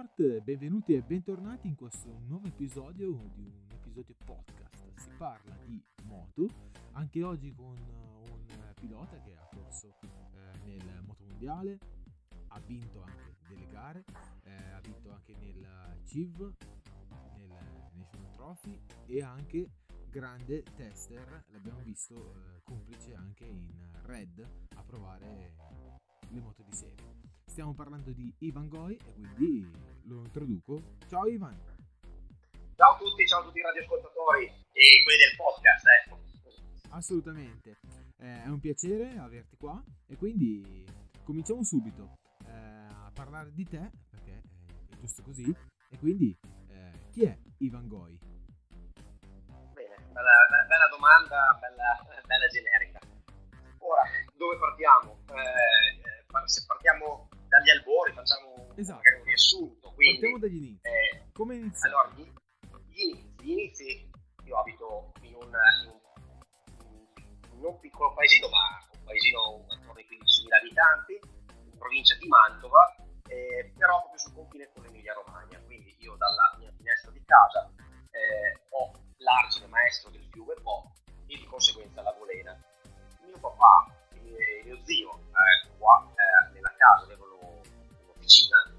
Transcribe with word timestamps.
Motorsport, 0.00 0.42
benvenuti 0.44 0.94
e 0.94 1.02
bentornati 1.02 1.66
in 1.66 1.74
questo 1.74 2.08
nuovo 2.26 2.46
episodio 2.46 3.10
di 3.34 3.44
un 3.44 3.66
episodio 3.70 4.14
podcast. 4.24 4.94
Si 4.96 5.10
parla 5.18 5.54
di 5.66 5.78
moto, 6.04 6.48
anche 6.92 7.22
oggi 7.22 7.52
con 7.52 7.76
un 7.76 8.72
pilota 8.80 9.20
che 9.20 9.36
ha 9.36 9.46
corso 9.54 9.98
eh, 10.00 10.58
nel 10.64 11.02
moto 11.04 11.24
mondiale, 11.24 11.78
ha 12.48 12.60
vinto 12.60 13.02
anche 13.02 13.36
delle 13.46 13.66
gare, 13.66 14.04
eh, 14.44 14.70
ha 14.70 14.80
vinto 14.80 15.12
anche 15.12 15.34
nel 15.38 15.66
CIV, 16.04 16.50
nel 17.36 17.54
National 17.92 18.30
Trophy 18.32 18.80
e 19.04 19.22
anche 19.22 19.70
grande 20.08 20.62
tester, 20.76 21.44
l'abbiamo 21.50 21.80
visto 21.82 22.14
eh, 22.14 22.62
complice 22.62 23.14
anche 23.14 23.44
in 23.44 23.70
Red 24.04 24.48
a 24.76 24.82
provare 24.82 25.52
le 26.30 26.40
moto 26.40 26.62
di 26.62 26.72
serie. 26.72 27.29
Stiamo 27.50 27.74
parlando 27.74 28.12
di 28.12 28.32
Ivan 28.38 28.68
Goi 28.68 28.94
e 28.94 29.12
quindi 29.12 29.68
lo 30.04 30.22
introduco. 30.22 30.80
Ciao 31.08 31.26
Ivan! 31.26 31.60
Ciao 32.76 32.94
a 32.94 32.96
tutti, 32.96 33.26
ciao 33.26 33.40
a 33.40 33.42
tutti 33.42 33.58
i 33.58 33.62
radioascoltatori 33.62 34.46
e 34.46 35.02
quelli 35.02 35.18
del 35.18 35.34
podcast, 35.36 35.84
ecco. 36.06 36.20
Assolutamente, 36.90 37.80
eh, 38.18 38.44
è 38.44 38.46
un 38.46 38.60
piacere 38.60 39.18
averti 39.18 39.56
qua 39.56 39.82
e 40.06 40.16
quindi 40.16 40.86
cominciamo 41.24 41.64
subito 41.64 42.18
eh, 42.46 42.52
a 42.52 43.10
parlare 43.12 43.52
di 43.52 43.64
te, 43.64 43.90
perché 44.08 44.42
è 44.88 44.96
giusto 45.00 45.22
così, 45.22 45.52
e 45.90 45.98
quindi 45.98 46.38
eh, 46.68 46.92
chi 47.10 47.24
è 47.24 47.36
Ivan 47.58 47.88
Goi? 47.88 48.16
Bene, 49.74 49.96
bella, 50.12 50.66
bella 50.68 50.86
domanda, 50.88 51.58
bella, 51.60 52.22
bella, 52.24 52.46
generica. 52.46 53.00
Ora, 53.78 54.02
dove 54.36 54.56
partiamo? 54.56 55.18
Eh, 55.34 56.08
se 56.46 56.64
partiamo 56.64 57.28
dagli 57.50 57.70
albori, 57.70 58.12
facciamo 58.12 58.72
esatto. 58.76 59.02
un 59.18 59.24
riassunto. 59.24 59.90
Quindi, 59.90 60.20
Partiamo 60.20 60.38
dagli 60.38 60.56
inizi. 60.56 60.86
Eh, 60.86 61.32
Come 61.32 61.54
inizi? 61.56 61.86
Allora, 61.86 62.12
gli, 62.14 62.32
gli, 62.86 63.34
gli, 63.42 63.50
inizi, 63.50 64.10
io 64.44 64.56
abito 64.56 65.12
in 65.22 65.34
un, 65.34 65.50
in 65.50 65.90
un, 65.90 65.98
in 67.58 67.64
un 67.64 67.78
piccolo 67.80 68.14
paesino, 68.14 68.48
ma 68.48 68.86
un 68.92 69.04
paesino 69.04 69.66
attorno 69.66 69.98
ai 69.98 70.06
15.000 70.06 70.54
abitanti, 70.54 71.20
in 71.72 71.76
provincia 71.76 72.14
di 72.14 72.28
Mantova, 72.28 72.94
eh, 73.26 73.72
però 73.76 73.98
proprio 73.98 74.18
sul 74.18 74.34
confine 74.34 74.70
con 74.72 74.84
l'Emilia 74.84 75.12
Romagna. 75.14 75.58
Quindi 75.66 75.94
io 75.98 76.14
dalla 76.14 76.54
mia 76.58 76.72
finestra 76.76 77.10
di 77.10 77.22
casa 77.24 77.68
eh, 78.12 78.60
ho 78.70 78.92
l'argine 79.18 79.66
maestro 79.66 80.10
del 80.10 80.26
fiume 80.30 80.54
Po 80.62 80.92
e 81.26 81.36
di 81.36 81.44
conseguenza 81.46 82.00
la 82.00 82.14
golena. 82.16 82.56
Mio 83.26 83.38
papà 83.38 83.92
e 84.14 84.62
mio 84.64 84.78
zio 84.84 85.10
eh, 85.10 85.68
qua 85.78 86.06
eh, 86.14 86.52
nella 86.52 86.72
casa 86.76 87.04
avevano 87.04 87.29
Argentina 88.30 88.69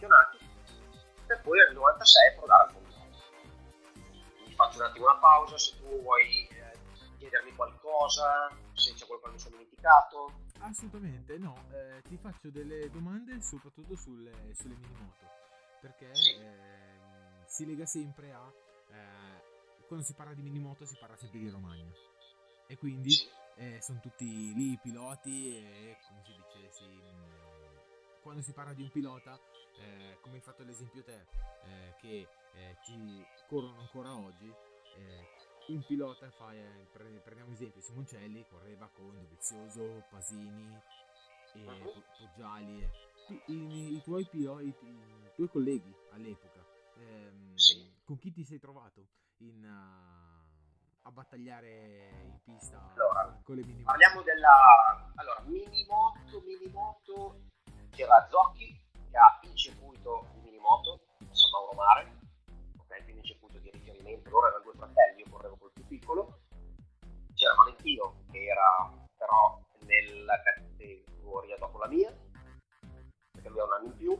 campionati, 0.00 0.38
per 1.26 1.40
poi 1.42 1.58
nel 1.58 1.74
96 1.74 2.28
approdare 2.28 2.62
al 2.68 2.72
mondiale. 2.72 3.10
Quindi 3.92 4.54
faccio 4.54 4.78
un 4.78 4.84
attimo 4.84 5.04
una 5.06 5.18
pausa, 5.18 5.58
se 5.58 5.76
tu 5.78 6.00
vuoi 6.00 6.46
eh, 6.48 6.78
chiedermi 7.18 7.54
qualcosa, 7.54 8.48
se 8.72 8.94
c'è 8.94 9.06
qualcosa 9.06 9.28
che 9.28 9.34
mi 9.34 9.38
sono 9.40 9.56
dimenticato. 9.56 10.32
Assolutamente, 10.60 11.38
no, 11.38 11.64
eh, 11.72 12.02
ti 12.08 12.16
faccio 12.16 12.50
delle 12.50 12.90
domande 12.90 13.40
soprattutto 13.40 13.94
sulle, 13.96 14.32
sulle 14.54 14.74
minimoto, 14.74 15.24
perché 15.80 16.14
Sì. 16.14 16.34
eh, 16.34 17.44
si 17.46 17.66
lega 17.66 17.86
sempre 17.86 18.32
a... 18.32 18.52
eh, 18.90 19.48
quando 19.86 20.04
si 20.04 20.14
parla 20.14 20.34
di 20.34 20.42
minimoto 20.42 20.86
si 20.86 20.96
parla 21.00 21.16
sempre 21.16 21.40
di 21.40 21.48
Romagna 21.50 21.90
e 22.68 22.76
quindi 22.78 23.10
Sì. 23.10 23.28
eh, 23.56 23.80
sono 23.82 23.98
tutti 23.98 24.24
lì 24.54 24.70
i 24.72 24.78
piloti 24.80 25.56
e 25.56 25.96
come 26.06 26.22
si 26.22 26.32
dice, 26.32 26.70
si, 26.70 27.02
quando 28.20 28.42
si 28.42 28.52
parla 28.52 28.72
di 28.72 28.82
un 28.82 28.90
pilota, 28.90 29.38
eh, 29.78 30.18
come 30.20 30.36
hai 30.36 30.40
fatto 30.40 30.62
l'esempio 30.62 31.02
te, 31.02 31.26
eh, 31.64 31.94
che 31.98 32.28
eh, 32.54 32.76
ci 32.82 33.24
corrono 33.46 33.80
ancora 33.80 34.14
oggi, 34.16 34.48
eh, 34.96 35.26
un 35.68 35.84
pilota 35.84 36.30
fa, 36.30 36.52
eh, 36.52 36.86
pre- 36.92 37.20
prendiamo 37.22 37.52
esempio 37.52 37.80
Simoncelli, 37.80 38.46
correva 38.48 38.88
con 38.88 39.18
Dovizioso, 39.18 40.04
Pasini, 40.08 40.80
e. 41.54 41.64
Po- 41.64 42.04
Poggiali, 42.18 42.82
e 42.82 42.90
tu- 43.26 43.40
i, 43.46 43.94
i 43.96 44.02
tuoi 44.02 44.24
piloti, 44.26 44.64
i, 44.64 44.74
i 45.24 45.30
tuoi 45.34 45.48
colleghi 45.48 45.94
all'epoca, 46.10 46.64
ehm, 46.96 47.54
Sì. 47.56 47.92
con 48.04 48.18
chi 48.18 48.32
ti 48.32 48.44
sei 48.44 48.58
trovato 48.58 49.06
in, 49.38 49.64
uh, 49.64 51.06
a 51.08 51.10
battagliare 51.12 52.10
in 52.24 52.38
pista 52.44 52.92
Allora, 52.92 53.40
con 53.42 53.54
le 53.56 53.62
minimoto? 53.62 53.90
Parliamo 53.90 54.22
della 54.22 55.12
allora, 55.14 55.40
minimoto, 55.46 56.40
minimoto 56.44 57.40
c'era 58.00 58.26
Zocchi 58.30 58.74
che 59.10 59.16
ha 59.18 59.40
il 59.42 59.54
circuito 59.54 60.26
di 60.32 60.40
minimoto 60.40 61.00
a 61.20 61.34
San 61.34 61.50
Mauro 61.50 61.72
Mare, 61.74 62.16
ok, 62.78 63.02
quindi 63.04 63.20
il 63.20 63.26
circuito 63.26 63.58
di 63.58 63.70
riferimento, 63.70 64.30
loro 64.30 64.48
erano 64.48 64.62
due 64.62 64.72
fratelli, 64.72 65.20
io 65.20 65.28
correvo 65.28 65.56
col 65.58 65.72
più 65.72 65.86
piccolo, 65.86 66.40
c'era 67.34 67.52
Valentino 67.56 68.24
che 68.30 68.42
era 68.42 68.90
però 69.18 69.60
nella 69.80 70.40
categoria 70.40 71.58
dopo 71.58 71.76
la 71.76 71.88
mia, 71.88 72.10
perché 73.32 73.48
lui 73.50 73.60
ha 73.60 73.64
un 73.64 73.72
anno 73.72 73.86
in 73.88 73.96
più, 73.96 74.12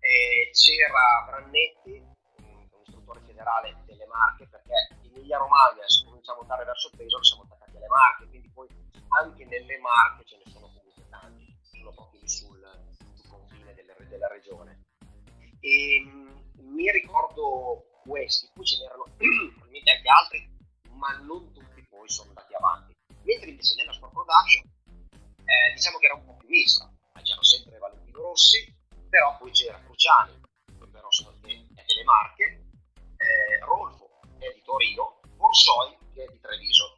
e 0.00 0.50
c'era 0.50 1.24
Brannetti, 1.26 2.02
un 2.42 2.80
istruttore 2.82 3.20
federale 3.20 3.80
delle 3.86 4.06
Marche, 4.06 4.48
perché 4.48 4.74
in 5.02 5.14
Emilia 5.14 5.38
Romagna 5.38 5.86
se 5.86 6.04
cominciamo 6.04 6.40
ad 6.40 6.50
andare 6.50 6.64
verso 6.64 6.90
Pesaro 6.96 7.22
siamo 7.22 7.44
attaccati 7.44 7.76
alle 7.76 7.86
Marche, 7.86 8.26
quindi 8.26 8.50
poi 8.50 8.66
anche 9.10 9.44
nelle 9.44 9.78
Marche 9.78 10.24
ce 10.24 10.42
ne 10.44 10.50
sono 10.50 10.66
comunque 10.66 11.06
tanti, 11.08 11.56
sono 11.62 11.92
proprio 11.92 12.26
sul, 12.26 12.87
della 14.08 14.28
regione. 14.28 14.86
E, 15.60 16.00
mh, 16.00 16.70
mi 16.72 16.90
ricordo 16.90 18.00
questi, 18.02 18.48
poi 18.54 18.64
ce 18.64 18.78
n'erano 18.78 19.04
probabilmente 19.16 19.90
anche 19.90 20.08
altri, 20.08 20.50
ma 20.92 21.16
non 21.18 21.52
tutti 21.52 21.86
poi 21.88 22.08
sono 22.08 22.28
andati 22.30 22.54
avanti. 22.54 22.92
Mentre 23.22 23.50
invece 23.50 23.74
nella 23.76 23.92
sport 23.92 24.12
production 24.12 24.64
eh, 25.44 25.74
diciamo 25.74 25.98
che 25.98 26.06
era 26.06 26.14
un 26.14 26.24
po' 26.24 26.36
più 26.36 26.48
mista, 26.48 26.90
c'erano 27.22 27.42
sempre 27.42 27.78
Valentino 27.78 28.18
Rossi, 28.20 28.74
però 29.08 29.36
poi 29.38 29.50
c'era 29.50 29.80
Cruciani, 29.80 30.40
però 30.90 31.10
sono 31.10 31.34
delle 31.40 32.04
Marche, 32.04 32.64
eh, 33.16 33.58
Rolfo 33.64 34.20
che 34.38 34.46
è 34.46 34.54
di 34.54 34.62
Torino, 34.62 35.20
Borsoi 35.36 35.96
che 36.14 36.24
è 36.24 36.26
di 36.30 36.40
Treviso 36.40 36.96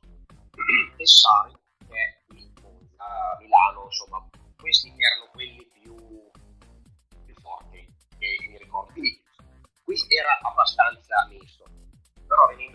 e 0.96 1.06
Sari 1.06 1.54
che 1.88 1.96
è 1.96 2.32
di 2.34 2.52
a 2.96 3.36
Milano, 3.40 3.84
insomma 3.84 4.28
questi 4.56 4.88
erano 4.88 5.19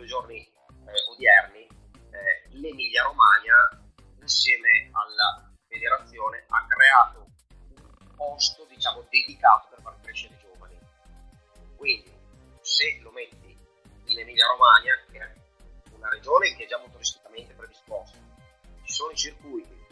giorni 0.06 0.40
eh, 0.40 1.12
odierni 1.12 1.68
eh, 2.16 2.48
l'Emilia 2.50 3.04
Romagna 3.04 3.56
insieme 4.22 4.90
alla 4.92 5.52
federazione 5.68 6.46
ha 6.48 6.66
creato 6.68 7.28
un 7.75 8.16
posto 8.16 8.66
diciamo 8.66 9.06
dedicato 9.10 9.68
per 9.69 9.81
far 9.81 10.00
crescere 10.02 10.34
i 10.34 10.38
giovani. 10.40 10.80
Quindi 11.75 12.12
se 12.62 13.00
lo 13.02 13.12
metti 13.12 13.56
in 14.06 14.19
Emilia 14.19 14.48
Romagna, 14.48 14.96
che 15.12 15.19
è 15.19 15.34
una 15.92 16.10
regione 16.10 16.56
che 16.56 16.63
è 16.63 16.68
già 16.68 16.80
motoristicamente 16.80 17.54
predisposta, 17.54 18.18
ci 18.84 18.94
sono 18.94 19.12
i 19.12 19.16
circuiti 19.16 19.84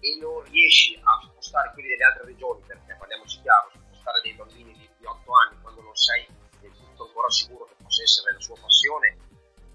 e, 0.00 0.18
non 0.20 0.42
riesci 0.44 1.00
a 1.02 1.20
spostare 1.22 1.72
quelli 1.72 1.88
delle 1.88 2.04
altre 2.04 2.24
regioni, 2.26 2.62
perché 2.66 2.94
parliamoci 2.98 3.40
chiaro, 3.40 3.70
spostare 3.72 4.20
dei 4.22 4.34
bambini 4.34 4.72
di, 4.72 4.88
di 4.98 5.06
8 5.06 5.32
anni 5.32 5.60
quando 5.62 5.80
non 5.80 5.94
sei 5.96 6.26
del 6.60 6.72
tutto 6.72 7.06
ancora 7.06 7.30
sicuro 7.30 7.63
essere 8.04 8.32
la 8.32 8.40
sua 8.40 8.56
passione, 8.60 9.16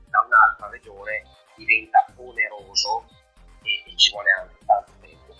da 0.05 0.21
un'altra 0.21 0.69
regione 0.69 1.23
diventa 1.55 2.05
oneroso 2.15 3.05
e, 3.61 3.83
e 3.85 3.97
ci 3.97 4.11
vuole 4.11 4.31
anche 4.31 4.57
tanto 4.65 4.91
tempo. 5.01 5.35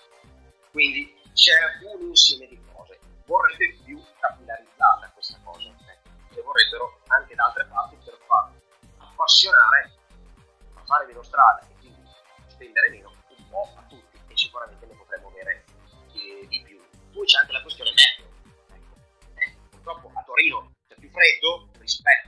Quindi 0.70 1.16
c'è 1.32 1.56
un 1.94 2.08
insieme 2.08 2.46
di 2.46 2.60
cose. 2.72 2.98
Vorrebbe 3.24 3.78
più 3.84 4.02
capillarizzata 4.18 5.10
questa 5.14 5.38
cosa, 5.42 5.68
eh, 5.68 6.38
e 6.38 6.42
vorrebbero 6.42 7.00
anche 7.08 7.34
da 7.34 7.46
altre 7.46 7.66
parti 7.66 7.96
per 8.04 8.18
far 8.26 8.52
appassionare 8.98 9.92
a 10.74 10.84
fare 10.84 11.06
meno 11.06 11.22
strada 11.22 11.60
e 11.60 11.74
quindi 11.78 12.02
spendere 12.46 12.90
meno 12.90 13.10
un 13.10 13.48
po' 13.48 13.68
a 13.76 13.82
tutti 13.88 14.18
e 14.28 14.36
sicuramente 14.36 14.86
ne 14.86 14.94
potremmo 14.94 15.28
avere 15.28 15.64
di, 16.12 16.46
di 16.48 16.62
più. 16.62 16.80
Poi 17.12 17.26
c'è 17.26 17.38
anche 17.38 17.52
la 17.52 17.62
questione 17.62 17.90
meteo. 17.90 18.28
Ecco. 18.74 18.94
Eh, 19.34 19.56
purtroppo 19.70 20.10
a 20.14 20.22
Torino 20.22 20.72
c'è 20.88 20.94
più 20.96 21.10
freddo 21.10 21.68
rispetto 21.78 22.19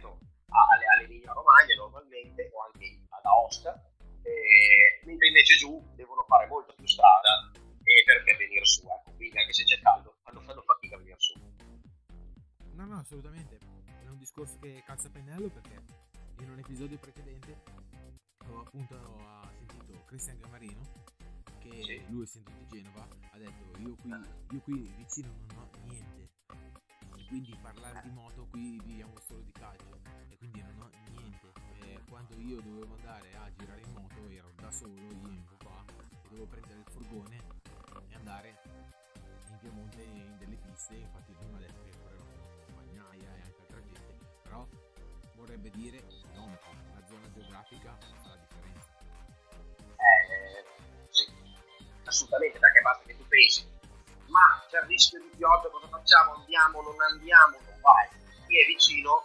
ad 3.22 3.26
Aosta, 3.26 3.72
eh, 4.22 5.00
mentre 5.04 5.26
invece 5.28 5.56
giù 5.56 5.80
devono 5.94 6.24
fare 6.26 6.46
molto 6.48 6.74
più 6.74 6.86
strada 6.86 7.50
eh, 7.54 8.02
per, 8.04 8.24
per 8.24 8.36
venire 8.36 8.64
su. 8.66 8.82
Ecco. 8.86 9.12
Quindi 9.16 9.38
anche 9.38 9.52
se 9.52 9.64
c'è 9.64 9.80
caldo 9.80 10.16
fanno, 10.22 10.40
fanno 10.42 10.62
fatica 10.62 10.96
a 10.96 10.98
venire 10.98 11.16
su. 11.18 11.38
No, 12.74 12.86
no, 12.86 12.98
assolutamente. 12.98 13.58
È 14.02 14.08
un 14.08 14.18
discorso 14.18 14.58
che 14.58 14.82
calza 14.84 15.08
a 15.08 15.10
pennello 15.10 15.48
perché 15.48 15.82
in 16.40 16.50
un 16.50 16.58
episodio 16.58 16.98
precedente 16.98 17.62
ho 18.48 18.60
appunto 18.60 18.96
ho 18.96 19.50
sentito 19.54 20.02
Cristian 20.06 20.38
Gamarino 20.40 20.80
che 21.60 21.70
Sì. 21.70 22.04
lui 22.08 22.24
essendo 22.24 22.50
di 22.50 22.66
Genova 22.66 23.06
ha 23.30 23.38
detto 23.38 23.78
io 23.78 23.94
qui, 23.94 24.10
io 24.10 24.60
qui 24.62 24.92
vicino 24.96 25.28
non 25.46 25.58
ho 25.58 25.70
niente 25.86 26.30
e 27.16 27.26
quindi 27.28 27.56
parlare 27.62 28.00
di 28.02 28.10
moto 28.10 28.48
qui 28.50 28.80
viviamo 28.82 29.14
solo 29.20 29.42
di 29.42 29.52
calcio 29.52 30.00
quando 32.12 32.36
io 32.40 32.60
dovevo 32.60 32.92
andare 32.92 33.34
a 33.36 33.50
girare 33.56 33.80
in 33.80 33.92
moto 33.94 34.28
ero 34.28 34.52
da 34.60 34.70
solo 34.70 34.92
io 34.92 35.08
in 35.08 35.44
papà 35.56 35.82
e 36.12 36.28
dovevo 36.28 36.44
prendere 36.44 36.80
il 36.80 36.84
furgone 36.92 37.36
e 38.10 38.14
andare 38.14 38.60
in 39.48 39.58
Piemonte 39.58 40.02
in 40.02 40.36
delle 40.36 40.56
piste 40.56 40.96
infatti 40.96 41.32
lui 41.32 41.46
mi 41.48 41.56
ha 41.56 41.60
detto 41.60 41.80
che 41.80 41.90
correva 41.96 42.24
con 42.66 42.74
Bagnaia 42.74 43.34
e 43.34 43.40
anche 43.40 43.60
altra 43.60 43.80
gente 43.80 44.18
però 44.42 44.68
vorrebbe 45.36 45.70
dire 45.70 46.04
chilometri 46.06 46.76
la 46.92 47.02
zona 47.06 47.32
geografica 47.32 47.96
fa 47.96 48.28
la 48.28 48.36
differenza 48.36 48.88
Eh, 49.96 50.64
sì, 51.08 51.32
assolutamente, 52.04 52.58
perché 52.58 52.80
basta 52.82 53.04
che 53.06 53.16
tu 53.16 53.26
pensi, 53.26 53.66
ma 54.26 54.62
c'è 54.68 54.80
il 54.80 54.86
rischio 54.86 55.18
di 55.18 55.30
pioggia, 55.34 55.70
cosa 55.70 55.88
facciamo? 55.88 56.34
Andiamo, 56.34 56.82
non 56.82 57.00
andiamo, 57.00 57.56
non 57.64 57.80
vai. 57.80 58.08
Chi 58.46 58.60
è 58.60 58.66
vicino, 58.66 59.21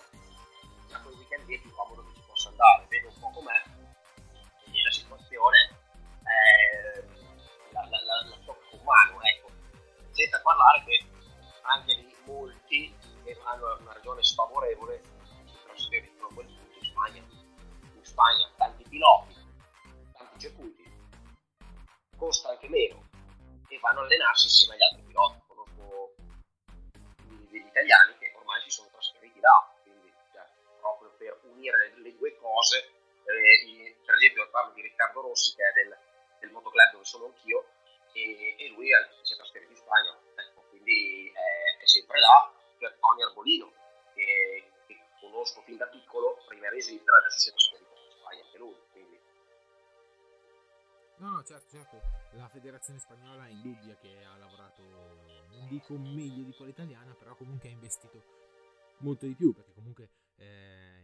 parlare 10.47 10.83
che 10.85 11.05
anche 11.63 11.93
lì 11.95 12.15
molti 12.25 12.95
che 13.25 13.37
hanno 13.43 13.75
una 13.81 13.91
regione 13.93 14.23
sfavorevole 14.23 15.03
si 15.45 15.57
trasferiscono 15.65 16.27
punto 16.33 16.51
in 16.51 16.83
Spagna. 16.83 17.21
In 17.21 18.03
Spagna 18.05 18.49
tanti 18.55 18.83
piloti, 18.87 19.35
tanti 20.13 20.39
circuiti, 20.39 20.85
costa 22.17 22.49
anche 22.49 22.69
meno 22.69 23.09
e 23.67 23.77
vanno 23.79 23.99
a 23.99 24.03
allenarsi 24.03 24.45
insieme 24.45 24.75
agli 24.75 24.83
altri 24.83 25.03
piloti. 25.03 25.41
Conosco 25.47 26.13
degli 27.51 27.65
italiani 27.67 28.17
che 28.17 28.31
ormai 28.37 28.61
si 28.61 28.69
sono 28.69 28.87
trasferiti 28.89 29.39
là, 29.41 29.75
quindi 29.83 30.09
cioè, 30.31 30.47
proprio 30.79 31.11
per 31.17 31.39
unire 31.51 31.93
le, 31.97 32.15
due 32.15 32.33
cose. 32.37 32.77
eh, 33.27 33.65
i- 33.67 33.95
per 34.05 34.15
esempio 34.15 34.49
parlo 34.51 34.71
di 34.73 34.81
Riccardo 34.81 35.19
Rossi 35.19 35.53
che 35.53 35.63
è 35.67 35.73
del, 35.73 35.97
del 36.39 36.51
motoclub 36.51 36.91
dove 36.93 37.03
sono 37.03 37.25
anch'io 37.25 37.65
e, 38.13 38.55
e 38.57 38.67
lui 38.69 38.87
si 39.21 39.33
è 39.33 39.35
trasferito 39.35 39.71
in 39.71 39.77
Spagna, 39.77 40.17
quindi 40.87 41.27
è, 41.27 41.83
è 41.83 41.85
sempre 41.85 42.19
là. 42.19 42.53
Per 42.77 42.97
Tony 42.99 43.23
Arbolino 43.23 43.71
che, 44.13 44.71
che 44.85 44.95
conosco 45.19 45.61
fin 45.61 45.77
da 45.77 45.87
piccolo, 45.87 46.37
prima 46.47 46.67
era 46.67 46.75
in 46.75 46.81
Svizzera, 46.81 47.17
adesso 47.17 47.37
si 47.39 47.49
è 47.49 47.51
trasferito 47.51 47.89
in 47.89 48.11
Spagna 48.11 48.43
anche 48.45 48.57
lui. 48.57 48.75
Quindi 48.91 49.19
No, 51.17 51.29
no, 51.31 51.43
certo, 51.43 51.69
certo. 51.69 52.01
La 52.33 52.47
federazione 52.47 52.99
spagnola 52.99 53.47
è 53.47 53.49
indubbia 53.49 53.95
che 53.95 54.23
ha 54.23 54.37
lavorato, 54.37 54.83
non 55.49 55.67
dico 55.67 55.97
meglio 55.97 56.43
di 56.43 56.53
quella 56.53 56.71
italiana, 56.71 57.15
però 57.15 57.35
comunque 57.35 57.69
ha 57.69 57.71
investito 57.71 58.23
molto 58.99 59.25
di 59.25 59.33
più, 59.33 59.51
perché 59.51 59.73
comunque 59.73 60.09
eh, 60.37 61.01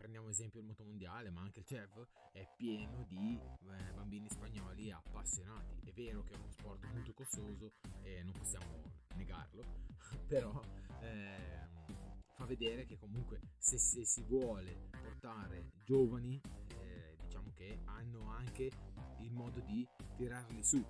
prendiamo 0.00 0.30
esempio 0.30 0.60
il 0.60 0.66
motomondiale, 0.66 1.28
ma 1.30 1.42
anche 1.42 1.60
il 1.60 1.66
CEV 1.66 2.06
è 2.32 2.48
pieno 2.56 3.04
di 3.06 3.38
eh, 3.38 3.92
bambini 3.92 4.30
spagnoli 4.30 4.90
appassionati. 4.90 5.78
È 5.84 5.92
vero 5.92 6.24
che 6.24 6.32
è 6.32 6.36
uno 6.36 6.50
sport 6.50 6.86
molto 6.86 7.12
costoso 7.12 7.74
e 8.02 8.22
non 8.22 8.32
possiamo 8.32 8.82
negarlo, 9.14 9.62
però 10.26 10.58
ehm, 11.02 11.86
fa 12.32 12.46
vedere 12.46 12.86
che 12.86 12.96
comunque 12.96 13.40
se, 13.58 13.76
se 13.76 14.06
si 14.06 14.22
vuole 14.22 14.88
portare 15.02 15.72
giovani, 15.84 16.40
eh, 16.78 17.16
diciamo 17.20 17.52
che 17.54 17.80
hanno 17.84 18.30
anche 18.30 18.70
il 19.18 19.32
modo 19.32 19.60
di 19.60 19.86
tirarli 20.16 20.64
su, 20.64 20.82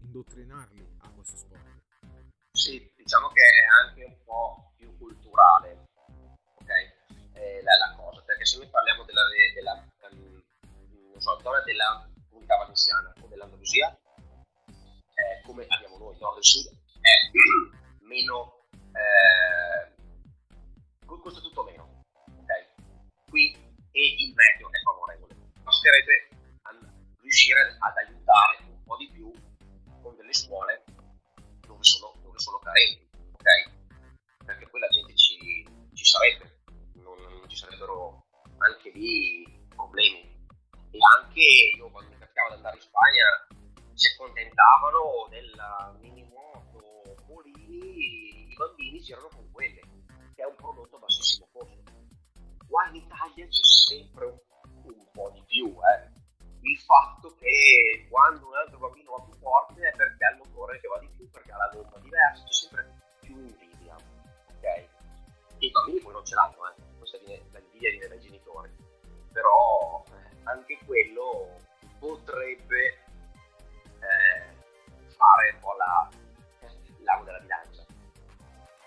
indottrinarli 0.00 0.96
a 0.98 1.10
questo 1.10 1.38
sport. 1.38 1.80
Sì, 2.50 2.92
diciamo 2.94 3.28
che 3.28 3.40
è 3.40 3.86
anche 3.86 4.04
un 4.04 4.24
po' 4.24 4.72
più 4.76 4.94
culturale, 4.98 5.88
ok? 6.56 6.91
Eh, 7.34 7.62
la, 7.62 7.76
la 7.76 7.94
cosa, 7.96 8.22
perché 8.22 8.44
se 8.44 8.58
noi 8.58 8.68
parliamo 8.68 9.04
della, 9.04 9.22
della, 9.54 9.88
ehm, 10.00 10.42
non 11.12 11.20
so, 11.20 11.36
della 11.64 12.08
comunità 12.28 12.56
valenziana 12.56 13.12
o 13.20 13.26
dell'Andalusia, 13.26 13.96
eh, 15.14 15.42
come 15.44 15.66
abbiamo 15.68 15.98
noi, 15.98 16.16
nord 16.18 16.38
e 16.38 16.42
sud, 16.42 16.66
è 17.00 17.14
meno, 18.04 18.66
eh, 18.92 19.94
co- 21.06 21.20
costa 21.20 21.40
tutto 21.40 21.64
meno, 21.64 22.04
ok? 22.12 23.30
Qui 23.30 23.52
e 23.92 24.14
il 24.18 24.34
meteo 24.34 24.72
è 24.72 24.80
favorevole, 24.80 25.34
basterebbe 25.62 26.32
riuscire 27.32 27.76
ad 27.78 27.96
aiutare 27.96 28.58
un 28.68 28.82
po' 28.84 28.96
di 28.96 29.08
più 29.10 29.32
con 30.02 30.14
delle 30.16 30.34
scuole 30.34 30.84
dove 31.66 31.82
sono, 31.82 32.12
dove 32.22 32.38
sono 32.38 32.58
carenti, 32.58 33.08
ok? 33.32 33.70
Perché 34.44 34.68
poi 34.68 34.80
la 34.80 34.88
gente 34.88 35.16
ci, 35.16 35.66
ci 35.94 36.04
sarebbe, 36.04 36.51
ci 37.52 37.58
sarebbero 37.58 38.24
anche 38.58 38.90
lì 38.90 39.44
problemi. 39.68 40.40
E 40.90 40.98
anche 41.16 41.40
io 41.76 41.90
quando 41.90 42.10
mi 42.10 42.18
capitava 42.18 42.48
di 42.48 42.54
andare 42.56 42.76
in 42.76 42.82
Spagna 42.82 43.46
si 43.92 44.06
accontentavano 44.08 45.28
del 45.28 45.98
minimoto 46.00 47.16
Molini, 47.28 48.50
i 48.50 48.54
bambini 48.56 49.00
girano 49.00 49.28
con 49.28 49.50
quelle, 49.52 49.80
che 50.34 50.42
è 50.42 50.46
un 50.46 50.56
prodotto 50.56 50.96
a 50.96 50.98
bassissimo 51.00 51.48
costo. 51.52 51.82
Qua 52.66 52.88
in 52.88 52.96
Italia 52.96 53.46
c'è 53.46 53.64
sempre 53.64 54.26
un, 54.26 54.38
un 54.84 55.10
po' 55.12 55.30
di 55.34 55.42
più, 55.46 55.68
eh 55.68 56.20
il 56.64 56.78
fatto 56.78 57.34
che 57.40 58.06
quando 58.08 58.46
un 58.46 58.54
altro 58.54 58.78
bambino 58.78 59.16
va 59.16 59.24
più 59.24 59.34
forte 59.40 59.82
è 59.82 59.96
perché 59.96 60.24
ha 60.24 60.30
il 60.30 60.36
motore 60.38 60.78
che 60.78 60.86
va 60.86 60.98
di 61.00 61.08
più, 61.08 61.28
perché 61.28 61.50
ha 61.50 61.56
la 61.56 61.70
gomma 61.74 61.98
diversa, 61.98 62.44
c'è 62.44 62.52
sempre 62.52 62.94
più 63.20 63.36
invidia, 63.36 63.96
ok? 63.96 64.64
E 64.64 64.88
i 65.58 65.70
bambini 65.70 66.00
poi 66.00 66.12
non 66.12 66.24
ce 66.24 66.34
l'hanno, 66.34 66.70
eh 66.70 66.91
senso 67.12 67.18
l'invidia 67.26 67.90
viene 67.90 68.08
dai 68.08 68.20
genitori, 68.20 68.70
però 69.32 70.04
eh, 70.08 70.36
anche 70.44 70.78
quello 70.86 71.56
potrebbe 71.98 72.86
eh, 74.00 74.56
fare 75.08 75.50
un 75.52 75.58
po' 75.60 75.74
la, 75.76 76.08
l'ago 77.00 77.24
della 77.24 77.40
bilancia. 77.40 77.86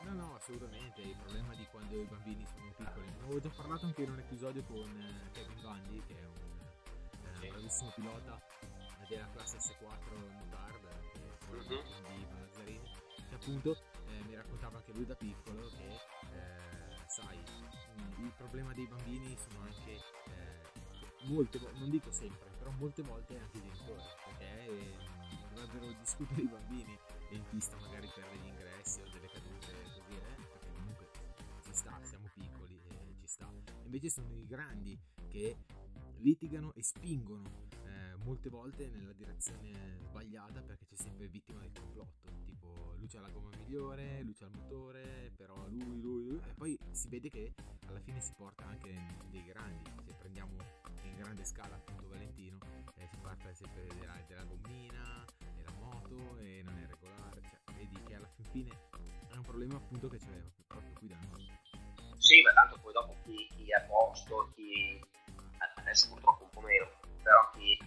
No, 0.02 0.14
no, 0.14 0.36
assolutamente, 0.36 1.02
il 1.02 1.16
problema 1.18 1.54
di 1.56 1.66
quando 1.72 2.00
i 2.00 2.06
bambini 2.06 2.46
sono 2.46 2.72
piccoli. 2.76 3.06
Ne 3.06 3.24
avevo 3.24 3.40
già 3.40 3.50
parlato 3.56 3.86
anche 3.86 4.04
in 4.04 4.12
un 4.12 4.20
episodio 4.20 4.64
con 4.64 4.78
eh, 4.78 5.32
Kevin 5.32 5.62
Bundy, 5.62 6.04
che 6.06 6.14
è 6.14 6.26
un, 6.26 7.44
eh, 7.44 7.48
bravissimo 7.48 7.92
pilota 7.96 8.40
della 9.08 9.30
classe 9.34 9.58
S4 9.58 10.18
Motard, 10.32 10.84
eh, 10.84 11.68
che 11.68 11.80
è 11.80 11.84
mm-hmm. 11.84 12.18
di 12.18 12.26
Balazzarini, 12.26 12.92
che 13.30 13.36
appunto 13.36 13.78
eh, 14.08 14.24
mi 14.26 14.36
raccontava 14.36 14.78
anche 14.78 14.92
lui 14.94 15.06
da 15.06 15.16
piccolo 15.16 15.70
che 15.70 16.16
sai, 17.16 17.40
il 18.18 18.34
problema 18.36 18.74
dei 18.74 18.86
bambini 18.88 19.38
sono 19.38 19.64
anche 19.64 19.92
eh, 19.92 21.28
molte 21.28 21.60
volte, 21.60 21.80
non 21.80 21.90
dico 21.90 22.12
sempre, 22.12 22.50
però 22.58 22.72
molte 22.72 23.04
volte 23.04 23.40
anche 23.40 23.58
i 23.58 23.62
genitori, 23.62 24.04
perché 24.26 24.66
eh, 24.66 24.98
dovrebbero 25.54 25.94
discutere 25.98 26.42
i 26.42 26.48
bambini 26.48 27.00
in 27.30 27.42
pista 27.50 27.78
magari 27.78 28.10
per 28.14 28.28
degli 28.28 28.48
ingressi 28.48 29.00
o 29.00 29.10
delle 29.14 29.30
cadute 29.30 29.74
così, 29.94 30.18
eh, 30.18 30.36
perché 30.50 30.72
comunque 30.74 31.10
ci 31.64 31.74
sta, 31.74 31.98
siamo 32.04 32.30
piccoli 32.34 32.82
e 32.90 33.16
ci 33.18 33.28
sta. 33.28 33.50
Invece 33.84 34.10
sono 34.10 34.34
i 34.36 34.46
grandi 34.46 35.00
che 35.30 35.56
litigano 36.18 36.74
e 36.74 36.84
spingono 36.84 37.65
molte 38.26 38.50
volte 38.50 38.90
nella 38.90 39.14
direzione 39.14 40.00
sbagliata 40.02 40.60
perché 40.62 40.86
c'è 40.86 40.96
sempre 40.96 41.28
vittima 41.28 41.62
del 41.62 41.72
complotto, 41.72 42.28
tipo 42.44 42.96
lui 42.98 43.08
c'ha 43.08 43.22
la 43.22 43.30
gomma 43.30 43.56
migliore, 43.56 44.24
lui 44.24 44.34
c'ha 44.34 44.46
il 44.48 44.58
motore, 44.58 45.32
però 45.36 45.56
lui, 45.68 45.86
lui, 45.86 46.02
lui, 46.02 46.42
e 46.44 46.54
poi 46.56 46.78
si 46.90 47.08
vede 47.08 47.30
che 47.30 47.54
alla 47.86 48.00
fine 48.00 48.20
si 48.20 48.34
porta 48.36 48.66
anche 48.66 48.90
dei 49.30 49.44
grandi, 49.44 49.92
se 50.04 50.16
prendiamo 50.18 50.58
in 51.04 51.16
grande 51.16 51.46
scala 51.46 51.76
appunto 51.76 52.08
Valentino, 52.08 52.58
eh, 52.96 53.08
si 53.12 53.18
parla 53.22 53.54
sempre 53.54 53.86
della, 54.00 54.20
della 54.28 54.44
gommina, 54.44 55.24
della 55.56 55.72
moto 55.74 56.38
e 56.40 56.64
non 56.66 56.80
è 56.80 56.88
regolare, 56.88 57.42
cioè 57.44 57.76
vedi 57.76 58.02
che 58.06 58.16
alla 58.16 58.28
fin 58.34 58.46
fine 58.46 58.72
è 59.30 59.36
un 59.36 59.44
problema 59.44 59.76
appunto 59.76 60.08
che 60.08 60.18
c'è 60.18 60.42
proprio 60.66 60.94
qui 60.94 61.08
da 61.08 61.20
noi. 61.30 61.48
Sì, 62.18 62.42
ma 62.42 62.54
tanto 62.54 62.80
poi 62.82 62.92
dopo 62.92 63.16
chi, 63.24 63.48
chi 63.56 63.70
è 63.70 63.74
a 63.76 63.82
posto, 63.82 64.52
chi 64.56 65.00
adesso 65.76 66.10
purtroppo 66.10 66.44
un 66.46 66.50
po' 66.50 66.62
meno, 66.62 66.90
però 67.22 67.52
chi 67.54 67.78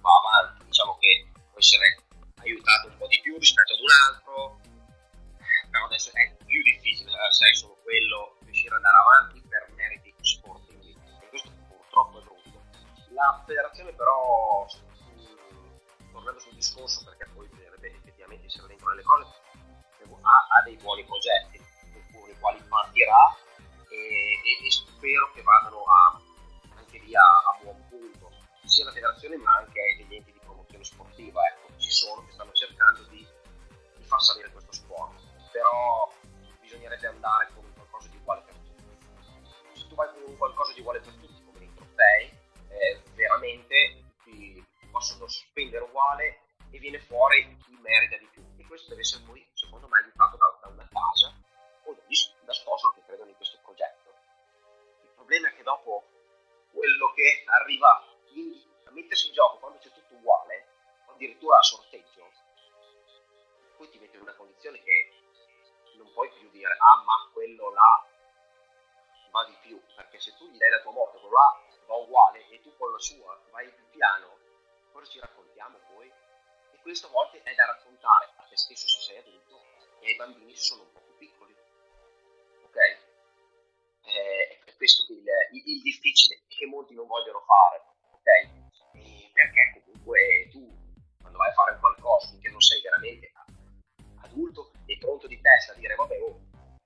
va 0.00 0.10
avanti, 0.22 0.64
diciamo 0.64 0.96
che 0.98 1.28
può 1.32 1.58
essere 1.58 2.04
aiutato 2.36 2.88
un 2.88 2.96
po' 2.96 3.06
di 3.06 3.20
più 3.20 3.38
rispetto 3.38 3.74
ad 3.74 3.80
un 3.80 3.92
altro, 4.08 4.60
però 5.70 5.84
adesso 5.86 6.10
è 6.14 6.36
più 6.44 6.62
difficile, 6.62 7.10
eh, 7.10 7.32
sei 7.32 7.54
solo 7.54 7.76
quello, 7.82 8.38
riuscire 8.44 8.74
ad 8.74 8.84
andare 8.84 8.96
avanti 8.96 9.42
per 9.48 9.68
meriti 9.74 10.14
sportivi, 10.20 10.96
e 11.20 11.28
questo 11.28 11.50
purtroppo 11.68 12.18
è 12.18 12.22
brutto. 12.22 12.64
La 13.12 13.42
federazione 13.46 13.92
però, 13.92 14.66
tornando 16.12 16.40
sul 16.40 16.54
discorso, 16.54 17.04
perché 17.04 17.26
poi 17.34 17.48
bisognerebbe 17.48 17.92
effettivamente 17.92 18.46
essere 18.46 18.68
dentro 18.68 18.88
nelle 18.90 19.02
cose, 19.02 19.26
ha, 20.26 20.46
ha 20.56 20.62
dei 20.62 20.76
buoni 20.76 21.04
progetti 21.04 21.58
con 22.12 22.28
i 22.28 22.38
quali 22.38 22.62
partirà 22.68 23.36
e, 23.88 23.96
e- 23.96 24.66
e 24.66 24.70
spero 24.70 25.30
che 25.32 25.42
vadano 25.42 25.82
a, 25.84 26.20
anche 26.76 26.98
lì 26.98 27.14
a, 27.14 27.22
a 27.22 27.58
sia 28.76 28.84
la 28.84 28.92
federazione 28.92 29.36
ma 29.38 29.56
anche 29.56 29.80
degli 29.96 30.16
enti 30.16 30.32
di 30.32 30.38
promozione 30.44 30.84
sportiva 30.84 31.40
ecco, 31.48 31.72
ci 31.78 31.90
sono 31.90 32.26
che 32.26 32.32
stanno 32.32 32.52
cercando 32.52 33.02
di, 33.04 33.26
di 33.96 34.04
far 34.04 34.20
salire 34.20 34.50
questo 34.50 34.72
sport 34.72 35.18
però 35.50 36.12
bisognerebbe 36.60 37.06
andare 37.06 37.48
con 37.54 37.64
qualcosa 37.72 38.08
di 38.08 38.16
uguale 38.16 38.42
per 38.42 38.54
tutti. 38.56 39.80
Se 39.80 39.88
tu 39.88 39.94
vai 39.94 40.08
con 40.12 40.36
qualcosa 40.36 40.74
di 40.74 40.80
uguale 40.80 41.00
per 41.00 41.14
tutti 41.14 41.42
come 41.44 41.58
nei 41.58 41.72
trofei 41.74 42.28
eh, 42.68 43.02
veramente 43.14 44.04
tutti 44.24 44.62
possono 44.90 45.26
spendere 45.26 45.84
uguale 45.84 46.40
e 46.70 46.78
viene 46.78 46.98
fuori 47.00 47.56
chi 47.64 47.78
merita 47.80 48.18
di 48.18 48.28
più. 48.30 48.44
E 48.58 48.66
questo 48.66 48.90
deve 48.90 49.00
essere 49.00 49.24
poi 49.24 49.46
secondo 49.54 49.88
me 49.88 50.00
aiutato 50.00 50.36
da, 50.36 50.58
da 50.60 50.68
una 50.68 50.88
casa 50.92 51.32
o 51.84 51.96
da 52.44 52.52
sponsor 52.52 52.94
che 52.94 53.02
credono 53.06 53.30
in 53.30 53.36
questo 53.36 53.58
progetto. 53.62 54.12
Il 55.02 55.12
problema 55.14 55.48
è 55.48 55.56
che 55.56 55.62
dopo 55.62 56.04
quello 56.72 57.12
che 57.14 57.44
arriva 57.46 58.04
in- 58.34 58.65
mettersi 58.96 59.28
in 59.28 59.32
gioco 59.34 59.58
quando 59.58 59.78
c'è 59.78 59.90
tutto 59.92 60.14
uguale 60.14 60.66
o 61.06 61.12
addirittura 61.12 61.58
a 61.58 61.62
sorteggio 61.62 62.30
poi 63.76 63.88
ti 63.90 63.98
metti 63.98 64.16
in 64.16 64.22
una 64.22 64.34
condizione 64.34 64.82
che 64.82 65.10
non 65.96 66.10
puoi 66.12 66.30
più 66.32 66.48
dire 66.50 66.72
ah 66.72 67.02
ma 67.04 67.30
quello 67.32 67.72
là 67.72 68.06
va 69.30 69.44
di 69.44 69.56
più 69.60 69.80
perché 69.94 70.18
se 70.18 70.34
tu 70.36 70.48
gli 70.48 70.56
dai 70.56 70.70
la 70.70 70.80
tua 70.80 70.92
moto 70.92 71.18
quello 71.20 71.34
là 71.36 71.60
va 71.86 71.94
uguale 71.96 72.48
e 72.48 72.60
tu 72.62 72.74
con 72.76 72.90
la 72.90 72.98
sua 72.98 73.38
vai 73.50 73.68
più 73.72 73.88
piano 73.90 74.38
cosa 74.92 75.06
ci 75.10 75.18
raccontiamo 75.20 75.78
poi 75.92 76.08
e 76.72 76.78
questo 76.80 77.06
a 77.08 77.10
volte 77.10 77.42
è 77.42 77.54
da 77.54 77.66
raccontare 77.66 78.32
a 78.36 78.42
te 78.48 78.56
stesso 78.56 78.88
se 78.88 79.00
sei 79.00 79.18
adulto 79.18 79.60
e 80.00 80.06
ai 80.08 80.16
bambini 80.16 80.54
se 80.54 80.62
sono 80.62 80.82
un 80.82 80.92
po' 80.92 81.00
più 81.00 81.16
piccoli 81.18 81.54
ok? 82.64 82.76
Eh, 84.08 84.60
è 84.64 84.76
questo 84.76 85.04
il, 85.12 85.24
il- 85.52 85.68
il 85.68 85.82
difficile 85.82 86.42
che 86.48 86.66
molti 86.66 86.94
non 86.94 87.06
vogliono 87.06 87.40
fare 87.40 87.84
veramente 92.96 93.32
adulto 94.22 94.72
e 94.86 94.96
pronto 94.98 95.26
di 95.26 95.40
testa 95.40 95.72
a 95.72 95.76
dire 95.76 95.94
vabbè 95.94 96.20
oh, 96.20 96.40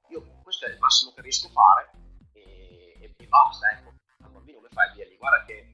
io 0.09 0.23
questo 0.43 0.67
è 0.67 0.71
il 0.71 0.79
massimo 0.79 1.13
che 1.13 1.23
riesco 1.23 1.47
a 1.47 1.51
fare 1.51 1.91
e, 2.33 2.97
e- 3.01 3.15
e 3.17 3.27
basta 3.27 3.71
ecco. 3.71 3.95
Al 4.23 4.31
bambino 4.33 4.59
come 4.59 4.69
fai 4.73 4.91
a 4.91 4.93
dirgli 4.95 5.17
guarda 5.17 5.45
che 5.45 5.73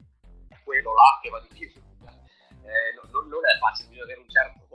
è 0.48 0.62
quello 0.62 0.94
là 0.94 1.18
che 1.22 1.30
va 1.30 1.40
di 1.40 1.48
più. 1.48 1.70
Eh, 2.66 2.94
no- 2.96 3.08
non, 3.12 3.28
non 3.28 3.46
è 3.46 3.56
facile 3.60 3.86
bisogna 3.90 4.06
avere 4.06 4.20
un 4.22 4.28
certo, 4.28 4.66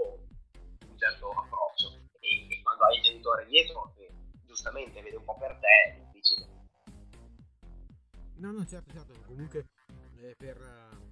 un 0.87 0.97
certo 0.97 1.29
approccio. 1.31 1.91
E, 2.21 2.47
e 2.49 2.61
quando 2.61 2.85
hai 2.85 2.95
il 2.95 3.03
genitore 3.03 3.45
dietro 3.47 3.91
che 3.97 4.09
giustamente 4.45 5.01
vede 5.01 5.17
un 5.17 5.25
po' 5.25 5.35
per 5.37 5.59
te 5.59 5.67
è 5.91 5.99
difficile. 5.99 6.47
No, 8.37 8.51
no, 8.53 8.65
certo, 8.65 8.93
certo, 8.93 9.19
comunque 9.25 9.67
eh, 10.21 10.35
per 10.37 10.55
eh, 10.55 11.10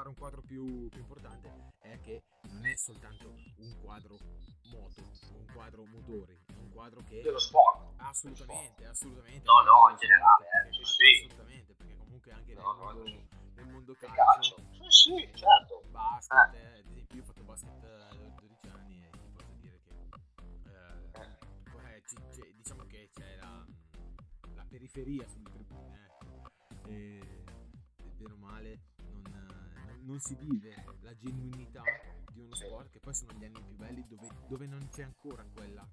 fare 0.00 0.08
un 0.08 0.14
quadro 0.16 0.40
più, 0.40 0.88
più 0.88 1.00
importante 1.00 1.74
è 1.80 2.00
che 2.00 2.22
non 2.52 2.64
è 2.64 2.74
soltanto 2.74 3.34
un 3.56 3.80
quadro 3.82 4.16
moto, 4.72 5.02
un 5.36 5.44
quadro 5.52 5.84
motori, 5.84 6.40
è 6.46 6.56
un 6.56 6.70
quadro 6.70 7.02
che 7.06 7.20
dello 7.20 7.38
sport 7.38 7.92
assolutamente, 7.98 8.86
assolutamente. 8.86 9.42
No, 9.44 9.60
no, 9.60 9.90
in 9.90 9.96
generale, 9.98 10.46
eh, 10.46 10.72
sì, 10.72 10.84
sì. 10.84 11.24
Assolutamente, 11.26 11.74
perché 11.74 11.96
comunque 11.98 12.32
anche 12.32 12.54
No, 12.54 12.72
nel, 12.72 12.82
mondo, 12.82 13.06
sì. 13.06 13.28
nel 13.56 13.66
mondo 13.66 13.94
calcio, 13.98 14.56
sì 14.72 14.86
sì 14.88 15.30
certo 15.34 15.82
basket, 15.90 16.54
eh, 16.54 16.78
ad 16.78 16.86
esempio 16.86 17.16
io 17.16 17.22
ho 17.22 17.26
fatto 17.26 17.42
basket 17.42 17.84
eh, 17.84 18.02
a 18.02 18.14
12 18.40 18.68
anni 18.68 19.04
e 19.04 19.10
ti 19.10 19.28
posso 19.34 19.52
dire 19.60 19.80
che 19.82 19.90
eh, 20.64 21.94
eh, 21.94 22.02
ci- 22.06 22.16
c'è- 22.30 22.52
diciamo 22.54 22.86
che 22.86 23.10
c'è 23.12 23.36
la, 23.36 23.66
la 24.54 24.64
periferia 24.66 25.26
sulle 25.28 25.50
tribune 25.50 26.06
ecco. 26.06 26.88
e 26.88 27.44
bene 28.16 28.32
o 28.32 28.36
male 28.38 28.80
non, 30.10 30.18
si 30.18 30.34
vive 30.34 30.74
la 31.02 31.16
genuinità 31.16 31.82
di 32.32 32.40
uno 32.40 32.54
sport 32.54 32.90
che 32.90 32.98
poi 32.98 33.14
sono 33.14 33.32
gli 33.32 33.44
anni 33.44 33.62
più 33.62 33.76
belli 33.76 34.04
dove, 34.08 34.28
dove 34.48 34.66
non 34.66 34.88
c'è 34.90 35.04
ancora 35.04 35.44
quella 35.54 35.88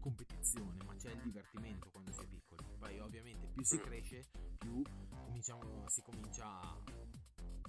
competizione 0.00 0.82
ma 0.84 0.94
c'è 0.96 1.10
il 1.10 1.22
divertimento 1.22 1.88
quando 1.90 2.12
si 2.12 2.20
è 2.20 2.26
piccoli. 2.26 2.62
Poi 2.78 2.98
ovviamente 3.00 3.46
più 3.46 3.64
si 3.64 3.78
cresce 3.78 4.28
più 4.58 4.82
cominciamo, 5.08 5.88
si 5.88 6.02
comincia 6.02 6.44
a, 6.44 6.78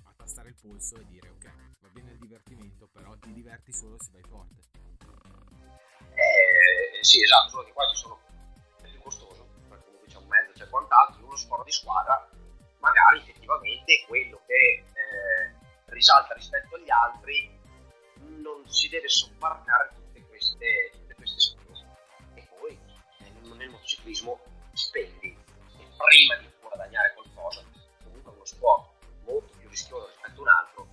a 0.03 0.13
tastare 0.17 0.49
il 0.49 0.55
polso 0.55 0.95
e 0.97 1.05
dire 1.05 1.29
ok 1.29 1.45
va 1.79 1.87
bene 1.89 2.11
il 2.11 2.19
divertimento 2.19 2.87
però 2.87 3.17
ti 3.17 3.31
diverti 3.31 3.71
solo 3.71 3.95
se 4.01 4.11
vai 4.11 4.23
forte. 4.23 4.61
Eh, 6.15 7.03
sì, 7.03 7.23
esatto, 7.23 7.49
solo 7.49 7.63
che 7.63 7.71
qua 7.71 7.87
ci 7.87 7.95
sono 7.95 8.19
è 8.81 8.89
più 8.89 8.99
costoso, 8.99 9.47
perché 9.69 9.85
comunque 9.85 10.07
c'è 10.09 10.17
un 10.17 10.27
mezzo, 10.27 10.51
c'è 10.51 10.67
quant'altro, 10.69 11.19
in 11.19 11.25
uno 11.25 11.35
sport 11.37 11.63
di 11.63 11.71
squadra 11.71 12.29
magari 12.79 13.19
effettivamente 13.19 14.03
quello 14.07 14.41
che 14.45 14.83
risalta 15.93 16.33
rispetto 16.33 16.75
agli 16.75 16.89
altri 16.89 17.59
non 18.41 18.67
si 18.69 18.89
deve 18.89 19.07
sobbarcare 19.07 19.91
tutte 19.95 20.25
queste, 20.27 20.89
tutte 20.91 21.15
queste 21.15 21.39
spese. 21.39 21.85
E 22.35 22.47
poi 22.57 22.79
nel, 23.19 23.57
nel 23.57 23.69
motociclismo 23.69 24.39
spendi 24.73 25.37
e 25.77 25.87
prima 25.97 26.35
di 26.37 26.51
guadagnare 26.59 27.13
qualcosa, 27.13 27.63
comunque 28.03 28.31
uno 28.31 28.45
sport 28.45 28.91
molto 29.25 29.57
più 29.57 29.69
rischioso 29.69 30.07
rispetto 30.07 30.39
a 30.39 30.41
un 30.41 30.47
altro, 30.47 30.87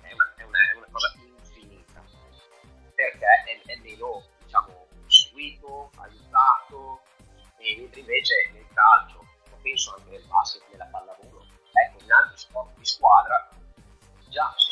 è 0.00 0.12
una, 0.12 0.34
è 0.36 0.42
una, 0.42 0.58
è 0.72 0.76
una 0.76 0.88
cosa 0.90 1.12
infinita 1.16 2.02
perché 2.94 3.26
è, 3.44 3.62
è 3.66 3.76
meno 3.78 4.24
diciamo 4.44 4.86
seguito, 5.06 5.90
aiutato 5.96 7.02
e 7.58 7.76
mentre 7.78 8.00
invece 8.00 8.50
nel 8.52 8.66
calcio 8.72 9.24
penso 9.62 9.94
anche 9.96 10.10
nel 10.10 10.24
basket 10.26 10.62
nella 10.70 10.84
pallavolo 10.86 11.46
ecco 11.72 12.04
in 12.04 12.12
altri 12.12 12.36
sport 12.36 12.76
di 12.76 12.84
squadra 12.84 13.48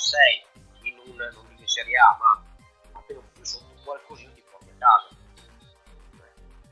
già 0.03 0.09
se 0.09 0.17
sei 0.17 0.91
in 0.91 0.99
un 0.99 1.17
non 1.17 1.47
dico 1.49 1.61
in 1.61 1.69
serie 1.69 1.97
A 1.97 2.17
ma 2.19 2.99
appena 2.99 3.21
più 3.33 3.45
sotto 3.45 3.73
qualcosina 3.85 4.33
ti 4.33 4.43
porti 4.51 4.71
a 4.71 4.75
casa 4.79 5.09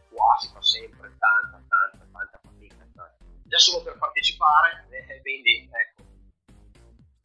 qua 0.08 0.37
si 0.40 0.49
fa 0.49 0.60
sempre 0.62 1.16
tanta 1.18 1.62
tanta 1.68 2.08
tanta 2.10 2.40
fatica 2.42 2.75
tanta- 2.76 3.16
già 3.44 3.58
solo 3.58 3.82
per 3.82 3.99
partecipare, 3.99 4.87
eh, 4.90 5.20
quindi 5.22 5.68
ecco. 5.70 6.08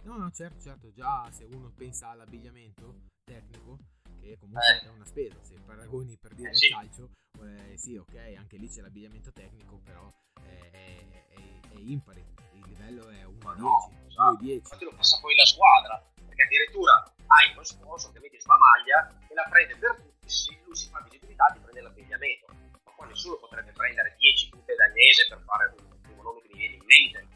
No, 0.03 0.17
no, 0.17 0.31
certo, 0.31 0.61
certo, 0.61 0.91
già 0.91 1.27
se 1.31 1.45
uno 1.45 1.71
pensa 1.75 2.09
all'abbigliamento 2.09 3.09
tecnico, 3.23 3.77
che 4.19 4.37
comunque 4.37 4.81
eh. 4.81 4.85
è 4.85 4.89
una 4.89 5.05
spesa, 5.05 5.43
se 5.43 5.55
paragoni 5.65 6.17
per 6.17 6.33
dire 6.35 6.51
eh, 6.51 6.55
sì. 6.55 6.69
calcio, 6.69 7.09
eh, 7.41 7.77
sì, 7.77 7.97
ok, 7.97 8.35
anche 8.37 8.57
lì 8.57 8.67
c'è 8.67 8.81
l'abbigliamento 8.81 9.31
tecnico, 9.31 9.79
però 9.83 10.07
è, 10.41 10.69
è, 10.71 11.05
è 11.69 11.75
impari, 11.77 12.23
il 12.65 12.77
livello 12.77 13.09
è 13.09 13.23
1 13.23 13.49
a 13.49 13.55
10, 13.55 13.65
no, 13.65 13.91
2 14.09 14.25
a 14.25 14.35
10. 14.39 14.53
Infatti 14.57 14.85
lo 14.85 14.93
passa 14.95 15.19
poi 15.21 15.35
la 15.35 15.45
squadra, 15.45 16.03
perché 16.25 16.43
addirittura 16.43 16.93
hai 17.27 17.51
uno 17.53 17.63
sponsor 17.63 18.11
che 18.13 18.19
metti 18.19 18.39
sulla 18.39 18.57
maglia 18.57 19.07
e 19.27 19.33
la 19.33 19.45
prende 19.49 19.75
per 19.77 19.95
tutti, 19.95 20.29
se 20.29 20.61
lui 20.65 20.75
si 20.75 20.89
fa 20.89 21.01
visibilità 21.01 21.45
ti 21.53 21.59
prende 21.59 21.81
l'abbigliamento, 21.81 22.45
ma 22.83 22.91
qua 22.95 23.05
nessuno 23.05 23.37
potrebbe 23.37 23.71
prendere 23.71 24.15
10 24.17 24.49
tute 24.49 24.75
danese 24.75 25.25
per 25.27 25.41
fare 25.45 25.73
un 25.77 26.01
primo 26.01 26.21
nome 26.21 26.41
che 26.41 26.49
mi 26.51 26.57
viene 26.57 26.75
in 26.75 26.85
mente, 26.85 27.27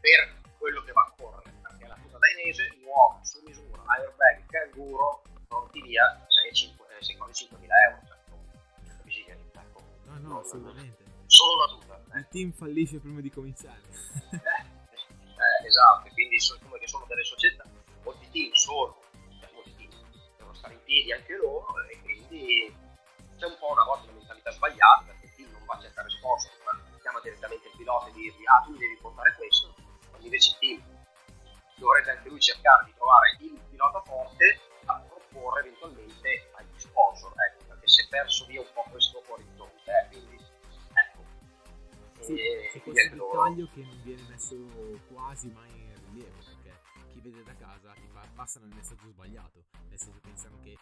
per 0.00 0.40
quello 0.58 0.82
che 0.82 0.92
va 0.92 1.02
a 1.02 1.12
correre, 1.16 1.52
perché 1.62 1.86
la 1.86 1.96
tuta 1.96 2.18
danese 2.18 2.76
nuova, 2.82 3.22
su 3.22 3.40
misura, 3.44 3.82
airbag, 3.86 4.46
canguro, 4.46 5.22
porti 5.48 5.82
via 5.82 6.26
6-5 6.52 7.58
mila 7.58 7.74
euro, 7.88 8.00
cioè, 8.06 9.36
no, 10.04 10.18
no, 10.20 10.40
assolutamente. 10.40 11.04
Solo 11.26 11.64
la 11.64 11.72
tuta. 11.72 11.91
Il 12.14 12.28
team 12.28 12.52
fallisce 12.52 12.98
prima 12.98 13.20
di 13.20 13.30
cominciare. 13.30 13.80
eh, 14.30 14.36
eh, 14.36 15.66
esatto, 15.66 16.08
quindi 16.12 16.38
sono, 16.40 16.60
come 16.62 16.78
che 16.78 16.86
sono 16.86 17.04
delle 17.06 17.24
società, 17.24 17.64
molti 18.02 18.28
team 18.30 18.52
sono 18.52 19.00
devono 20.36 20.54
stare 20.54 20.74
in 20.74 20.82
piedi 20.84 21.12
anche 21.12 21.36
loro 21.36 21.66
e 21.88 22.00
quindi 22.00 22.74
c'è 23.36 23.46
un 23.46 23.56
po' 23.58 23.72
una 23.72 23.84
volta 23.84 24.04
una 24.04 24.18
mentalità 24.18 24.50
sbagliata 24.52 25.04
perché 25.06 25.26
il 25.26 25.34
team 25.34 25.50
non 25.52 25.64
va 25.64 25.74
a 25.74 25.80
cercare 25.80 26.08
sponsor 26.10 26.52
ma 26.64 26.98
chiama 27.00 27.20
direttamente 27.20 27.68
il 27.68 27.74
pilota 27.76 28.06
e 28.08 28.12
dirgli 28.12 28.44
ah 28.46 28.62
tu 28.64 28.76
devi 28.76 28.96
portare 29.00 29.34
questo 29.34 29.74
quando 30.08 30.26
invece 30.26 30.50
il 30.50 30.58
team 30.58 30.82
dovrebbe 31.76 32.10
anche 32.10 32.28
lui 32.28 32.40
cercare 32.40 32.84
di 32.84 32.94
trovare 32.94 33.36
il 33.40 33.60
pilota 33.70 34.00
forte 34.02 34.60
a 34.86 35.00
proporre 35.00 35.60
eventualmente 35.60 36.50
agli 36.54 36.78
sponsor 36.78 37.32
ecco 37.36 37.64
perché 37.66 37.88
si 37.88 38.02
è 38.02 38.08
perso 38.08 38.46
via 38.46 38.60
un 38.60 38.72
po' 38.72 38.84
questo 38.90 39.22
orizzonte 39.26 39.90
eh, 39.90 40.06
quindi 40.08 40.41
sì, 42.22 42.38
e, 42.38 42.80
questo 42.82 43.14
dettaglio 43.14 43.68
che 43.72 43.82
non 43.82 44.00
viene 44.02 44.22
messo 44.28 44.56
quasi 45.12 45.48
mai 45.50 45.70
in 45.70 45.94
rilievo 46.06 46.38
perché 46.44 46.80
chi 47.12 47.20
vede 47.20 47.42
da 47.42 47.54
casa 47.54 47.92
ti 47.92 48.08
passano 48.34 48.66
il 48.66 48.74
messaggio 48.74 49.08
sbagliato. 49.08 49.64
Nel 49.88 49.98
senso 49.98 50.20
pensano 50.20 50.58
che 50.60 50.76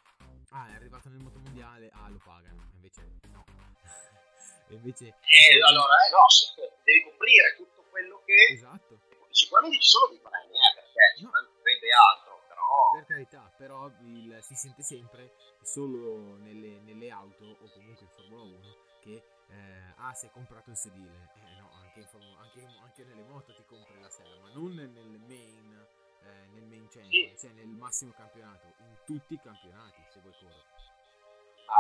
ah 0.51 0.69
è 0.69 0.75
arrivato 0.75 1.09
nel 1.09 1.21
motomondiale 1.21 1.91
ah 1.93 2.09
lo 2.09 2.21
pagano. 2.25 2.71
Invece 2.75 3.03
no. 3.33 3.45
E 4.71 4.75
invece 4.75 5.07
eh, 5.07 5.61
allora 5.67 5.95
eh, 6.07 6.11
no 6.11 6.71
devi 6.85 7.03
coprire 7.03 7.57
tutto 7.57 7.83
quello 7.91 8.23
che 8.25 8.53
esatto. 8.53 9.01
sicuramente 9.31 9.81
ci 9.81 9.89
sono 9.89 10.07
dei 10.07 10.21
premi 10.21 10.55
eh, 10.55 10.75
perché 10.75 11.23
no. 11.23 11.31
mancherebbe 11.31 11.89
altro 11.91 12.41
però 12.47 12.91
per 12.93 13.07
carità 13.07 13.53
però 13.57 13.91
il, 14.03 14.39
si 14.43 14.55
sente 14.55 14.83
sempre 14.83 15.35
solo 15.63 16.37
nelle, 16.37 16.79
nelle, 16.83 17.11
auto 17.11 17.45
o 17.45 17.69
comunque 17.73 18.07
in 18.07 18.11
Formula 18.11 18.43
1 18.43 18.90
che 19.01 19.23
eh, 19.49 19.95
ah 19.97 20.15
si 20.15 20.27
è 20.27 20.31
comprato 20.31 20.71
il 20.71 20.77
sedile 20.77 21.31
eh 21.35 21.59
no 21.59 21.71
anche, 21.83 22.01
in 22.01 22.07
Formula, 22.07 22.39
anche, 22.41 22.65
anche 22.83 23.05
nelle 23.05 23.25
moto 23.25 23.55
ti 23.55 23.65
compri 23.65 24.01
la 24.01 24.09
sella 24.09 24.39
ma 24.41 24.53
non 24.53 24.73
nel 24.75 25.19
main 25.27 25.89
eh, 26.23 26.47
nel 26.53 26.65
main 26.65 26.87
champion, 26.89 27.11
sì. 27.11 27.37
cioè 27.39 27.51
nel 27.53 27.67
massimo 27.67 28.13
campionato, 28.13 28.67
in 28.79 28.97
tutti 29.07 29.35
i 29.35 29.41
campionati, 29.41 30.03
se 30.11 30.21
vuoi 30.21 30.35
correre. 30.39 30.65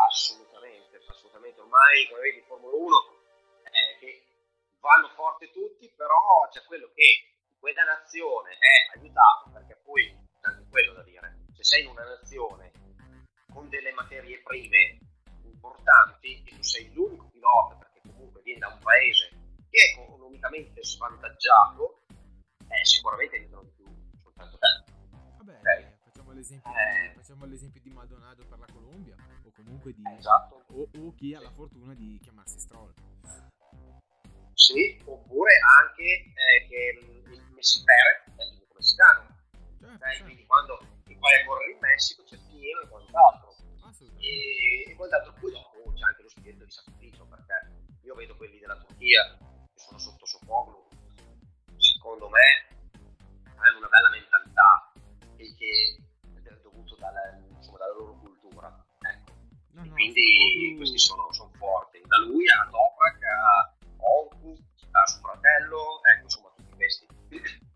Assolutamente, 0.06 1.00
assolutamente. 1.06 1.61
Ormai, 1.61 2.09
come 2.09 2.20
vedi, 2.20 2.42
Formula 2.46 2.74
1 2.74 2.96
è 3.62 3.98
che 3.98 4.24
vanno 4.80 5.09
forte 5.11 5.50
tutti, 5.50 5.88
però 5.90 6.48
c'è 6.50 6.62
quello 6.64 6.90
che 6.94 7.35
quella 7.59 7.85
nazione 7.85 8.56
è 8.59 8.96
aiutato, 8.96 9.50
perché 9.52 9.76
poi 9.83 10.04
c'è 10.40 10.48
anche 10.48 10.66
quello 10.70 10.94
da 10.94 11.02
dire. 11.02 11.37
Se 11.54 11.64
sei 11.64 11.83
in 11.83 11.88
una 11.88 12.04
nazione 12.04 12.72
con 13.52 13.68
delle 13.68 13.92
materie 13.92 14.40
prime 14.40 14.98
importanti 15.61 16.42
e 16.44 16.57
tu 16.57 16.62
sei 16.62 16.92
l'unico 16.92 17.29
pilota, 17.29 17.77
perché 17.77 18.01
comunque 18.03 18.40
vieni 18.42 18.61
da 18.61 18.68
un 18.68 18.79
paese 18.79 19.29
che 19.68 19.79
è 19.79 20.01
economicamente 20.01 20.83
svantaggiato, 20.83 22.03
eh, 22.68 22.85
sicuramente 22.85 23.37
aiutano 23.37 23.62
di 23.62 23.70
più 23.77 23.88
Vabbè, 25.37 25.59
okay. 25.59 25.96
facciamo, 26.03 26.33
l'esempio, 26.33 26.70
eh. 26.70 27.12
facciamo, 27.14 27.44
l'esempio, 27.44 27.81
di 27.83 27.90
Maldonado 27.90 28.44
per 28.46 28.59
la 28.59 28.66
Colombia, 28.73 29.14
o 29.44 29.53
comunque 29.53 29.92
di... 29.92 30.03
Esatto. 30.16 30.64
O, 30.68 30.88
o 30.99 31.14
chi 31.14 31.35
ha 31.35 31.40
la 31.40 31.51
fortuna 31.51 31.94
di 31.94 32.18
chiamarsi 32.23 32.59
Stroll. 32.59 32.92
Sì, 34.55 35.01
oppure 35.05 35.59
anche 35.81 36.03
eh, 36.05 36.66
che 36.68 36.99
il 37.31 37.42
Messi 37.55 37.83
Perez 37.85 38.37
è 38.37 38.42
il 38.44 38.61
messicano. 38.81 39.27
Certo, 39.79 39.94
okay? 39.94 39.99
certo. 39.99 40.25
Quindi 40.25 40.46
quando 40.46 40.87
ti 41.05 41.14
vai 41.14 41.40
a 41.40 41.44
correre 41.44 41.73
in 41.73 41.79
Messico 41.81 42.23
c'è 42.25 42.38
pieno 42.49 42.81
e 42.81 42.88
quant'altro. 42.88 43.49
E, 44.18 44.90
e 44.90 44.94
quant'altro 44.94 45.33
poi 45.40 45.53
dopo 45.53 45.92
c'è 45.94 46.05
anche 46.05 46.22
lo 46.22 46.29
spirito 46.29 46.64
di 46.64 46.70
sacrificio, 46.70 47.26
perché 47.26 47.98
io 48.03 48.14
vedo 48.14 48.37
quelli 48.37 48.59
della 48.59 48.76
Turchia 48.76 49.37
che 49.72 49.79
sono 49.79 49.98
sotto 49.98 50.26
Sofoglu, 50.26 50.87
secondo 51.76 52.29
me 52.29 52.79
hanno 53.57 53.79
una 53.79 53.88
bella 53.88 54.11
mentalità 54.11 54.92
e 55.37 55.55
che 55.57 55.96
è 56.42 56.61
dovuto 56.62 56.96
dalla, 56.96 57.20
insomma, 57.57 57.79
dalla 57.79 57.94
loro 57.94 58.18
cultura. 58.18 58.87
Ecco. 59.00 59.33
No, 59.72 59.85
no, 59.85 59.92
quindi 59.92 60.74
questi 60.76 60.98
sono, 60.98 61.31
sono, 61.33 61.50
forti. 61.55 62.00
Da 62.07 62.18
lui 62.18 62.48
a 62.48 62.68
Toprak, 62.70 63.22
a 63.22 63.74
Onku, 63.98 64.57
a 64.90 65.07
suo 65.07 65.20
fratello, 65.20 66.00
ecco 66.12 66.22
insomma 66.24 66.53
tutti 66.57 66.74
questi. 66.74 67.07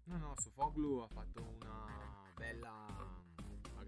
No, 0.05 0.19
no, 0.19 0.35
Sofoglu 0.37 0.99
ha 0.99 1.09
fatto 1.09 1.43
una 1.43 2.33
bella... 2.35 2.94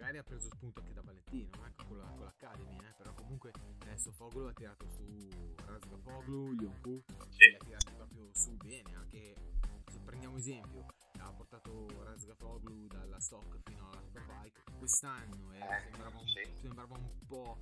magari 0.06 0.18
ha 0.18 0.22
preso 0.22 0.48
spunto 0.54 0.80
anche 0.80 0.92
da 0.92 1.02
Valentino, 1.02 1.50
ecco, 1.66 1.84
con, 1.86 1.98
la, 1.98 2.04
con 2.04 2.24
l'Academy, 2.24 2.78
eh, 2.78 2.94
però 2.96 3.12
comunque 3.14 3.50
eh, 3.86 3.98
Sofoglu 3.98 4.46
ha 4.46 4.52
tirato 4.52 4.88
su 4.88 5.28
Razgafoglu, 5.64 6.54
Yonku, 6.54 7.02
sì. 7.30 7.56
ha 7.58 7.64
tirati 7.64 7.92
proprio 7.92 8.28
su 8.32 8.54
bene, 8.54 8.94
anche 8.94 9.34
se 9.90 9.98
prendiamo 10.04 10.36
esempio, 10.36 10.86
ha 11.18 11.32
portato 11.32 11.88
Razgafoglu 12.04 12.86
dalla 12.86 13.18
stock 13.18 13.58
fino 13.64 13.88
alla 13.88 14.00
Superbike 14.00 14.62
quest'anno 14.78 15.52
eh, 15.52 15.58
eh, 15.58 15.80
sembrava, 15.80 16.18
un, 16.18 16.26
sì. 16.28 16.52
sembrava, 16.60 16.96
un, 16.96 17.26
po' 17.26 17.58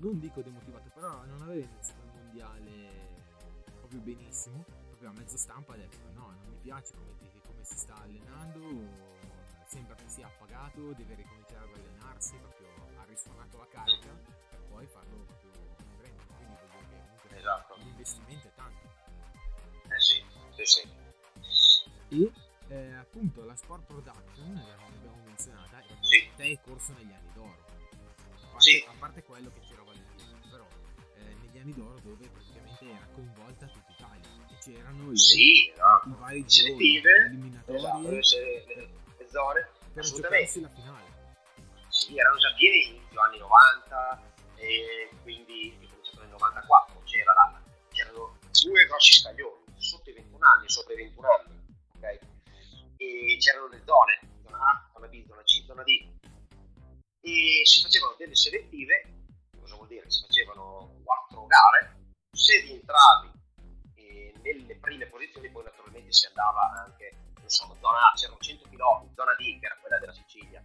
non 0.00 0.18
dico 0.18 0.42
demotivato 0.42 0.90
però 0.92 1.24
non 1.24 1.40
aveva 1.40 1.64
iniziato 1.64 2.04
il 2.04 2.12
mondiale 2.12 3.24
proprio 3.76 4.00
benissimo 4.00 4.64
proprio 4.88 5.10
a 5.10 5.12
mezzo 5.12 5.36
stampa 5.36 5.74
ha 5.74 5.76
detto 5.76 5.96
no 6.12 6.32
non 6.32 6.48
mi 6.48 6.58
piace 6.60 6.92
come, 6.94 7.40
come 7.46 7.64
si 7.64 7.78
sta 7.78 7.94
allenando 7.94 9.15
sembra 9.76 9.94
che 9.94 10.08
sia 10.08 10.26
appagato 10.26 10.94
deve 10.94 11.14
ricominciare 11.16 11.68
ad 11.68 11.74
allenarsi 11.74 12.34
proprio 12.36 12.68
ha 12.96 13.04
risuonato 13.04 13.58
la 13.58 13.68
carica 13.68 14.08
per 14.48 14.60
poi 14.70 14.86
farlo 14.86 15.16
proprio 15.24 15.52
riprendere 15.76 16.26
quindi 16.34 16.54
vuol 16.56 16.84
dire 16.86 16.88
che 16.88 17.08
comunque 17.12 17.38
esatto. 17.38 17.76
l'investimento 17.76 18.48
è 18.48 18.54
tanto 18.54 18.88
eh 19.92 20.00
sì 20.00 20.24
sì 20.64 20.64
sì 20.64 20.88
e 22.08 22.32
eh, 22.68 22.94
appunto 22.94 23.44
la 23.44 23.54
sport 23.54 23.84
production, 23.84 24.54
l'abbiamo 24.54 25.22
menzionata, 25.24 25.80
sì. 26.00 26.28
te 26.34 26.50
è 26.50 26.60
corso 26.60 26.92
negli 26.94 27.12
anni 27.12 27.30
d'oro. 27.32 27.54
A 27.54 28.46
parte, 28.50 28.60
sì. 28.60 28.84
a 28.88 28.94
parte 28.98 29.22
quello 29.22 29.50
che 29.50 29.60
c'era 29.60 29.82
Valentino, 29.82 30.38
però 30.50 30.66
eh, 31.14 31.34
negli 31.42 31.58
anni 31.58 31.72
d'oro 31.74 32.00
dove 32.00 32.26
praticamente 32.26 32.84
era 32.90 33.06
coinvolta 33.12 33.66
tutta 33.66 33.92
Italia 33.92 34.28
e 34.50 34.56
c'erano 34.58 35.10
le, 35.10 35.16
sì, 35.16 35.72
no. 35.76 36.12
i 36.12 36.18
vari 36.18 36.44
gironi 36.44 36.96
eliminatori 36.96 38.18
esatto, 38.18 39.04
zone 39.36 39.68
per 39.92 40.04
giocarsi 40.04 40.60
la 40.62 40.68
finale. 40.68 41.04
Sì, 41.88 42.16
erano 42.16 42.38
già 42.38 42.52
pieni 42.54 42.88
inizio 42.88 43.20
anni 43.20 43.38
90 43.38 44.22
e 44.56 45.10
quindi 45.22 45.76
è 45.80 45.88
cominciato 45.88 46.20
nel 46.20 46.30
94 46.30 47.02
c'era 47.04 47.32
la, 47.34 47.60
c'erano 47.90 48.38
due 48.62 48.86
grossi 48.86 49.20
scaglioni 49.20 49.64
sotto 49.76 50.10
i 50.10 50.14
21 50.14 50.46
anni 50.46 50.68
sopra 50.68 50.94
i 50.94 50.96
21 50.96 51.28
anni 51.28 51.64
ok 51.96 52.18
e 52.98 53.36
c'erano 53.38 53.68
le 53.68 53.82
zone, 53.84 54.20
zona 54.42 54.58
A, 54.58 54.90
zona 54.92 55.06
B, 55.08 55.26
zona 55.26 55.42
C, 55.42 55.64
zona 55.66 55.82
D 55.82 56.16
e 57.20 57.62
si 57.64 57.82
facevano 57.82 58.14
delle 58.16 58.36
selettive, 58.36 59.26
cosa 59.58 59.74
vuol 59.74 59.88
dire? 59.88 60.08
Si 60.08 60.22
facevano 60.22 61.00
quattro 61.02 61.46
gare, 61.46 62.14
se 62.30 62.60
rientravi 62.60 63.30
eh, 63.94 64.32
nelle 64.42 64.76
prime 64.76 65.06
posizioni 65.06 65.50
poi 65.50 65.64
naturalmente 65.64 66.12
si 66.12 66.26
andava 66.26 66.72
anche, 66.84 67.10
so, 67.48 67.76
zona 67.80 67.98
A 67.98 68.12
c'erano 68.14 68.38
100 68.38 68.68
km, 68.68 69.14
zona 69.14 69.34
D 69.34 69.58
che 69.58 69.66
era 69.66 69.76
quella 69.80 69.98
della 69.98 70.12
Sicilia, 70.12 70.62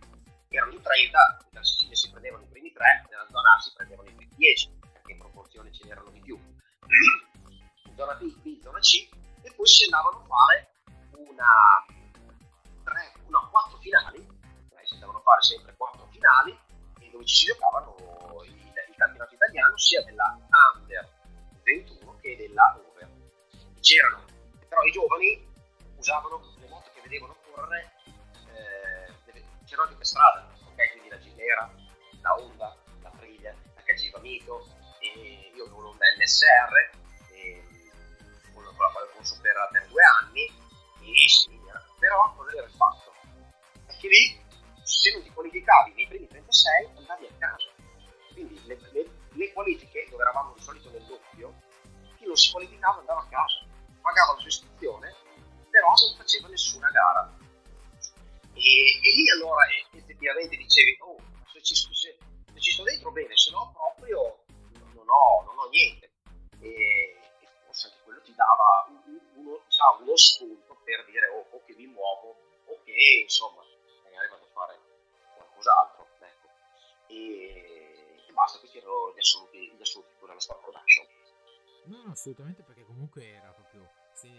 erano 0.50 0.74
in 0.74 0.82
30, 0.82 1.38
nella 1.52 1.66
Sicilia 1.66 1.96
si 1.96 2.10
prendevano 2.10 2.44
i 2.44 2.48
primi 2.48 2.72
3, 2.72 3.06
nella 3.10 3.28
zona 3.30 3.56
A 3.56 3.60
si 3.60 3.72
prendevano 3.74 4.10
i 4.10 4.14
primi 4.14 4.32
10, 4.36 4.72
perché 4.92 5.12
in 5.12 5.20
proporzione 5.20 5.72
ce 5.72 5.86
n'erano 5.86 6.10
di 6.10 6.20
più. 6.20 6.40
zona 7.96 8.14
B, 8.16 8.36
B, 8.42 8.62
zona 8.62 8.80
C, 8.80 9.10
e 9.42 9.54
poi 9.56 9.68
si 9.68 9.84
andavano 9.86 10.22
a 10.22 10.26
fare 10.26 10.72
una 11.28 11.86
tre, 12.84 13.14
no, 13.28 13.50
quattro 13.50 13.78
finali, 13.78 14.20
eh, 14.20 14.86
si 14.86 14.94
andavano 14.94 15.20
a 15.20 15.22
fare 15.22 15.42
sempre 15.42 15.76
quattro 15.76 16.08
finali, 16.12 16.58
dove 17.12 17.26
ci 17.26 17.36
si 17.36 17.46
giocavano 17.48 17.96
il, 18.46 18.56
il 18.56 18.96
campionato 18.96 19.34
italiano 19.34 19.78
sia 19.78 20.02
della 20.04 20.38
Under 20.76 21.10
21 21.64 22.18
che 22.22 22.38
della 22.38 22.80
Over. 22.80 23.10
C'erano 23.82 24.32
però 24.72 24.84
i 24.84 24.92
giovani 24.92 25.48
usavano 25.98 26.40
vedevano 27.12 27.36
correre, 27.44 27.92
eh, 28.06 29.44
c'erano 29.66 29.84
anche 29.84 29.96
per 29.98 30.06
strada, 30.06 30.48
ok? 30.64 30.92
Quindi 30.92 31.10
la 31.10 31.20
Gilera, 31.20 31.74
la 32.22 32.34
Honda, 32.36 32.78
la 33.02 33.10
Priglia, 33.10 33.54
la 33.76 33.82
KG 33.82 34.12
Vamito, 34.12 34.66
e 35.00 35.52
io 35.54 35.66
avevo 35.66 35.90
una 35.90 36.08
NSR, 36.18 37.00
e, 37.34 37.64
con 38.54 38.64
la 38.64 38.72
quale 38.72 39.08
ho 39.08 39.12
corso 39.14 39.38
per, 39.42 39.56
per 39.72 39.88
due 39.88 40.02
anni, 40.22 40.46
e 40.46 41.28
sì, 41.28 41.60
però 42.00 42.34
cosa 42.34 42.56
era 42.56 42.66
il 42.66 42.72
fatto? 42.72 43.14
È 43.88 43.98
che 43.98 44.08
lì, 44.08 44.42
se 44.82 45.12
non 45.12 45.24
ti 45.24 45.30
qualificavi 45.32 45.94
nei 45.94 46.08
primi 46.08 46.28
36, 46.28 46.90
andavi 46.96 47.26
a 47.26 47.32
casa. 47.38 47.70
Quindi 48.32 48.62
le, 48.66 48.80
le, 48.92 49.10
le 49.32 49.52
qualifiche, 49.52 50.08
dove 50.10 50.22
eravamo 50.22 50.54
di 50.56 50.62
solito 50.62 50.90
nel 50.90 51.04
doppio, 51.04 51.54
chi 52.16 52.26
non 52.26 52.38
si 52.38 52.52
qualificava 52.52 53.00
andava 53.00 53.20
a 53.20 53.28
casa, 53.28 53.66
pagava 54.00 54.34
la 54.34 54.40
sua 54.40 54.48
iscrizione, 54.48 55.14
però 55.82 55.94
non 55.98 56.16
faceva 56.16 56.48
nessuna 56.48 56.90
gara. 56.92 57.38
E, 58.54 59.00
e 59.02 59.10
lì 59.16 59.30
allora 59.32 59.66
effettivamente 59.92 60.56
dicevi, 60.56 60.98
oh, 61.02 61.18
se 61.52 61.62
ci, 61.64 61.74
se, 61.74 61.90
se 62.54 62.60
ci 62.60 62.72
sto 62.72 62.84
dentro 62.84 63.12
bene, 63.12 63.36
se 63.36 63.50
no 63.50 63.72
proprio 63.74 64.44
non 64.94 65.10
ho, 65.10 65.44
non 65.44 65.58
ho 65.58 65.70
niente. 65.70 66.12
E, 66.60 66.70
e, 66.70 67.48
forse 67.66 67.88
anche 67.88 68.00
quello 68.04 68.22
ti 68.22 68.34
dava 68.36 68.88
uno, 69.34 69.64
diciamo, 69.66 70.02
uno 70.02 70.16
spunto 70.16 70.78
per 70.84 71.04
dire, 71.06 71.28
oh, 71.30 71.48
oh, 71.50 71.64
che 71.66 71.74
mi 71.74 71.88
muovo, 71.88 72.38
o 72.66 72.80
che 72.84 73.22
insomma, 73.24 73.64
magari 74.04 74.30
vado 74.30 74.46
a 74.46 74.50
fare 74.54 74.80
qualcos'altro. 75.36 76.08
Ecco. 76.20 76.48
E, 77.08 78.24
e 78.28 78.32
basta, 78.34 78.60
questi 78.60 78.78
erano 78.78 79.12
gli 79.16 79.20
assoluti, 79.20 79.74
gli 79.76 79.82
assoluti 79.82 80.14
pure 80.20 80.34
la 80.36 80.40
Star 80.40 80.60
Production. 80.60 81.08
No, 81.86 82.04
no, 82.04 82.12
assolutamente 82.12 82.62
perché 82.62 82.84
comunque 82.84 83.26
era 83.26 83.50
proprio 83.54 84.01
se, 84.14 84.30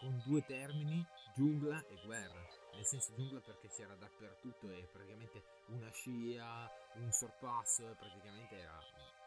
con 0.00 0.22
due 0.24 0.44
termini, 0.44 1.04
giungla 1.34 1.84
e 1.86 2.00
guerra. 2.04 2.46
Nel 2.74 2.84
senso 2.84 3.14
giungla 3.14 3.40
perché 3.40 3.68
c'era 3.68 3.94
dappertutto 3.94 4.70
e 4.70 4.88
praticamente 4.90 5.42
una 5.66 5.90
scia, 5.90 6.70
un 6.94 7.10
sorpasso, 7.12 7.96
praticamente 7.98 8.56
era 8.56 8.78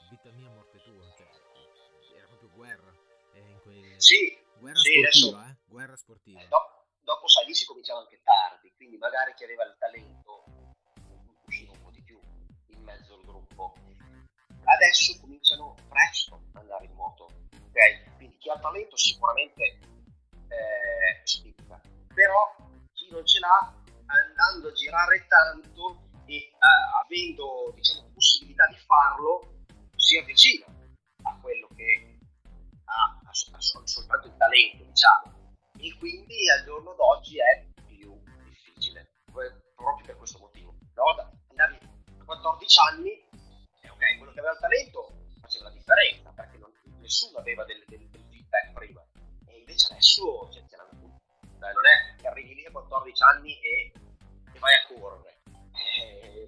vita 0.10 0.32
mia, 0.32 0.50
morte 0.50 0.82
tua, 0.84 1.14
cioè 1.18 1.28
era 2.16 2.28
proprio 2.28 2.50
guerra. 2.56 2.92
in 3.36 3.60
quel... 3.62 4.02
Sì, 4.02 4.38
guerra 4.60 4.80
sì, 4.80 4.92
sportiva, 4.92 5.40
adesso... 5.40 5.52
eh? 5.52 5.58
Guerra 5.66 5.96
sportiva. 5.96 6.42
Eh, 6.42 6.48
dopo, 6.48 6.86
dopo, 7.02 7.28
sai, 7.28 7.46
lì 7.46 7.54
si 7.54 7.66
cominciava 7.66 8.00
anche 8.02 8.22
tardi, 8.24 8.72
quindi 8.76 8.98
magari 8.98 9.34
chi 9.36 9.44
aveva 9.44 9.64
il 9.66 9.76
talento 9.78 10.44
usciva 11.46 11.72
un 11.72 11.82
po' 11.82 11.92
di 11.92 12.02
più 12.02 12.20
in 12.68 12.82
mezzo 12.82 13.16
al 13.16 13.22
gruppo. 13.22 13.74
Adesso 14.64 15.20
cominciano 15.20 15.76
presto 15.90 16.36
ad 16.54 16.62
andare 16.62 16.86
in 16.86 16.94
moto, 16.94 17.26
ok? 17.52 18.16
Quindi 18.16 18.38
chi 18.38 18.50
ha 18.50 18.60
talento 18.60 18.96
sicuramente 18.98 19.64
eh, 20.48 21.22
spicca, 21.24 21.82
però 22.14 22.56
chi 22.94 23.10
non 23.12 23.26
ce 23.26 23.40
l'ha 23.40 23.82
andando 24.06 24.68
a 24.68 24.72
girare 24.72 25.26
tanto 25.28 26.10
e 26.26 26.36
eh, 26.36 26.52
avendo 27.02 27.72
diciamo 27.76 28.12
possibilità 28.14 28.68
di 28.68 28.78
farlo 28.78 29.66
si 29.96 30.18
avvicina 30.18 30.66
a 31.24 31.38
quello 31.42 31.68
che 31.76 32.20
ha, 32.86 33.20
ha, 33.24 33.30
ha 33.30 33.86
soltanto 33.86 34.28
il 34.28 34.36
talento 34.38 34.84
diciamo 34.84 35.56
e 35.78 35.96
quindi 35.98 36.50
al 36.50 36.64
giorno 36.64 36.94
d'oggi 36.94 37.38
è 37.40 37.66
più 37.86 38.22
difficile 38.46 39.10
proprio 39.76 40.06
per 40.06 40.18
questo 40.18 40.40
motivo 40.40 40.74
no? 40.94 41.34
andavi 41.50 41.78
a 42.20 42.24
14 42.24 42.80
anni 42.90 43.24
ok 44.04 44.18
quello 44.18 44.32
che 44.34 44.40
aveva 44.40 44.54
il 44.54 44.60
talento 44.60 45.14
faceva 45.40 45.66
la 45.70 45.72
differenza 45.72 46.30
perché 46.32 46.58
non, 46.58 46.72
nessuno 47.00 47.38
aveva 47.40 47.64
del, 47.64 47.84
del, 47.88 48.10
del 48.10 48.26
feedback 48.30 48.74
prima. 48.74 49.02
E 49.48 49.60
invece 49.60 49.88
adesso 49.92 50.50
cioè, 50.52 50.64
ce 50.68 50.76
l'hanno 50.76 51.00
tutti 51.00 51.22
Dai, 51.58 51.74
non 51.74 51.86
è 51.86 52.16
che 52.20 52.28
arrivi 52.28 52.56
lì 52.56 52.66
a 52.66 52.72
14 52.72 53.24
anni 53.24 53.60
e, 53.62 53.92
e 54.54 54.60
vai 54.60 54.74
a 54.74 54.88
correre. 54.88 55.42
Eh, 55.48 56.48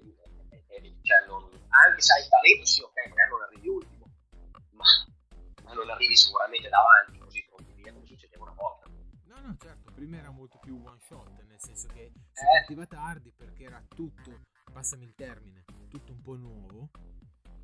eh, 0.68 0.98
cioè 1.02 1.26
non, 1.26 1.48
anche 1.68 2.00
se 2.00 2.12
hai 2.12 2.22
il 2.22 2.28
talento 2.28 2.64
sì 2.66 2.82
ok 2.82 3.08
magari 3.08 3.30
non 3.30 3.42
arrivi 3.42 3.68
ultimo 3.68 4.06
ma, 4.70 4.84
ma 5.64 5.72
non 5.72 5.90
arrivi 5.90 6.16
sicuramente 6.16 6.68
davanti 6.68 7.18
così 7.18 7.44
pronti 7.48 7.72
via 7.74 7.92
come 7.92 8.06
succedeva 8.06 8.44
una 8.44 8.52
volta. 8.52 8.86
No 9.24 9.40
no 9.40 9.56
certo 9.58 9.92
prima 9.92 10.18
era 10.18 10.30
molto 10.30 10.58
più 10.58 10.80
one 10.84 11.00
shot 11.00 11.28
nel 11.42 11.60
senso 11.60 11.88
che 11.88 12.12
si 12.32 12.42
Eh. 12.42 12.58
partiva 12.58 12.86
tardi 12.86 13.32
perché 13.32 13.64
era 13.64 13.82
tutto 13.88 14.42
passami 14.72 15.04
il 15.04 15.14
termine 15.14 15.64
tutto 15.88 16.12
un 16.12 16.20
po' 16.22 16.36
nuovo 16.36 16.90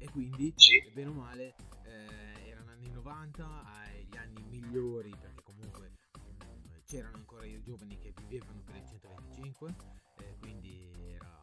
e 0.03 0.11
quindi 0.11 0.53
Sì. 0.57 0.83
bene 0.93 1.11
o 1.11 1.12
male 1.12 1.55
eh, 1.85 2.49
erano 2.49 2.71
anni 2.73 2.91
90 2.91 3.62
ai- 3.65 4.05
gli 4.11 4.17
anni 4.17 4.43
migliori 4.43 5.11
perché 5.11 5.43
comunque 5.43 5.93
mh, 6.19 6.83
c'erano 6.85 7.17
ancora 7.19 7.45
i 7.47 7.62
giovani 7.62 7.97
che 7.99 8.12
vivevano 8.17 8.61
per 8.62 8.75
il 8.77 8.87
125 8.88 9.75
eh, 10.19 10.37
quindi 10.41 10.91
era 11.15 11.41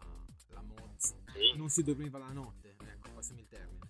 la 0.50 0.62
moz 0.62 1.16
sì. 1.34 1.56
non 1.56 1.70
si 1.70 1.84
dormiva 1.84 2.18
la 2.20 2.32
notte 2.34 2.76
ecco 2.82 3.12
passami 3.12 3.42
il 3.42 3.48
termine 3.48 3.88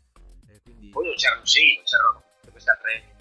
Eh, 0.47 0.61
quindi 0.61 0.89
poi 0.89 1.05
non 1.05 1.15
c'erano 1.15 1.45
sì 1.45 1.75
non 1.75 1.83
c'erano 1.85 2.23
tutte 2.39 2.51
queste 2.51 2.69
altre 2.71 3.15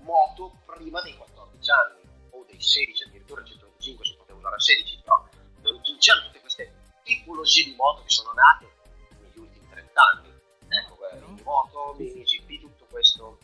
moto 0.00 0.58
prima 0.66 1.00
dei 1.02 1.16
14 1.16 1.70
anni 1.70 2.02
o 2.30 2.44
dei 2.44 2.60
16 2.60 3.04
addirittura 3.04 3.40
il 3.42 3.46
125 3.46 4.04
si 4.04 4.16
poteva 4.16 4.38
usare 4.38 4.54
a 4.56 4.60
16 4.60 5.00
però 5.02 5.28
non 5.62 5.98
c'erano 5.98 6.26
tutte 6.26 6.40
queste 6.40 6.72
tipologie 7.04 7.64
di 7.64 7.74
moto 7.76 8.02
che 8.02 8.10
sono 8.10 8.32
nate 8.32 8.53
moto 11.44 11.94
mini 11.98 12.22
GP 12.22 12.60
tutto 12.60 12.86
questo. 12.90 13.38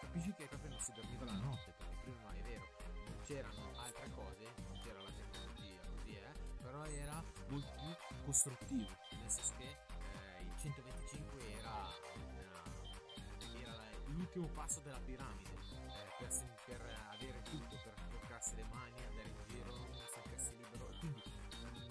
Capisci 0.00 0.32
che 0.34 0.46
proprio 0.46 0.70
non 0.70 0.80
si 0.80 0.92
dormiva 0.92 1.24
la 1.24 1.32
notte 1.38 1.72
perché 1.78 1.96
prima 2.02 2.32
è 2.34 2.42
vero. 2.42 2.64
Non 3.06 3.22
c'erano 3.24 3.70
altre 3.78 4.10
cose 4.14 4.44
non 4.68 4.80
c'era 4.82 5.00
la 5.02 5.10
tecnologia 5.10 5.80
così 5.94 6.14
è 6.14 6.32
però 6.60 6.84
era 6.84 7.22
molto 7.48 7.72
più 8.08 8.16
costruttivo 8.24 8.90
nel 9.20 9.30
senso 9.30 9.52
che 9.58 9.68
eh, 9.68 10.42
il 10.42 10.52
125 10.58 11.52
era, 11.58 11.70
una- 12.14 13.60
era 13.60 13.84
l'ultimo 14.06 14.46
passo 14.48 14.80
della 14.80 14.98
piramide 15.04 15.50
eh, 15.52 16.10
per, 16.18 16.28
per 16.66 16.80
avere 17.12 17.42
tutto 17.42 17.76
per 17.84 17.94
toccarsi 18.10 18.56
le 18.56 18.64
mani 18.64 18.96
andare 19.04 19.28
in 19.28 19.36
giro 19.48 19.72
sentirsi 20.12 20.56
libero 20.56 20.88
e 20.90 20.98
quindi 20.98 21.22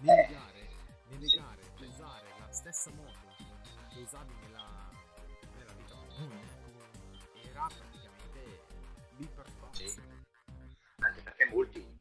nelle 0.01 0.27
gare 0.29 0.67
nelle 1.07 1.27
gare 1.27 1.61
usare 1.85 2.27
la 2.39 2.51
stessa 2.51 2.91
moto 2.91 3.27
che 3.93 3.99
usavi 4.01 4.33
nella, 4.41 4.78
era 6.27 7.67
praticamente 7.67 8.65
lì 9.17 9.25
per 9.27 9.45
forza 9.59 9.85
Sì. 9.87 10.01
anche 10.99 11.21
perché 11.21 11.45
molti 11.45 11.97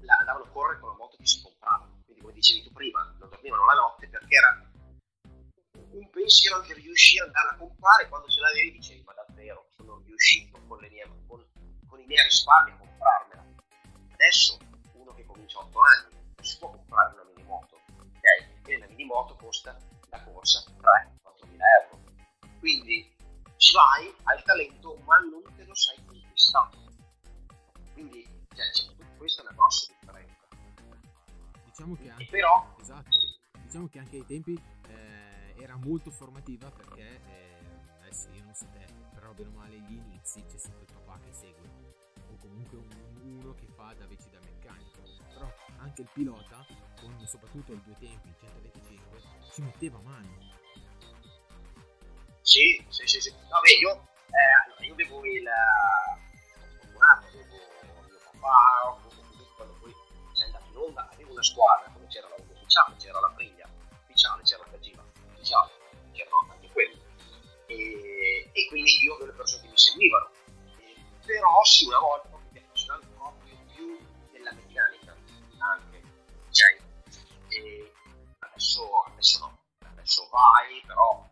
la- 0.00 0.16
andavano 0.20 0.44
a 0.44 0.48
correre 0.48 0.80
con 0.80 0.90
la 0.90 0.96
moto 0.96 1.16
che 1.16 1.26
si 1.26 1.42
comprava. 1.42 1.88
Quindi 2.04 2.22
come 2.22 2.32
dicevi 2.34 2.62
tu 2.62 2.72
prima 2.72 3.02
non 3.18 3.28
dormivano 3.28 3.64
la 3.66 3.72
notte 3.74 4.08
perché 4.08 4.36
era 4.36 4.70
un 5.90 6.10
pensiero 6.10 6.56
anche 6.56 6.74
riuscire 6.74 7.22
ad 7.22 7.28
andarla 7.28 7.50
a 7.52 7.56
comprare. 7.56 8.08
Quando 8.08 8.28
ce 8.28 8.40
l'avevi 8.40 8.70
dicevi 8.72 9.02
ma 9.02 9.14
davvero? 9.14 9.66
Sono 9.76 10.00
riuscito 10.04 10.60
con, 10.66 10.78
mie, 10.80 11.08
con, 11.26 11.44
con 11.88 11.98
i 12.00 12.06
miei 12.06 12.22
risparmi 12.22 12.70
a 12.70 12.76
comprarmela. 12.76 13.44
Adesso 14.12 14.58
uno 14.92 15.12
che 15.14 15.24
comincia 15.24 15.58
a 15.58 15.62
8 15.64 15.78
anni 15.80 16.14
non 16.14 16.44
si 16.44 16.58
può 16.58 16.70
comprare 16.70 17.14
una 17.14 17.24
minimoto 17.34 17.76
ok? 17.98 18.68
e 18.68 18.76
una 18.76 18.86
minimoto 18.86 19.34
costa 19.36 19.76
da 20.08 20.22
corsa 20.22 20.62
3-4 20.78 21.48
mila 21.48 21.64
euro 21.82 22.00
quindi 22.58 23.14
ci 23.56 23.72
vai, 23.72 24.12
hai 24.24 24.36
il 24.36 24.42
talento, 24.44 24.96
ma 25.06 25.16
non 25.18 25.42
te 25.56 25.64
lo 25.64 25.74
sei 25.74 25.96
conquistato. 26.04 26.78
Quindi, 27.92 28.24
cioè, 28.54 28.70
c'è- 28.70 29.16
questa 29.16 29.42
è 29.42 29.44
una 29.46 29.54
grossa 29.54 29.92
differenza. 29.98 30.34
diciamo 31.64 31.94
che 31.96 32.10
anche 32.10 32.26
però, 32.30 32.74
esatto 32.80 33.16
diciamo 33.62 33.88
che 33.88 33.98
anche 33.98 34.16
ai 34.16 34.24
tempi 34.26 34.58
eh, 34.88 35.54
era 35.62 35.76
molto 35.76 36.10
formativa 36.10 36.70
perché 36.70 37.20
eh, 37.26 37.58
adesso 38.00 38.30
io 38.30 38.44
non 38.44 38.54
so 38.54 38.66
te 38.72 38.86
però 39.12 39.32
bene 39.32 39.48
o 39.48 39.52
male 39.52 39.74
agli 39.76 39.92
inizi 39.94 40.42
c'è 40.46 40.56
sempre 40.56 40.84
il 40.84 40.92
papà 40.94 41.18
che 41.24 41.32
segue 41.32 41.68
o 42.30 42.36
comunque 42.38 42.78
un- 42.78 43.20
uno 43.42 43.54
che 43.54 43.66
fa 43.74 43.92
da 43.94 44.06
veci 44.06 44.30
da 44.30 44.38
meccanico 44.44 45.00
però 45.34 45.52
anche 45.78 46.02
il 46.02 46.08
pilota 46.12 46.64
con 47.00 47.14
soprattutto 47.26 47.72
i 47.72 47.82
due 47.82 47.96
tempi 47.98 48.28
il 48.28 48.36
125 48.38 49.20
ci 49.52 49.60
metteva 49.62 49.98
mano 50.00 50.34
sì, 52.46 52.86
sì, 52.88 53.06
sì, 53.06 53.20
sì. 53.20 53.30
Vabbè, 53.50 53.70
io, 53.80 53.90
eh, 54.30 54.52
allora, 54.64 54.84
io 54.86 54.92
avevo 54.92 55.24
il... 55.26 55.48
fortunato, 56.78 57.26
avevo 57.26 58.02
mio 58.06 58.18
papà, 58.30 58.96
quando 59.56 59.74
poi 59.80 59.92
sei 60.32 60.46
andato 60.46 60.66
in 60.70 60.76
onda, 60.76 61.08
avevo 61.12 61.32
una 61.32 61.42
squadra, 61.42 61.90
come 61.92 62.06
c'era 62.06 62.28
la 62.28 62.36
ufficiale, 62.38 62.94
c'era 62.98 63.18
la 63.20 63.32
Priglia 63.34 63.68
ufficiale, 64.04 64.42
c'era 64.44 64.62
la 64.62 64.70
Kajima 64.70 65.04
ufficiale, 65.32 65.70
c'erano 66.12 66.46
anche 66.52 66.68
quelli. 66.70 67.02
E, 67.66 68.50
e 68.52 68.66
quindi 68.68 69.02
io 69.02 69.14
avevo 69.14 69.26
le 69.26 69.36
persone 69.36 69.62
che 69.62 69.68
mi 69.68 69.78
seguivano. 69.78 70.30
E, 70.78 70.94
però 71.26 71.64
sì, 71.64 71.86
una 71.86 71.98
volta 71.98 72.28
mi 72.52 72.58
appassionavo 72.58 73.06
proprio 73.16 73.56
più 73.74 73.98
della 74.30 74.52
meccanica, 74.52 75.16
anche, 75.58 76.02
cioè, 76.52 76.78
e 77.48 77.92
adesso, 78.38 79.02
adesso 79.10 79.38
no, 79.40 79.58
adesso 79.90 80.28
vai, 80.30 80.80
però, 80.86 81.28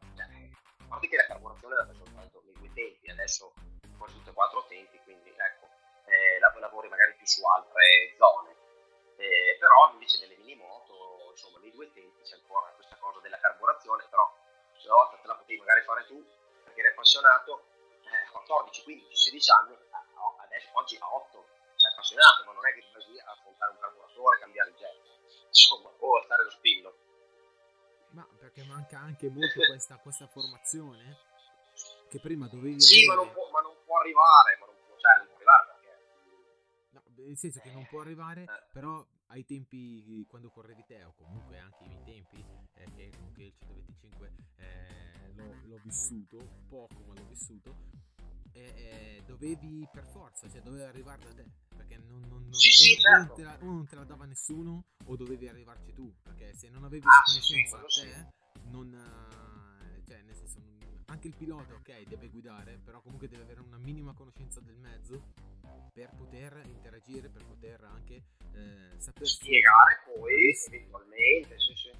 parte 0.95 1.09
che 1.09 1.17
la 1.17 1.27
carburazione 1.27 1.75
la 1.75 1.87
fai 1.87 1.97
soltanto 1.97 2.43
nei 2.45 2.55
due 2.55 2.73
tempi, 2.73 3.11
adesso 3.11 3.53
quasi 3.99 4.15
tutte 4.15 4.31
e 4.31 4.33
quattro 4.33 4.65
tempi, 4.69 4.99
quindi 5.03 5.31
ecco, 5.31 5.67
eh, 6.07 6.39
la, 6.39 6.55
lavori 6.61 6.89
magari 6.89 7.15
più 7.15 7.27
su 7.27 7.45
altre 7.45 8.15
zone. 8.17 8.55
Eh, 9.17 9.57
però 9.59 9.91
invece 9.93 10.21
nelle 10.21 10.37
minimoto, 10.37 11.31
insomma, 11.31 11.59
nei 11.59 11.73
due 11.73 11.91
tempi 11.93 12.23
c'è 12.23 12.35
ancora 12.35 12.71
questa 12.75 12.97
cosa 12.99 13.21
della 13.21 13.39
carburazione, 13.39 14.07
però 14.09 14.23
una 14.85 14.95
volta 14.95 15.17
te 15.17 15.27
la 15.27 15.35
potevi 15.35 15.61
magari 15.61 15.83
fare 15.83 16.07
tu, 16.07 16.25
perché 16.63 16.81
eri 16.81 16.89
appassionato, 16.91 17.67
eh, 18.05 18.31
14, 18.31 18.83
15, 18.83 19.17
16 19.17 19.51
anni, 19.51 19.79
adesso, 20.39 20.69
oggi 20.75 20.97
a 21.01 21.15
8 21.15 21.47
sei 21.75 21.91
appassionato, 21.91 22.45
ma 22.45 22.53
non 22.53 22.67
è 22.67 22.73
che 22.73 22.85
vai 22.93 23.05
lì 23.11 23.19
a 23.19 23.31
affrontare 23.31 23.73
un 23.73 23.79
carburatore, 23.79 24.39
cambiare 24.39 24.71
il 24.71 24.77
jet, 24.77 25.47
insomma, 25.49 25.91
o 25.99 26.17
alzare 26.17 26.45
lo 26.45 26.51
spillo. 26.51 26.95
Ma 28.15 28.27
perché 28.39 28.65
manca 28.65 28.99
anche 29.01 29.29
molto 29.29 29.61
questa, 29.67 29.97
questa 29.99 30.27
formazione 30.29 31.17
che 32.09 32.21
prima 32.21 32.47
dovevi 32.47 32.81
Sì, 32.81 33.05
avere... 33.05 33.17
ma 33.17 33.25
non, 33.25 33.33
può, 33.33 33.51
ma 33.51 33.61
non 33.61 33.75
può 33.85 33.99
arrivare, 33.99 34.57
ma 34.61 34.67
non 34.67 34.75
può, 34.87 34.97
cioè, 34.99 35.17
non 35.19 35.27
può 35.27 35.35
arrivare 35.37 35.67
perché... 35.67 36.91
No, 36.91 37.03
nel 37.27 37.37
senso 37.37 37.61
che 37.61 37.71
non 37.73 37.87
può 37.89 38.01
arrivare, 38.03 38.43
Eh. 38.43 38.67
però 38.73 39.05
ai 39.29 39.45
tempi 39.45 40.25
quando 40.29 40.51
correvi 40.51 40.85
te, 40.87 41.03
o 41.03 41.13
comunque 41.17 41.59
anche 41.59 41.83
ai 41.83 41.89
miei 41.89 42.05
tempi, 42.05 42.45
eh, 42.75 42.91
che 42.95 43.11
comunque 43.11 43.43
il 43.45 43.55
125 43.59 44.33
eh, 44.59 45.33
l'ho, 45.35 45.55
l'ho 45.65 45.81
vissuto, 45.83 46.37
poco 46.69 46.95
ma 47.07 47.15
l'ho 47.15 47.27
vissuto, 47.27 47.75
eh, 48.55 49.23
dovevi 49.27 49.87
per 49.93 50.05
forza, 50.07 50.49
cioè 50.49 50.61
dovevi 50.61 50.83
arrivare 50.85 51.23
da 51.25 51.35
te, 51.35 51.45
perché 51.77 51.97
non, 51.99 52.21
non, 52.29 52.43
non- 52.43 52.53
Sì, 52.55 52.71
sì, 52.71 52.99
certo. 52.99 53.35
te 53.35 53.43
la, 53.43 53.57
non 53.61 53.87
te 53.87 53.97
la 53.97 54.05
dava 54.05 54.25
nessuno 54.25 54.85
o 55.07 55.17
dovevi 55.17 55.49
arrivarci 55.49 55.93
tu, 55.93 56.13
perché 56.23 56.55
se 56.55 56.69
non 56.71 56.85
avevi 56.85 57.05
Ah, 57.07 57.11
la 57.11 57.23
sì, 57.25 57.41
sì, 57.41 57.69
conoscenza 57.69 58.03
te, 58.03 58.61
non... 58.71 58.93
eh, 58.95 60.03
cioè, 60.07 60.23
nel 60.23 60.35
senso, 60.37 60.59
anche 61.07 61.29
il 61.29 61.35
pilota, 61.37 61.75
ok, 61.75 62.03
deve 62.05 62.29
guidare, 62.29 62.79
però 62.83 63.01
comunque 63.01 63.29
deve 63.29 63.43
avere 63.43 63.61
una 63.61 63.79
minima 63.79 64.13
conoscenza 64.15 64.61
del 64.61 64.77
mezzo 64.77 65.33
per 65.93 66.11
poter 66.17 66.63
interagire, 66.67 67.29
per 67.29 67.45
poter 67.45 67.85
anche 67.85 68.23
eh, 68.55 68.99
saper 68.99 69.27
spiegare 69.27 70.03
poi 70.07 70.53
eventualmente 70.67 71.59
sì, 71.59 71.75
sì. 71.77 71.91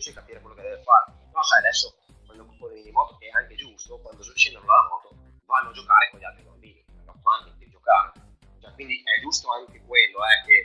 Sì, 0.00 0.14
capire 0.14 0.40
quello 0.40 0.54
che 0.56 0.62
deve 0.62 0.82
fare 0.82 1.12
no 1.30 1.42
sai 1.42 1.58
adesso 1.58 1.94
quando 2.24 2.46
compone 2.46 2.74
minimoto 2.74 3.18
che 3.18 3.26
è 3.26 3.30
anche 3.30 3.54
giusto 3.56 3.98
quando 3.98 4.22
scendono 4.22 4.64
dalla 4.64 4.88
moto 4.88 5.19
vanno 5.50 5.70
a 5.70 5.72
giocare 5.72 6.08
con 6.10 6.20
gli 6.20 6.24
altri 6.24 6.44
bambini 6.44 6.84
hanno 7.04 7.42
niente 7.44 7.64
di 7.64 7.70
giocare 7.70 8.12
cioè, 8.60 8.72
quindi 8.74 9.02
è 9.02 9.20
giusto 9.20 9.50
anche 9.52 9.82
quello 9.84 10.18
eh, 10.24 10.38
che, 10.46 10.56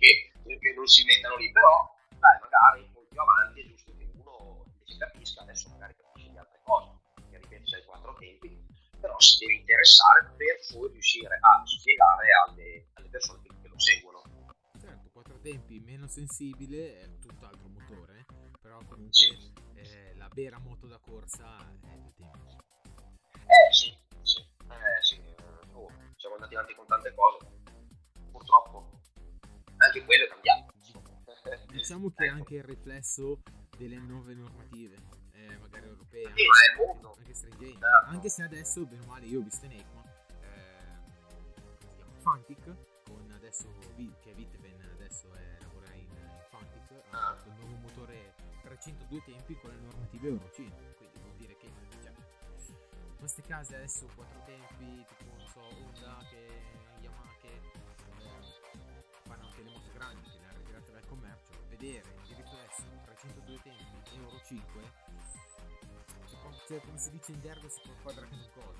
che, 0.00 0.32
che 0.58 0.72
non 0.74 0.86
si 0.86 1.04
mettano 1.04 1.36
lì 1.36 1.50
però 1.52 1.94
dai 2.18 2.38
magari 2.40 2.82
un 2.82 2.92
po' 2.92 3.04
più 3.08 3.20
avanti 3.20 3.60
è 3.60 3.66
giusto 3.68 3.92
che 3.96 4.08
uno 4.16 4.64
invece 4.66 4.96
capisca 4.98 5.42
adesso 5.42 5.68
magari 5.70 5.94
capisce 5.96 6.30
di 6.30 6.38
altre 6.38 6.60
cose 6.64 6.90
che 7.30 7.36
ripeto 7.38 7.64
c'è 7.64 7.78
i 7.78 7.84
quattro 7.84 8.14
tempi 8.18 8.48
però 9.00 9.18
si 9.20 9.38
deve 9.38 9.54
interessare 9.60 10.32
per 10.36 10.56
poi 10.72 10.90
riuscire 10.92 11.38
a 11.40 11.62
spiegare 11.64 12.26
alle, 12.46 12.88
alle 12.94 13.08
persone 13.08 13.40
che, 13.42 13.48
che 13.62 13.68
lo 13.68 13.78
seguono 13.78 14.18
Certo, 14.80 15.10
quattro 15.12 15.38
tempi 15.40 15.78
meno 15.80 16.06
sensibile, 16.06 17.00
è 17.00 17.18
tutt'altro 17.18 17.68
motore, 17.68 18.24
però 18.62 18.78
comunque 18.86 19.12
Sì. 19.12 19.52
eh, 19.74 20.14
la 20.16 20.28
vera 20.32 20.58
moto 20.58 20.86
da 20.86 20.98
corsa 20.98 21.58
è 21.58 21.96
due 21.96 22.12
tempi. 22.16 22.56
Eh 24.70 25.02
sì, 25.02 25.16
eh 25.16 25.30
eh, 25.30 25.72
oh, 25.72 25.88
siamo 26.16 26.34
andati 26.36 26.54
avanti 26.54 26.74
con 26.74 26.86
tante 26.86 27.14
cose, 27.14 27.46
purtroppo 28.30 29.00
anche 29.78 30.04
quello 30.04 30.24
è 30.24 30.28
cambiato. 30.28 30.72
Diciamo 31.72 32.10
che 32.10 32.24
è 32.24 32.26
Ecco. 32.28 32.36
anche 32.36 32.54
il 32.56 32.64
riflesso 32.64 33.40
delle 33.76 33.96
nuove 33.98 34.34
normative, 34.34 34.96
eh, 35.32 35.56
magari 35.58 35.86
europee, 35.86 36.24
Sì, 36.34 36.46
ma 36.46 36.60
è 36.60 36.70
il 36.82 36.86
mondo. 36.86 37.14
anche 37.16 37.34
stringenti. 37.34 37.78
Certo. 37.78 38.06
Anche 38.10 38.28
se 38.28 38.42
adesso, 38.42 38.84
bene 38.86 39.02
o 39.02 39.06
male, 39.06 39.26
io 39.26 39.40
ho 39.40 39.42
visto 39.42 39.64
in 39.64 39.72
ECMA, 39.72 40.02
ehm, 40.42 41.78
si 41.78 41.88
chiama 41.96 42.18
Fantic, 42.20 42.76
con 43.04 43.30
adesso 43.32 43.68
che 44.20 44.34
Vitven 44.34 44.80
adesso 44.92 45.32
è, 45.34 45.56
lavora 45.60 45.92
in, 45.94 46.08
Fantic, 46.48 46.90
ha 47.10 47.28
Ah. 47.30 47.34
fatto 47.36 47.48
il 47.48 47.54
nuovo 47.54 47.76
motore 47.76 48.34
302 48.62 49.22
tempi 49.24 49.54
con 49.58 49.70
le 49.70 49.78
normative 49.80 50.28
Euro 50.28 50.50
queste 53.20 53.42
case 53.42 53.76
adesso 53.76 54.06
quattro 54.16 54.40
tempi, 54.44 55.04
tipo 55.06 55.24
non 55.36 55.46
so, 55.46 55.60
Honda, 55.60 56.18
che 56.30 56.48
Yamaha, 57.00 57.34
che 57.40 57.48
eh, 57.48 59.04
fanno 59.28 59.44
anche 59.46 59.62
le 59.62 59.70
moto 59.70 59.92
grandi, 59.92 60.28
che 60.30 60.38
le 60.38 60.46
hanno 60.48 60.58
ritirate 60.58 60.90
dal 60.90 61.06
commercio, 61.06 61.52
vedere 61.68 62.08
il 62.28 62.34
riflesso 62.36 62.82
302 63.04 63.60
tempi 63.62 63.84
Euro 64.16 64.40
5, 64.44 64.82
cioè, 66.26 66.38
cioè, 66.66 66.80
come 66.80 66.98
si 66.98 67.10
dice 67.10 67.32
in 67.32 67.40
gergo 67.40 67.68
si 67.68 67.80
può 67.84 67.92
quadrare 68.02 68.28
con 68.28 68.48
cosa. 68.54 68.78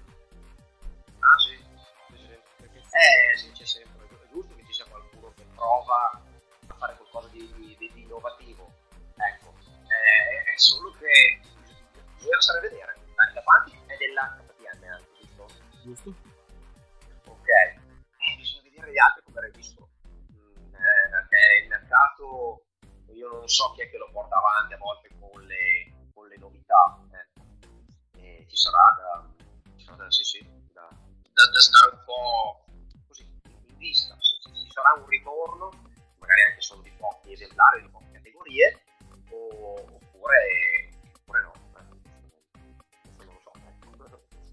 Ah 1.20 1.38
sì, 1.38 1.56
sì, 1.56 2.16
sì. 2.16 2.38
Perché 2.56 2.82
se- 2.88 2.98
Eh 2.98 3.36
sì, 3.36 3.50
c'è 3.52 3.64
sempre, 3.66 4.06
è 4.06 4.28
giusto 4.32 4.54
che 4.56 4.64
ci 4.64 4.72
sia 4.72 4.86
qualcuno 4.86 5.32
che 5.36 5.44
prova 5.54 6.10
a 6.66 6.74
fare 6.74 6.96
qualcosa 6.96 7.28
di, 7.28 7.52
di- 7.56 7.76
di- 7.78 7.90
di 7.92 8.02
innovativo. 8.02 8.72
Ecco, 9.16 9.54
eh, 9.66 10.50
è 10.50 10.56
solo 10.56 10.92
che 10.92 11.40
bisogna 12.16 12.40
stare 12.40 12.58
a 12.58 12.62
vedere. 12.62 12.94
Dai, 13.14 13.42
Fanti 13.42 13.78
KTM 14.08 14.82
anche, 14.88 15.10
giusto? 15.20 15.46
giusto? 15.82 16.14
Ok, 17.26 17.48
eh, 17.48 18.36
bisogna 18.36 18.62
vedere 18.62 18.92
gli 18.92 18.98
altri 18.98 19.22
come 19.24 19.40
registro. 19.40 19.90
Mm, 20.32 20.74
eh, 20.74 21.08
perché 21.10 21.62
il 21.64 21.68
mercato, 21.68 22.64
io 23.12 23.28
non 23.28 23.46
so 23.48 23.72
chi 23.72 23.82
è 23.82 23.90
che 23.90 23.98
lo 23.98 24.08
porta 24.10 24.36
avanti 24.36 24.72
a 24.74 24.78
volte 24.78 25.10
con 25.18 25.42
le, 25.44 26.08
con 26.14 26.26
le 26.28 26.36
novità. 26.38 26.98
ecco. 27.12 27.44
E 28.16 28.46
ci 28.48 28.56
sarà 28.56 28.80
da, 28.96 29.28
ci 29.76 29.84
sarà 29.84 29.96
da, 29.96 30.10
sì, 30.10 30.24
sì, 30.24 30.40
da, 30.72 30.88
da- 30.88 31.50
da 31.50 31.60
stare 31.60 31.92
un 31.92 32.02
po' 32.06 32.64
così 33.06 33.22
in 33.22 33.76
vista. 33.76 34.16
Se 34.18 34.50
ci, 34.54 34.70
sarà 34.70 34.94
un 34.96 35.06
ritorno, 35.06 35.68
magari 36.18 36.42
anche 36.44 36.62
solo 36.62 36.80
di 36.80 36.90
pochi 36.96 37.32
esemplari, 37.32 37.82
di 37.82 37.88
poche 37.90 38.10
categorie, 38.12 38.82
o- 39.28 39.74
oppure 39.74 40.69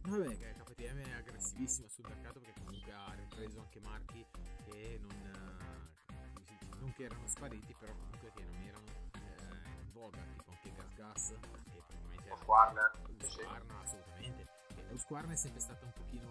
Vabbè, 0.08 0.38
che 0.38 0.56
KTM 0.63 1.00
è 1.02 1.12
aggressivissima 1.15 1.88
sul 1.89 2.06
mercato 2.08 2.39
perché 2.39 2.62
comunque 2.63 2.93
ha 2.93 3.13
ripreso 3.13 3.60
anche 3.60 3.80
marchi 3.82 4.26
che 4.63 5.00
non, 5.02 5.91
eh, 6.08 6.32
dice, 6.39 6.58
non 6.80 6.93
che 6.93 7.04
erano 7.04 7.28
spariti, 7.28 7.76
però 7.78 7.91
comunque 7.91 8.32
che 8.34 8.43
non 8.43 8.62
erano 8.62 8.86
eh, 9.15 9.82
in 9.82 9.91
voga, 9.91 10.22
tipo 10.32 10.50
anche 10.50 10.72
Gas 10.74 10.96
Gas, 10.96 11.28
che 11.72 11.82
probabilmente 11.88 12.26
era 12.26 12.36
sì. 12.38 13.39
Husqvarna, 13.39 13.82
assolutamente. 13.82 14.48
E 14.76 14.93
Husqvarna 14.93 15.34
è 15.34 15.36
sempre 15.36 15.60
stata 15.60 15.84
un 15.84 15.91
pochino 15.91 16.30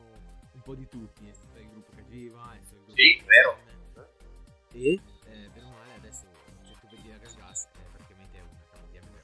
un 0.53 0.63
po' 0.63 0.75
di 0.75 0.89
tutti, 0.89 1.29
è 1.29 1.33
stato 1.35 1.59
il 1.59 1.69
gruppo 1.69 1.93
Cagiva, 1.95 2.55
è 2.55 2.63
stato 2.63 2.77
il 2.77 2.85
gruppo 2.85 2.95
Sì, 3.01 3.23
vero. 3.27 3.59
E 4.73 5.01
eh, 5.27 5.49
bene 5.53 5.67
o 5.67 5.71
male 5.71 5.95
adesso 5.95 6.27
se 6.63 6.75
tu 6.81 6.89
vedi 6.89 7.09
la 7.09 7.19
Gas 7.19 7.37
Gas 7.37 7.69
è 7.73 7.85
praticamente 7.93 8.41
una 8.41 8.65
KTM 8.71 9.11
per 9.11 9.23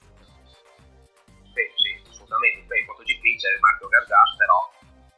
Beh, 1.52 1.72
sì, 1.76 2.08
assolutamente. 2.08 2.66
Poi 2.66 2.80
in 2.80 2.86
MotoGP 2.86 3.21
il 3.50 3.60
marchio 3.60 3.88
Gargas, 3.88 4.36
però 4.36 4.72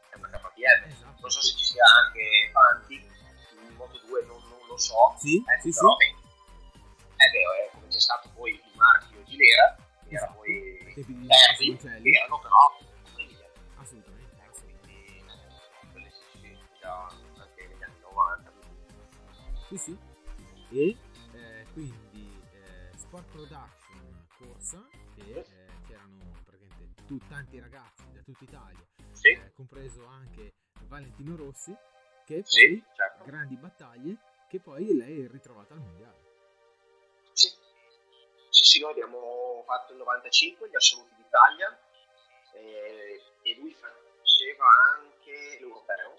è 0.09 0.15
una 0.17 0.29
KTM. 0.29 0.83
Esatto. 0.91 1.21
Non 1.21 1.29
so 1.31 1.41
se 1.41 1.55
ci 1.57 1.63
sia 1.63 1.83
anche 2.03 2.49
Fanti, 2.51 2.95
in 2.95 3.75
Moto2 3.77 4.25
non, 4.27 4.41
non 4.49 4.67
lo 4.67 4.77
so. 4.77 5.13
Sì, 5.17 5.43
Ecco, 5.45 5.61
sì, 5.61 5.71
sì. 5.71 5.79
però, 5.79 5.95
beh, 5.95 6.15
è 7.15 7.29
vero, 7.31 7.51
è 7.53 7.69
come 7.73 7.87
c'è 7.87 7.99
stato 7.99 8.29
poi 8.35 8.51
il 8.53 8.71
marchio 8.75 9.23
Gilera, 9.23 9.75
che 10.07 10.15
era 10.15 10.23
Esatto. 10.25 10.33
poi 10.39 10.93
di 10.95 11.27
Terzi, 11.27 11.63
Simoncelli. 11.63 12.11
che 12.11 12.17
erano 12.17 12.39
però 12.39 12.77
famiglia. 13.13 13.45
Assolutamente, 13.75 14.41
assolutamente. 14.49 14.79
quindi 14.81 15.25
quelle 15.91 16.09
sì, 16.11 16.37
sì, 16.41 16.85
anche 16.85 17.67
negli 17.67 17.83
anni 17.83 17.99
90. 18.01 18.51
Sì, 19.69 19.77
sì. 19.77 19.97
E 20.71 20.97
eh, 21.33 21.65
quindi 21.73 22.41
eh, 22.51 22.97
Sport 22.97 23.25
Production 23.31 24.27
Corsa, 24.37 24.87
che 25.15 25.39
eh, 25.39 25.45
c'erano 25.87 26.31
praticamente 26.45 27.03
tu- 27.05 27.19
tanti 27.27 27.59
ragazzi 27.59 27.94
tutta 28.25 28.43
Italia, 28.43 28.85
Sì, 29.11 29.29
eh, 29.29 29.51
compreso 29.53 30.05
anche 30.07 30.53
Valentino 30.87 31.35
Rossi, 31.35 31.75
che 32.25 32.35
poi 32.35 32.43
sì, 32.43 32.83
certo. 32.95 33.23
grandi 33.23 33.55
battaglie, 33.55 34.17
che 34.49 34.59
poi 34.59 34.95
lei 34.95 35.23
è 35.23 35.29
ritrovata 35.29 35.73
al 35.73 35.79
mondiale. 35.79 36.23
Sì. 37.33 37.49
sì, 38.49 38.63
sì, 38.63 38.79
noi 38.81 38.91
abbiamo 38.91 39.63
fatto 39.65 39.91
il 39.91 39.99
95, 39.99 40.69
gli 40.69 40.75
assoluti 40.75 41.13
d'Italia, 41.15 41.79
eh, 42.53 43.21
e 43.43 43.55
lui 43.55 43.73
faceva 43.73 44.65
anche 44.95 45.57
l'europeo, 45.59 46.17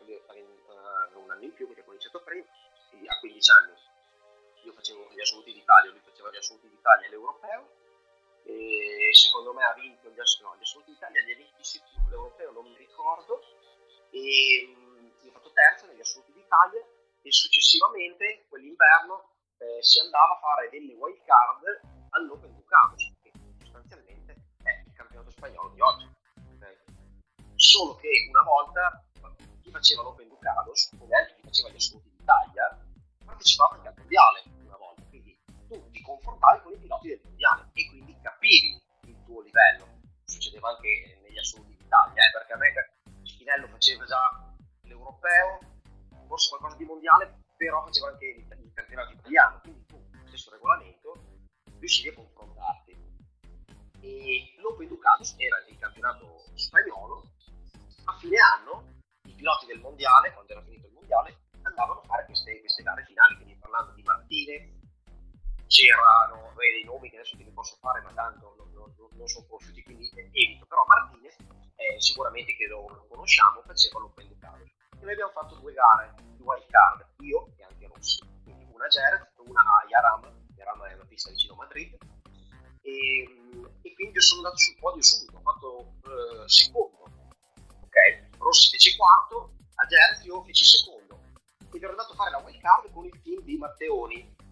lui 0.00 0.20
aveva 0.26 1.08
un 1.14 1.30
anno 1.30 1.42
in 1.42 1.52
più, 1.52 1.68
perché 1.68 1.82
ho 1.86 1.90
iniziato 1.92 2.20
prima, 2.22 2.44
quindi 2.88 3.06
a 3.06 3.18
15 3.20 3.50
anni. 3.52 3.72
Io 4.64 4.72
facevo 4.72 5.10
gli 5.12 5.20
assoluti 5.20 5.52
d'Italia, 5.52 5.90
lui 5.90 6.00
faceva 6.00 6.30
gli 6.30 6.36
assoluti 6.36 6.68
d'Italia 6.68 7.06
e 7.06 7.10
l'europeo, 7.10 7.83
e 8.44 9.10
secondo 9.12 9.52
me 9.52 9.64
ha 9.64 9.72
vinto 9.74 10.10
gli, 10.10 10.20
ass- 10.20 10.40
no, 10.40 10.54
gli 10.56 10.62
assoluti 10.62 10.92
d'Italia, 10.92 11.24
li 11.24 11.32
ha 11.32 11.36
vinti 11.36 11.64
sicuro, 11.64 12.08
l'europeo 12.08 12.52
non 12.52 12.70
mi 12.70 12.76
ricordo, 12.76 13.40
e 14.10 14.68
mh, 14.68 15.28
ho 15.28 15.32
fatto 15.32 15.52
terzo 15.52 15.86
negli 15.86 16.00
assoluti 16.00 16.32
d'Italia, 16.32 16.84
e 17.22 17.32
successivamente 17.32 18.44
quell'inverno 18.48 19.32
eh, 19.58 19.82
si 19.82 19.98
andava 19.98 20.34
a 20.34 20.40
fare 20.40 20.68
delle 20.68 20.92
wild 20.92 21.24
card 21.24 21.80
all'Open 22.10 22.54
Ducados, 22.54 23.12
che 23.22 23.32
sostanzialmente 23.62 24.36
è 24.62 24.82
il 24.86 24.92
campionato 24.92 25.30
spagnolo 25.30 25.70
di 25.70 25.80
oggi. 25.80 26.12
Solo 27.56 27.94
che 27.96 28.08
una 28.28 28.42
volta 28.42 29.02
chi 29.62 29.70
faceva 29.70 30.02
l'Open 30.02 30.28
Ducados, 30.28 30.90
come 30.98 31.16
anche 31.16 31.34
chi 31.36 31.42
faceva 31.44 31.70
gli 31.70 31.76
assoluti 31.76 32.10
d'Italia, 32.10 32.78
partecipava 33.24 33.76
anche 33.76 33.88
al 33.88 33.94
mondiale 33.96 34.42
confrontavi 36.04 36.62
con 36.62 36.72
i 36.72 36.78
piloti 36.78 37.08
del 37.08 37.20
mondiale 37.24 37.70
e 37.72 37.88
quindi 37.88 38.16
capivi 38.20 38.80
il 39.06 39.22
tuo 39.24 39.40
livello. 39.40 40.00
Succedeva 40.24 40.70
anche 40.70 41.18
negli 41.22 41.38
assoluti 41.38 41.76
d'Italia, 41.76 42.26
eh, 42.26 42.30
perché 42.32 42.52
a 42.52 42.56
me 42.56 42.72
Spinello 43.22 43.68
faceva 43.68 44.04
già 44.04 44.54
l'europeo, 44.82 45.58
forse 46.26 46.48
qualcosa 46.50 46.76
di 46.76 46.84
mondiale, 46.84 47.40
però 47.56 47.84
faceva 47.84 48.08
anche 48.08 48.26
il, 48.26 48.72
campionato 48.74 49.12
italiano, 49.12 49.60
quindi 49.60 49.86
tu, 49.86 50.02
stesso 50.26 50.50
regolamento, 50.50 51.12
riuscivi 51.78 52.08
a 52.08 52.14
confrontarti. 52.14 52.92
E 54.00 54.54
l'Open 54.58 54.88
Ducatus 54.88 55.34
era 55.38 55.56
il 55.68 55.78
campionato 55.78 56.44
spagnolo, 56.54 57.22
a 58.04 58.18
fine 58.18 58.36
anno 58.38 58.84
i 59.26 59.32
piloti 59.32 59.66
del 59.66 59.80
mondiale, 59.80 60.32
quando 60.32 60.52
era 60.52 60.62
finito 60.62 60.86
il 60.86 60.92
mondiale, 60.92 61.38
andavano 61.62 62.00
a 62.00 62.04
fare 62.04 62.26
queste, 62.26 62.60
queste 62.60 62.82
gare 62.82 63.04
finali, 63.04 63.36
quindi 63.36 63.56
parlando 63.56 63.92
di 63.92 64.02
Martinez, 64.02 64.83
c'erano 65.74 66.54
dei 66.54 66.84
nomi 66.84 67.10
che 67.10 67.16
adesso 67.18 67.36
ti 67.36 67.42
posso 67.50 67.74
fare, 67.80 68.00
ma 68.02 68.12
tanto 68.14 68.54
non, 68.56 68.70
non, 68.72 68.94
non 68.94 69.26
sono 69.26 69.44
conosciuti, 69.46 69.82
quindi 69.82 70.08
evito, 70.30 70.66
però 70.66 70.84
Martinez 70.86 71.34
eh, 71.74 72.00
sicuramente 72.00 72.54
che 72.54 72.66
lo, 72.66 73.06
conosciamo, 73.10 73.60
faceva 73.66 73.98
l'Open 73.98 74.28
Ducatus. 74.28 74.70
E 74.70 75.02
noi 75.02 75.12
abbiamo 75.12 75.32
fatto 75.32 75.56
due 75.56 75.72
gare 75.72 76.14
di 76.22 76.42
wild 76.42 76.66
card, 76.70 77.04
io 77.26 77.50
e 77.58 77.64
anche 77.64 77.90
Rossi, 77.92 78.22
quindi 78.44 78.70
una 78.70 78.84
a 78.84 78.88
Jerez, 78.88 79.26
una 79.38 79.60
a 79.60 79.84
Yaram, 79.88 80.46
Yaram 80.54 80.84
è 80.84 80.94
una 80.94 81.06
pista 81.06 81.30
vicino 81.30 81.54
a 81.54 81.56
Madrid, 81.56 81.98
e, 82.80 83.22
e 83.82 83.94
quindi 83.94 84.20
sono 84.20 84.46
andato 84.46 84.58
sul 84.58 84.78
podio 84.78 85.02
subito, 85.02 85.38
ho 85.38 85.42
fatto 85.42 85.98
eh, 86.06 86.48
secondo, 86.48 87.02
ok? 87.82 88.38
Rossi 88.38 88.70
fece 88.70 88.94
quarto, 88.94 89.56
a 89.74 89.86
Jerez 89.86 90.24
io 90.24 90.40
feci 90.44 90.64
secondo, 90.64 91.18
ed 91.72 91.82
ero 91.82 91.90
andato 91.90 92.12
a 92.12 92.14
fare 92.14 92.30
la 92.30 92.38
wild 92.38 92.60
card 92.60 92.92
con 92.92 93.04
il 93.06 93.20
team 93.22 93.42
di 93.42 93.56
Matteoni, 93.56 94.42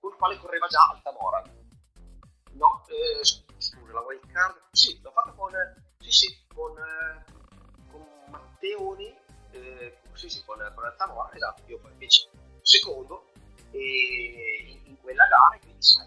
con 0.00 0.10
il 0.10 0.16
quale 0.16 0.38
correva 0.38 0.66
già 0.66 0.88
Altamora. 0.92 1.42
No, 2.52 2.84
eh, 2.88 3.24
scusa, 3.24 3.92
la 3.92 4.00
wild 4.00 4.26
card? 4.32 4.60
Sì, 4.72 5.00
l'ho 5.00 5.10
fatta 5.12 5.32
con, 5.32 5.52
sì, 5.98 6.10
sì, 6.10 6.46
con, 6.52 6.76
eh, 6.78 7.24
con 7.90 8.04
Matteoni, 8.28 9.16
eh, 9.50 9.98
sì, 10.14 10.28
sì, 10.28 10.44
con, 10.44 10.58
con 10.74 10.84
Altamora, 10.84 11.32
esatto, 11.32 11.62
io 11.66 11.78
feci 11.98 12.28
secondo 12.62 13.30
e 13.70 14.64
in, 14.66 14.86
in, 14.86 15.00
quella 15.00 15.26
gara, 15.26 15.58
quindi 15.60 15.82
sai, 15.82 16.06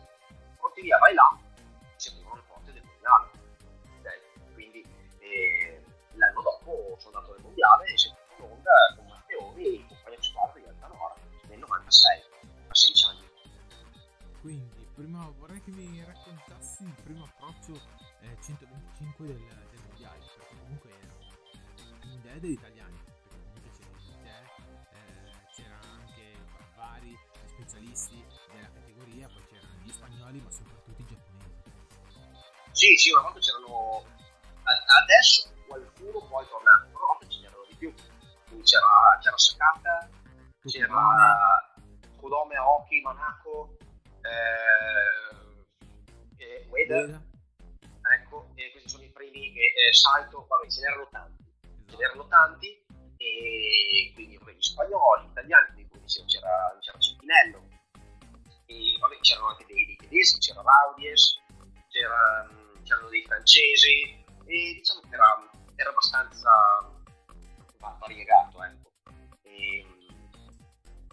pronti 0.58 0.82
via, 0.82 0.98
vai 0.98 1.14
là, 1.14 1.38
si 1.96 2.10
aprirono 2.10 2.36
le 2.36 2.42
porte 2.48 2.74
del 2.74 2.84
mondiale. 2.84 3.30
Okay? 4.00 4.54
Quindi 4.54 4.86
eh, 5.20 5.84
l'anno 6.14 6.42
dopo 6.42 6.98
sono 7.00 7.18
andato 7.18 7.34
nel 7.36 7.44
mondiale 7.44 7.86
e 7.86 7.98
sono 7.98 8.18
andato 8.20 8.44
in 8.44 8.52
onda 8.52 8.72
con 8.96 9.06
Matteoni 9.08 9.76
e 9.76 9.86
compagno 9.88 10.16
di 10.16 10.24
squadra 10.24 10.60
di 10.60 10.68
Altamora 10.68 11.16
nel 11.48 11.60
96, 11.60 12.20
a 12.20 12.22
16 12.22 12.26
anni. 12.26 12.31
Quindi, 14.42 14.88
prima 14.96 15.32
vorrei 15.38 15.62
che 15.62 15.70
mi 15.70 16.04
raccontassi 16.04 16.82
il 16.84 16.96
primo 17.04 17.26
approccio 17.26 17.80
eh, 18.22 18.36
125 18.42 19.28
del, 19.28 19.38
del 19.38 19.80
mondiale, 19.88 20.18
perché 20.36 20.56
comunque 20.58 20.90
era 20.90 21.14
un 22.02 22.10
mondiale 22.10 22.40
degli 22.40 22.54
italiani, 22.54 22.98
perché 23.06 23.30
comunque 23.30 23.70
c'era 23.70 23.98
te, 24.18 24.98
eh, 24.98 25.32
c'era 25.54 25.80
anche 25.80 26.34
vari 26.76 27.16
specialisti 27.46 28.26
della 28.52 28.72
categoria, 28.72 29.28
poi 29.28 29.46
c'erano 29.46 29.78
gli 29.84 29.92
spagnoli, 29.92 30.42
ma 30.42 30.50
soprattutto 30.50 31.02
i 31.02 31.06
giapponesi. 31.06 31.62
Sì, 32.72 32.98
sì, 32.98 33.12
una 33.12 33.22
volta 33.22 33.40
c'erano. 33.40 34.04
Adesso 35.04 35.54
qualcuno 35.68 36.26
poi 36.28 36.46
è 36.46 36.48
tornato, 36.50 36.88
una 36.88 37.06
volta 37.06 37.28
ce 37.28 37.42
n'erano 37.42 37.66
di 37.70 37.76
più. 37.76 37.94
Quindi 38.48 38.64
c'era, 38.66 38.88
c'era 39.22 39.38
Sakata, 39.38 40.10
c'era 40.66 41.74
Kodome 42.18 42.56
Aoki, 42.56 43.02
Manako, 43.02 43.78
eh, 44.22 45.64
eh, 46.38 46.68
Ueda. 46.70 47.22
Ecco, 48.14 48.52
e 48.56 48.72
questi 48.72 48.90
sono 48.90 49.04
i 49.04 49.12
primi, 49.12 49.54
eh, 49.54 49.94
Saito, 49.94 50.46
vabbè, 50.48 50.70
ce 50.70 50.82
n'erano 50.82 51.08
tanti. 51.12 51.44
Ce 51.88 51.96
n'erano 51.98 52.28
tanti, 52.28 52.86
e 53.18 54.12
quindi 54.14 54.38
vabbè, 54.38 54.54
gli 54.54 54.62
spagnoli, 54.62 55.26
gli 55.26 55.30
italiani, 55.30 55.68
quindi 55.74 55.90
come 55.90 56.02
dicevo 56.04 56.26
c'era, 56.28 56.78
c'era 56.80 56.98
Cepinello, 56.98 57.68
e 58.66 58.98
vabbè, 59.00 59.20
c'erano 59.20 59.48
anche 59.50 59.66
dei, 59.66 59.86
dei 59.86 59.96
tedeschi, 59.96 60.40
c'era 60.40 60.62
Raudies, 60.62 61.40
c'era, 61.90 62.50
c'erano 62.84 63.10
dei 63.10 63.24
francesi, 63.24 64.24
e 64.46 64.74
diciamo 64.76 65.02
che 65.02 65.14
era, 65.14 65.50
era 65.76 65.90
abbastanza 65.90 66.52
variegato, 68.00 68.64
ecco. 68.64 68.92
E, 69.44 69.86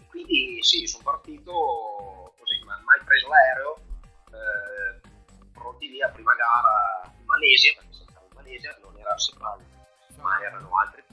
quindi 0.09 0.61
sì, 0.63 0.87
sono 0.87 1.03
partito 1.03 2.28
così, 2.69 2.75
ma 2.75 2.81
mai 2.85 3.03
preso 3.03 3.27
l'aereo, 3.27 3.75
eh, 4.31 5.01
pronti 5.53 5.87
via, 5.87 6.09
prima 6.09 6.33
gara 6.35 7.11
in 7.17 7.25
Malesia, 7.25 7.73
perché 7.75 7.93
stato 7.93 8.27
in 8.29 8.35
Malesia, 8.35 8.77
non 8.81 8.97
era 8.97 9.17
Sepang, 9.17 9.63
ma 10.17 10.39
erano 10.41 10.77
altri. 10.77 11.03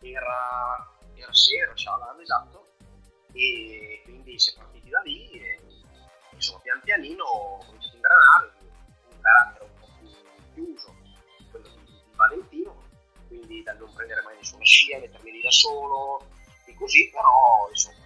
Era, 0.00 0.92
era 1.14 1.32
Sera, 1.32 1.74
Shalan, 1.74 2.20
esatto, 2.20 2.74
e 3.32 4.02
quindi 4.04 4.38
si 4.38 4.50
è 4.50 4.54
partiti 4.54 4.90
da 4.90 5.00
lì 5.00 5.30
e 5.30 5.58
insomma 6.32 6.60
pian 6.60 6.80
pianino 6.82 7.24
ho 7.24 7.64
cominciato 7.64 7.94
a 7.94 7.96
ingranare 7.96 8.52
un 9.08 9.20
carattere 9.20 9.64
un 9.64 9.78
po' 9.80 9.88
più 9.98 10.10
chiuso, 10.52 10.94
quello 11.50 11.68
di, 11.68 11.84
di 11.84 12.12
Valentino, 12.14 12.82
quindi 13.28 13.62
dal 13.62 13.78
non 13.78 13.92
prendere 13.94 14.20
mai 14.22 14.36
nessuna 14.36 14.62
scia, 14.62 14.98
mettermi 14.98 15.30
lì 15.30 15.40
da 15.40 15.50
solo 15.50 16.26
e 16.66 16.74
così, 16.74 17.08
però 17.10 17.66
insomma 17.70 18.04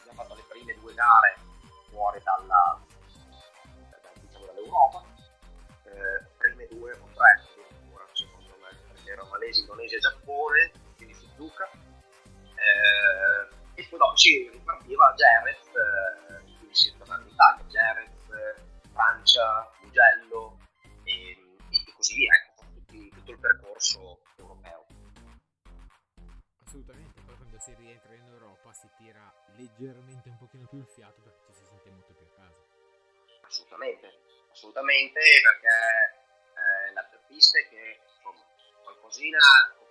abbiamo 0.00 0.22
fatto 0.22 0.34
le 0.34 0.44
prime 0.48 0.74
due 0.74 0.94
gare 0.94 1.47
fuori 1.98 2.22
dalla, 2.22 2.80
da, 3.90 4.10
diciamo, 4.20 4.46
dall'Europa, 4.46 5.04
eh, 5.82 6.24
prime 6.38 6.66
due 6.68 6.92
o 6.92 7.08
tre 7.12 7.42
addirittura 7.42 8.06
secondo 8.12 8.56
me, 8.62 8.68
perché 8.86 9.10
erano 9.10 9.28
Malesia, 9.30 9.62
Indonesia 9.62 9.96
e 9.96 10.00
Giappone, 10.00 10.72
quindi 10.96 11.14
Suzuka. 11.14 11.68
Eh, 12.54 13.56
e 13.74 13.86
poi 13.88 13.98
dopo 13.98 14.16
si 14.16 14.48
ripartiva 14.52 15.12
Jerez, 15.16 15.66
eh, 15.66 16.42
quindi 16.42 16.74
si 16.74 16.88
è 16.88 16.96
tornato 16.96 17.22
in 17.22 17.28
Italia, 17.28 17.64
Jerez, 17.66 18.62
Francia, 18.92 19.70
Mugello 19.82 20.58
e, 21.02 21.30
e, 21.70 21.92
così 21.96 22.14
via, 22.14 22.32
ecco, 22.32 22.64
tutto 22.86 23.30
il 23.32 23.38
percorso. 23.40 24.20
Assolutamente, 26.78 27.20
poi 27.26 27.36
quando 27.36 27.58
si 27.58 27.74
rientra 27.74 28.14
in 28.14 28.26
Europa 28.28 28.72
si 28.72 28.88
tira 28.98 29.34
leggermente 29.56 30.28
un 30.28 30.38
pochino 30.38 30.68
più 30.68 30.78
il 30.78 30.86
fiato 30.86 31.20
perché 31.22 31.42
ci 31.46 31.52
si 31.58 31.64
sente 31.64 31.90
molto 31.90 32.14
più 32.14 32.24
a 32.24 32.30
casa. 32.38 32.62
Assolutamente, 33.42 34.20
assolutamente 34.52 35.20
perché 35.42 35.74
eh, 36.54 36.92
la 36.92 37.02
pista 37.26 37.58
è 37.58 37.68
che 37.68 38.00
insomma 38.06 38.46
qualcosina 38.84 39.38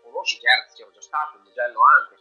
conosci, 0.01 0.39
Jerez 0.39 0.73
c'ero 0.75 0.91
già 0.93 1.01
stato, 1.01 1.35
il 1.35 1.43
Mugello 1.43 1.81
anche, 1.83 2.15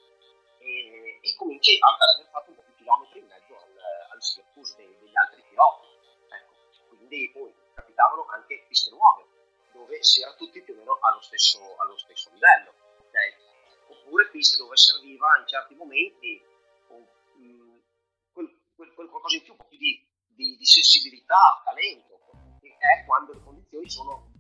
e, 0.59 1.21
e 1.23 1.37
cominci 1.37 1.79
ad 1.79 2.03
aver 2.03 2.27
fatto 2.33 2.51
un 2.51 2.57
po' 2.57 2.63
più 2.63 2.75
chilometri 2.75 3.21
in 3.21 3.27
mezzo 3.27 3.55
al, 3.55 3.79
al 4.11 4.21
circus 4.21 4.75
dei, 4.75 4.99
degli 4.99 5.17
altri 5.17 5.45
piloti. 5.49 5.87
Ecco. 6.27 6.55
Quindi 6.89 7.31
poi 7.31 7.55
capitavano 7.73 8.27
anche 8.31 8.65
piste 8.67 8.91
nuove, 8.91 9.27
dove 9.71 10.03
si 10.03 10.23
era 10.23 10.35
tutti 10.35 10.61
più 10.61 10.75
o 10.75 10.79
meno 10.79 10.99
allo 11.03 11.21
stesso, 11.21 11.77
allo 11.79 11.97
stesso 11.99 12.31
livello. 12.33 12.75
Okay? 13.07 13.46
Oppure 13.89 14.29
piste 14.31 14.57
dove 14.57 14.77
serviva 14.77 15.39
in 15.39 15.47
certi 15.47 15.75
momenti 15.75 16.43
un, 16.89 17.05
um, 17.37 17.81
quel, 18.33 18.49
quel, 18.75 18.93
quel, 18.95 19.09
qualcosa 19.09 19.37
in 19.37 19.43
più, 19.43 19.53
un 19.53 19.59
po' 19.59 19.67
più 19.67 19.79
di, 19.79 20.07
di, 20.35 20.57
di 20.57 20.65
sensibilità, 20.65 21.63
talento, 21.65 22.21
che 22.61 22.77
è 22.79 23.05
quando 23.07 23.33
le 23.33 23.43
condizioni 23.43 23.89
sono 23.89 24.33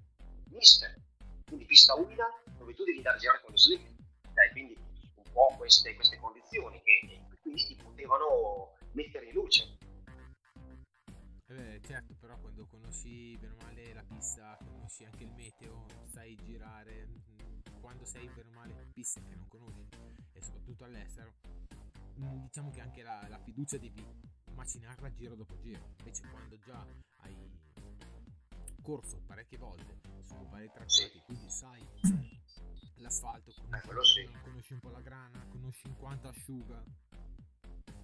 miste. 0.51 1.03
Quindi 1.47 1.65
pista 1.65 1.95
umida 1.95 2.27
dove 2.59 2.75
tu 2.75 2.85
devi 2.85 2.99
andare 2.99 3.17
a 3.17 3.21
girare 3.21 3.41
con 3.43 3.51
le 3.53 3.59
slick. 3.59 3.95
Okay? 4.31 4.51
Quindi 4.51 4.77
un 5.15 5.33
po' 5.33 5.55
queste, 5.57 5.95
queste 5.95 6.19
condizioni 6.19 6.81
che 6.83 7.23
quindi 7.41 7.65
ti 7.67 7.77
potevano 7.77 8.77
mettere 8.93 9.27
in 9.27 9.33
luce. 9.33 9.79
Eh, 11.49 11.81
certo, 11.87 12.15
però 12.19 12.37
quando 12.41 12.67
conosci 12.67 13.37
bene 13.39 13.55
o 13.55 13.57
male 13.63 13.95
la 13.95 14.03
pista, 14.03 14.59
conosci 14.65 15.05
anche 15.05 15.23
il 15.23 15.31
meteo, 15.31 15.87
sai 16.13 16.35
girare, 16.43 17.07
quando 17.87 18.05
sei 18.05 18.29
bene 18.31 18.49
o 18.49 18.53
male 18.53 18.73
in 18.73 18.93
piste 18.93 19.23
che 19.23 19.37
non 19.37 19.47
conosci 19.47 19.87
e 20.33 20.43
soprattutto 20.43 20.83
all'estero, 20.83 21.35
diciamo 22.15 22.73
che 22.73 22.81
anche 22.81 23.01
la, 23.01 23.25
la 23.29 23.39
fiducia 23.39 23.79
devi 23.79 24.05
macinarla 24.55 25.13
giro 25.13 25.37
dopo 25.37 25.57
giro, 25.61 25.95
invece 25.99 26.29
quando 26.29 26.59
già 26.59 26.85
hai 27.19 27.49
corso 28.83 29.23
parecchie 29.25 29.59
volte 29.59 30.01
su 30.21 30.35
vari 30.49 30.67
trattati, 30.67 30.91
sì. 30.91 31.23
quindi 31.27 31.49
sai 31.49 31.87
l'asfalto, 32.97 33.53
conosci, 33.85 34.23
eh, 34.23 34.27
sì. 34.27 34.39
conosci 34.43 34.73
un 34.73 34.81
po' 34.81 34.91
la 34.91 35.01
grana, 35.01 35.47
conosci 35.49 35.87
in 35.87 35.97
quanto 35.97 36.27
asciuga. 36.27 36.83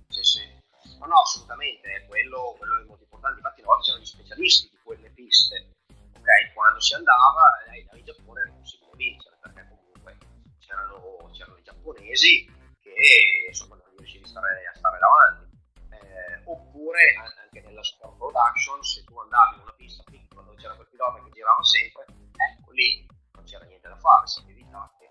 Sì, 0.06 0.22
sì. 0.22 0.40
No, 1.00 1.06
no, 1.06 1.16
assolutamente, 1.22 2.04
quello, 2.06 2.54
quello 2.56 2.82
è 2.82 2.84
molto 2.84 3.02
importante. 3.02 3.38
Infatti, 3.38 3.60
una 3.62 3.68
volta 3.70 3.82
c'erano 3.82 4.04
gli 4.04 4.06
specialisti 4.06 4.68
di 4.70 4.78
quelle 4.84 5.10
piste, 5.10 5.72
ok, 6.22 6.54
quando 6.54 6.80
si 6.80 6.94
andava 6.94 7.42
lei 7.66 7.84
dal 7.84 8.00
Giappone 8.02 8.44
non 8.46 8.64
si 8.64 8.78
può 8.78 8.94
vincere 8.94 9.36
perché 9.42 9.66
comunque 9.66 10.18
c'erano, 10.60 11.28
c'erano 11.32 11.58
i 11.58 11.62
giapponesi 11.62 12.46
che 12.80 12.94
insomma 13.48 13.74
non 13.74 13.96
riuscivi 13.96 14.24
a 14.24 14.28
stare, 14.28 14.66
a 14.72 14.74
stare 14.76 14.98
davanti. 14.98 15.50
Eh, 15.90 16.40
oppure 16.44 17.00
anche 17.18 17.60
nella 17.60 17.82
sport 17.82 18.16
production, 18.16 18.82
se 18.82 19.02
tu 19.04 19.18
andavi 19.18 19.56
in 19.56 19.62
una 19.62 19.74
pista 19.74 20.02
piccola 20.06 20.42
dove 20.42 20.56
c'era 20.56 20.74
quel 20.74 20.88
pilota 20.88 21.22
che 21.22 21.30
girava 21.30 21.62
sempre, 21.62 22.06
ecco 22.06 22.70
lì 22.70 23.06
non 23.32 23.44
c'era 23.44 23.64
niente 23.64 23.88
da 23.88 23.96
fare, 23.96 24.26
sapevi 24.26 24.62
che, 24.62 25.08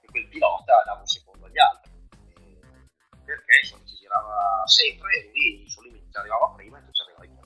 che 0.00 0.06
quel 0.06 0.28
pilota 0.28 0.82
dava 0.84 1.00
un 1.00 1.06
secondo 1.06 1.46
agli 1.46 1.58
altri. 1.58 1.92
Eh, 2.10 3.22
perché 3.24 3.58
insomma 3.62 3.86
ci 3.86 3.94
girava 3.94 4.62
sempre 4.66 5.14
e 5.14 5.30
lì 5.32 5.62
il 5.62 5.70
suo 5.70 5.82
limite 5.82 6.18
arrivava 6.18 6.50
prima 6.56 6.78
e 6.78 6.84
tu 6.84 6.92
ci 6.92 7.02
arrivavi 7.02 7.37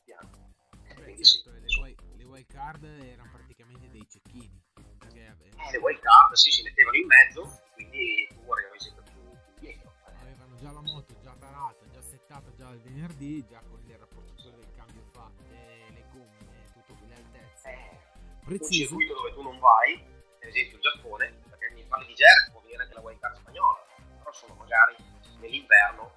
card 2.63 2.85
erano 2.85 3.31
praticamente 3.33 3.91
dei 3.91 4.07
cecchini. 4.09 4.63
Perché, 4.99 5.37
eh, 5.43 5.71
le 5.73 5.79
wild 5.79 5.99
card 5.99 6.33
sì, 6.35 6.51
si 6.51 6.63
mettevano 6.63 6.97
in 6.97 7.07
mezzo, 7.07 7.63
quindi 7.75 8.29
tu 8.31 8.53
arrivavi 8.53 8.79
sempre 8.79 9.03
più, 9.11 9.21
più 9.21 9.55
dietro. 9.59 9.93
Avevano 10.21 10.55
già 10.57 10.71
la 10.71 10.81
moto 10.81 11.15
già 11.21 11.35
tarata, 11.39 11.85
già 11.91 12.01
settata 12.03 12.55
già 12.55 12.71
il 12.71 12.81
venerdì, 12.81 13.45
già 13.47 13.61
con 13.69 13.83
le 13.85 13.97
rapportature 13.97 14.57
del 14.57 14.71
cambio 14.77 15.03
fatte, 15.11 15.91
le 15.91 16.05
gomme, 16.13 16.71
tutto 16.73 16.95
con 16.95 17.09
le 17.09 17.15
altezze. 17.15 17.69
Eh, 17.69 17.99
Preciso. 18.45 18.95
Un 18.95 19.01
circuito 19.01 19.15
dove 19.15 19.33
tu 19.35 19.43
non 19.43 19.59
vai, 19.59 19.95
ad 19.95 20.49
esempio 20.49 20.77
il 20.77 20.83
Giappone, 20.83 21.33
perché 21.51 21.71
mi 21.75 21.85
parli 21.85 22.07
di 22.07 22.15
Jerez, 22.15 22.51
può 22.53 22.61
venire 22.61 22.83
anche 22.83 22.95
la 22.95 23.01
wild 23.01 23.19
card 23.19 23.37
spagnola, 23.37 23.87
però 24.19 24.33
sono 24.33 24.55
magari 24.55 24.97
nell'inverno 25.41 26.15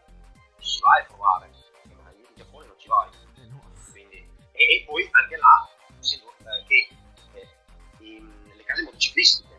ci 0.59 0.79
vai 0.81 1.01
a 1.01 1.05
provare, 1.05 1.49
in 1.83 2.35
Giappone 2.35 2.67
non 2.67 2.79
ci 2.79 2.87
vai. 2.87 3.09
Eh 3.35 3.45
no. 3.47 3.61
Quindi, 3.91 4.17
e, 4.51 4.63
e, 4.63 4.83
poi 4.85 5.07
anche 5.11 5.37
là, 5.37 5.64
essendo 6.67 7.49
eh, 7.99 8.19
nelle 8.47 8.63
case 8.63 8.83
motociclistiche 8.83 9.55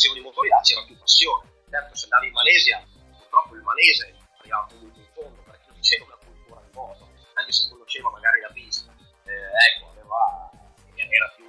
facevano 0.00 0.20
i 0.20 0.22
motori 0.22 0.48
là 0.48 0.60
c'era 0.62 0.82
più 0.84 0.96
passione. 0.96 1.48
Certo, 1.68 1.94
se 1.94 2.04
andavi 2.04 2.26
in 2.26 2.32
Malesia, 2.32 2.82
purtroppo 3.18 3.54
il 3.54 3.62
malese 3.62 4.16
arrivava 4.38 4.66
comunque 4.66 5.02
in 5.02 5.08
fondo 5.12 5.42
perché 5.42 5.66
non 5.68 5.80
c'era 5.80 6.04
una 6.04 6.18
cultura 6.24 6.60
di 6.64 6.72
moto, 6.72 7.08
anche 7.34 7.52
se 7.52 7.68
conosceva 7.68 8.10
magari 8.10 8.40
la 8.40 8.50
pista. 8.50 8.92
Eh, 9.24 9.30
ecco, 9.30 9.90
aveva, 9.90 10.50
era 10.96 11.28
più 11.36 11.46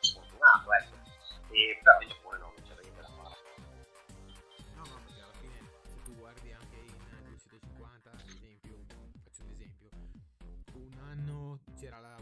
sfortunato, 0.00 0.72
ecco. 0.72 0.96
E, 1.52 1.78
però 1.82 2.00
in 2.00 2.08
Giappone 2.08 2.38
no, 2.38 2.52
non 2.56 2.62
c'era 2.66 2.80
niente 2.80 3.00
da 3.00 3.10
fare. 3.14 3.36
No, 4.74 4.82
no, 4.86 5.00
perché 5.04 5.20
alla 5.20 5.36
fine 5.38 5.58
se 5.86 6.02
tu 6.02 6.14
guardi 6.16 6.52
anche 6.52 6.76
in 6.76 6.96
250, 7.28 8.10
ad 8.10 8.28
esempio, 8.28 8.86
faccio 9.22 9.42
un 9.42 9.50
esempio, 9.50 9.88
un 10.74 10.98
anno 10.98 11.60
c'era 11.78 12.00
la 12.00 12.16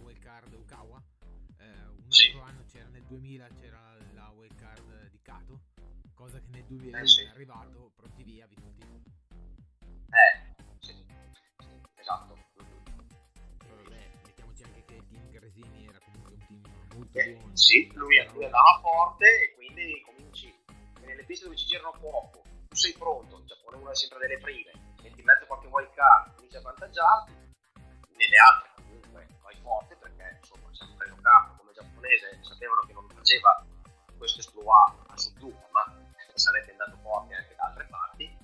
un 2.09 2.15
Sì. 2.15 2.25
altro 2.31 2.43
anno 2.43 2.65
c'era 2.65 2.89
nel 2.89 3.03
2000 3.05 3.49
c'era 3.61 3.95
la 4.15 4.31
wild 4.35 4.55
card 4.57 5.11
di 5.11 5.21
Kato, 5.21 5.61
cosa 6.15 6.39
che 6.41 6.47
nel 6.51 6.65
2001 6.65 7.03
Eh, 7.03 7.07
sì. 7.07 7.23
è 7.25 7.29
arrivato, 7.29 7.93
pronti 7.97 8.23
via, 8.23 8.47
vinti. 8.47 8.87
Eh, 10.11 10.55
sì, 10.81 10.93
sì, 10.95 11.05
esatto. 11.97 12.35
Vabbè, 13.69 14.11
mettiamoci 14.25 14.63
anche 14.63 14.85
che 14.87 14.95
il 14.95 15.07
team 15.07 15.29
Gresini 15.31 15.87
era 15.87 15.99
comunque 16.01 16.33
un 16.33 16.47
team 16.47 16.63
molto 16.95 17.19
Eh, 17.19 17.33
buono. 17.35 17.57
sì, 17.57 17.91
lui, 17.93 18.27
lui 18.33 18.45
andava 18.45 18.79
forte 18.81 19.27
e 19.43 19.55
quindi 19.55 20.01
cominci 20.01 20.55
nelle 21.01 21.25
piste 21.25 21.45
dove 21.45 21.57
ci 21.57 21.67
girano 21.67 21.91
poco, 22.01 22.41
tu 22.69 22.75
sei 22.75 22.95
pronto, 22.95 23.37
il 23.39 23.45
Giappone 23.45 23.77
è 23.77 23.81
una 23.81 23.95
sempre 23.95 24.19
delle 24.21 24.39
prime, 24.39 24.71
metti 25.03 25.21
in 25.21 25.27
mezzo 25.27 25.45
qualche 25.45 25.67
wild 25.67 25.93
card, 25.93 26.35
cominci 26.37 26.57
a 26.57 26.59
avvantaggiarti, 26.61 27.33
nelle 28.17 28.37
altre 28.39 28.71
comunque 28.83 29.27
vai 29.43 29.57
forte 29.61 29.97
giapponese, 31.99 32.39
sapevano 32.43 32.81
che 32.87 32.93
non 32.93 33.09
faceva 33.09 33.67
questo 34.17 34.41
esploit 34.41 34.95
a 35.09 35.17
Suzuka, 35.17 35.69
ma 35.73 35.85
sarebbe 36.35 36.71
andato 36.71 36.97
forte 37.03 37.35
anche 37.35 37.55
da 37.57 37.65
altre 37.65 37.87
parti 37.87 38.37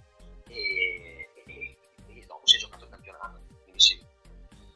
e, 0.48 1.30
e, 1.46 1.78
e 2.06 2.24
dopo 2.26 2.46
si 2.46 2.56
è 2.56 2.58
giocato 2.58 2.84
il 2.84 2.90
campionato, 2.90 3.40
quindi 3.62 3.80
sì. 3.80 4.04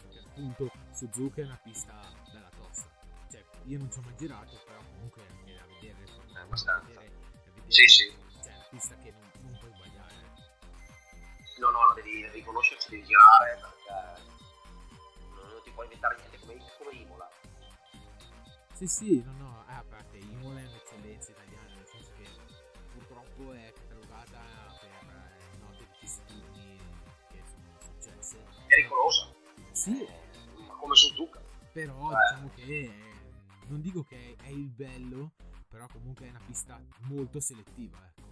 Perché 0.02 0.18
appunto 0.20 0.70
Suzuka 0.92 1.40
è 1.42 1.44
una 1.44 1.60
pista 1.62 2.00
bella 2.32 2.48
tosta. 2.56 2.88
Cioè, 3.30 3.44
io 3.64 3.78
non 3.78 3.90
ci 3.90 3.98
ho 3.98 4.02
mai 4.02 4.16
girato, 4.16 4.56
però 4.64 4.78
comunque 4.92 5.22
anche 5.28 5.54
da 5.54 5.66
vedere. 5.66 6.00
insomma, 6.00 6.38
Eh, 6.38 6.42
abbastanza. 6.42 6.92
da 6.92 7.00
vedere- 7.00 7.20
da 7.44 7.50
vedere- 7.52 7.70
Sì, 7.72 7.86
sì. 7.86 8.16
Cioè, 8.42 8.52
è 8.52 8.54
una 8.54 8.66
pista 8.70 8.96
che 8.96 9.10
non, 9.10 9.30
non 9.40 9.58
puoi 9.58 9.72
sbagliare. 9.74 10.14
No, 11.58 11.70
no, 11.70 11.92
devi 11.94 12.28
riconoscerci, 12.28 12.90
devi 12.90 13.04
girare 13.04 13.58
perché 13.60 14.22
non, 15.34 15.48
non 15.50 15.62
ti 15.64 15.70
puoi 15.72 15.84
inventare 15.86 16.16
niente 16.18 16.38
come, 16.38 16.56
come 16.78 16.90
Imola. 16.92 17.27
Sì, 18.78 18.86
sì, 18.86 19.22
no, 19.24 19.32
no, 19.32 19.64
eh, 19.68 19.72
a 19.72 19.84
parte 19.88 20.18
Imola 20.18 20.60
è 20.60 20.64
un'eccellenza 20.66 21.32
italiana, 21.32 21.74
nel 21.74 21.86
senso 21.86 22.12
che 22.16 22.28
purtroppo 22.92 23.52
è 23.52 23.72
catalogata 23.72 24.40
per 24.80 24.90
eh, 25.10 25.58
note 25.58 25.84
vicissitudini 25.90 26.78
che 27.28 27.42
sono 27.44 27.76
successe. 27.80 28.38
È 28.38 28.66
pericolosa, 28.68 29.34
Sì, 29.72 30.06
ma 30.64 30.74
come 30.76 30.94
Suzuka. 30.94 31.40
però 31.72 32.12
Eh. 32.12 32.16
diciamo 32.30 32.50
che 32.54 32.62
eh, 32.62 32.92
non 33.66 33.80
dico 33.80 34.04
che 34.04 34.36
è 34.40 34.48
il 34.48 34.68
bello, 34.70 35.32
però 35.68 35.88
comunque 35.88 36.26
è 36.26 36.30
una 36.30 36.42
pista 36.46 36.80
molto 37.00 37.40
selettiva, 37.40 37.98
ecco. 38.06 38.26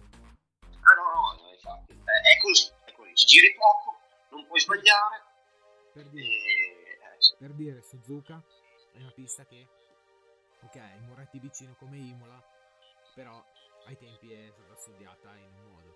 Ah 0.79 0.93
no, 0.95 1.03
no, 1.13 1.41
no 1.43 1.51
infatti. 1.51 1.91
È, 1.91 2.37
così, 2.41 2.71
è 2.85 2.93
così. 2.93 3.13
Ci 3.15 3.25
giri 3.25 3.53
poco, 3.53 3.97
non 4.31 4.47
puoi 4.47 4.61
sbagliare 4.61 5.23
Per 5.91 6.05
e... 6.05 6.09
dire, 6.09 6.33
eh, 6.35 7.15
sì. 7.21 7.35
per 7.37 7.51
dire 7.51 7.81
Suzuka 7.83 8.41
è 8.93 8.99
una 9.01 9.11
pista 9.11 9.45
che, 9.45 9.67
ok, 10.63 10.75
Moretti 11.05 11.39
vicino 11.39 11.75
come 11.75 11.97
Imola, 11.97 12.41
però 13.13 13.43
ai 13.85 13.97
tempi 13.97 14.31
è 14.33 14.49
stata 14.51 14.75
studiata 14.75 15.35
in 15.35 15.51
un 15.53 15.71
modo. 15.71 15.95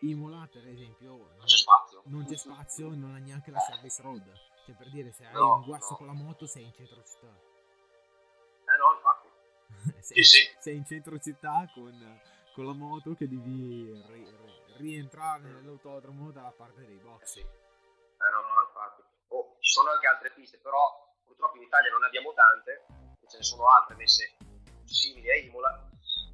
Imola, 0.00 0.46
per 0.50 0.66
esempio, 0.68 1.30
Non 1.36 1.46
c'è 1.46 1.56
spazio. 1.56 2.02
non 2.06 2.24
c'è 2.26 2.36
spazio, 2.36 2.88
non 2.94 3.14
ha 3.14 3.18
neanche 3.18 3.50
la 3.50 3.60
service 3.60 4.02
road. 4.02 4.32
Cioè, 4.64 4.74
per 4.74 4.90
dire, 4.90 5.12
se 5.12 5.24
hai 5.26 5.32
No, 5.34 5.56
un 5.56 5.62
guasto 5.64 5.92
no. 5.92 5.96
con 5.98 6.06
la 6.06 6.12
moto, 6.12 6.46
sei 6.46 6.64
in 6.64 6.72
centro 6.72 7.02
città. 7.04 7.26
Eh 7.28 8.76
no, 8.76 8.94
infatti. 8.94 9.28
sei, 10.02 10.22
Sì, 10.24 10.38
sì. 10.38 10.56
sei 10.58 10.76
in 10.76 10.84
centro 10.84 11.18
città 11.18 11.68
con, 11.74 12.20
con 12.54 12.66
la 12.66 12.72
moto 12.72 13.14
che 13.14 13.28
devi 13.28 13.92
ri- 14.06 14.30
ri- 14.30 14.62
rientrare 14.76 15.42
nell'autodromo 15.42 16.30
dalla 16.32 16.52
parte 16.52 16.80
dei 16.84 16.96
Eh 16.98 17.00
box. 17.02 17.22
sì. 17.24 17.40
Eh 17.40 18.30
no, 18.30 18.40
no, 18.40 18.62
infatti. 18.66 19.02
Oh, 19.28 19.56
ci 19.60 19.70
sono 19.72 19.90
anche 19.90 20.06
altre 20.06 20.30
piste, 20.32 20.58
però 20.58 21.14
purtroppo 21.24 21.56
in 21.56 21.62
Italia 21.62 21.90
non 21.90 22.00
ne 22.00 22.06
abbiamo 22.06 22.32
tante, 22.32 22.86
ce 23.34 23.38
ne 23.38 23.42
sono 23.42 23.66
altre 23.66 23.96
messe 23.96 24.36
simili 24.84 25.28
a 25.30 25.36
Imola, 25.36 25.90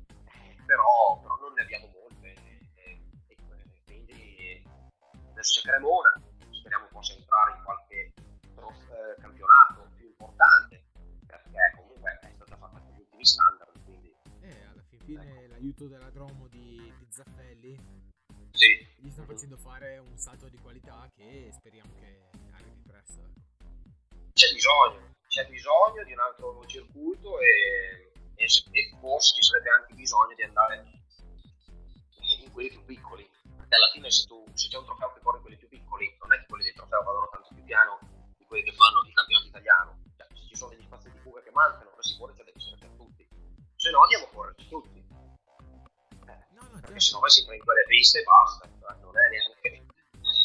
eh, 0.06 0.56
però, 0.66 1.18
però 1.22 1.36
non 1.40 1.52
ne 1.54 1.62
abbiamo 1.62 1.88
molte. 1.88 2.34
eh, 2.34 2.60
e, 2.74 3.00
e 3.28 3.36
quindi 3.84 4.62
adesso 5.30 5.60
cercheremo 5.60 5.88
una, 5.88 6.12
speriamo 6.50 6.86
possa 6.90 7.14
entrare 7.14 7.56
in 7.56 7.62
qualche 7.64 8.12
trof- 8.54 8.90
eh, 8.90 9.20
campionato 9.20 9.88
più 9.96 10.08
importante, 10.08 10.84
perché 11.26 11.72
comunque 11.76 12.18
è 12.20 12.32
stata 12.34 12.56
fatta 12.56 12.80
con 12.80 12.92
gli 12.94 13.00
ultimi 13.00 13.24
standard, 13.24 13.82
quindi 13.84 14.14
E 14.40 14.64
alla 14.64 14.82
fin 14.82 14.98
fine 15.00 15.46
l'aiuto 15.48 15.86
della 15.86 16.10
Dromo 16.10 16.48
di, 16.48 16.92
di 16.98 17.06
Zaffelli 17.08 17.78
sì. 18.52 18.86
gli 18.98 19.10
sta 19.10 19.24
facendo 19.24 19.56
fare 19.56 19.96
un 19.96 20.18
salto 20.18 20.48
di 20.48 20.58
qualità 20.58 21.08
che 21.14 21.48
speriamo 21.50 21.94
che 21.94 22.28
arrivi 22.52 22.82
presto. 22.82 23.20
ecco. 23.20 23.40
c'è 24.34 24.52
bisogno, 24.52 25.14
c'è 25.30 25.46
bisogno 25.46 26.02
di 26.02 26.12
un 26.12 26.18
altro 26.18 26.66
circuito 26.66 27.38
e, 27.38 28.10
e 28.34 28.46
e 28.72 28.96
forse 28.98 29.34
ci 29.34 29.42
sarebbe 29.42 29.70
anche 29.70 29.94
bisogno 29.94 30.34
di 30.34 30.42
andare 30.42 30.82
in, 30.82 32.42
in 32.42 32.50
quelli 32.50 32.70
più 32.70 32.84
piccoli, 32.84 33.22
perché 33.56 33.74
alla 33.76 33.90
fine 33.92 34.10
se, 34.10 34.26
tu, 34.26 34.42
se 34.54 34.66
c'è 34.66 34.76
un 34.76 34.86
trofeo 34.86 35.12
che 35.14 35.20
corre 35.20 35.36
in 35.36 35.42
quelli 35.44 35.56
più 35.56 35.68
piccoli, 35.68 36.16
non 36.18 36.32
è 36.32 36.38
che 36.40 36.46
quelli 36.48 36.64
del 36.64 36.74
trofeo 36.74 37.02
vadano 37.04 37.28
tanto 37.30 37.54
più 37.54 37.62
piano 37.62 37.98
di 38.36 38.44
quelli 38.44 38.64
che 38.64 38.74
fanno 38.74 39.06
il 39.06 39.14
campionato 39.14 39.46
italiano, 39.46 40.02
cioè, 40.16 40.26
se 40.34 40.48
ci 40.48 40.56
sono 40.56 40.70
degli 40.74 40.82
spazi 40.82 41.10
di 41.12 41.18
fuga 41.18 41.40
che 41.42 41.50
mancano, 41.52 41.94
la 41.94 42.02
sicurezza 42.02 42.42
deve 42.42 42.58
essere 42.58 42.76
per 42.80 42.90
tutti, 42.98 43.28
se 43.76 43.90
no 43.90 44.02
andiamo 44.02 44.24
a 44.24 44.30
correre 44.34 44.54
per 44.56 44.66
tutti. 44.66 44.98
Eh, 44.98 46.80
perché 46.82 46.98
se 46.98 47.12
no 47.14 47.20
vai 47.20 47.30
sempre 47.30 47.54
in 47.54 47.62
quelle 47.62 47.84
piste 47.86 48.18
e 48.18 48.24
basta, 48.24 48.66
cioè, 48.66 48.98
non 48.98 49.14
è 49.14 49.28
neanche, 49.30 49.86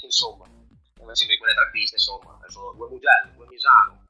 insomma, 0.03 0.45
vai 0.45 1.15
sempre 1.15 1.33
in 1.33 1.41
quelle 1.41 1.55
tre 1.57 1.69
piste, 1.71 1.95
insomma, 1.95 2.37
sono 2.45 2.71
due 2.73 2.87
Mugello, 2.89 3.33
due 3.33 3.47
Misano, 3.47 4.04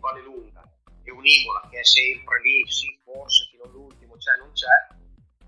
un 0.00 0.08
Valle 0.08 0.22
Lunga 0.22 0.62
e 1.02 1.10
un 1.12 1.24
Imola 1.24 1.68
che 1.70 1.80
è 1.80 1.84
sempre 1.84 2.40
lì, 2.40 2.66
sì, 2.70 2.98
forse 3.04 3.46
fino 3.50 3.64
all'ultimo 3.64 4.16
c'è, 4.16 4.36
non 4.38 4.50
c'è, 4.52 4.66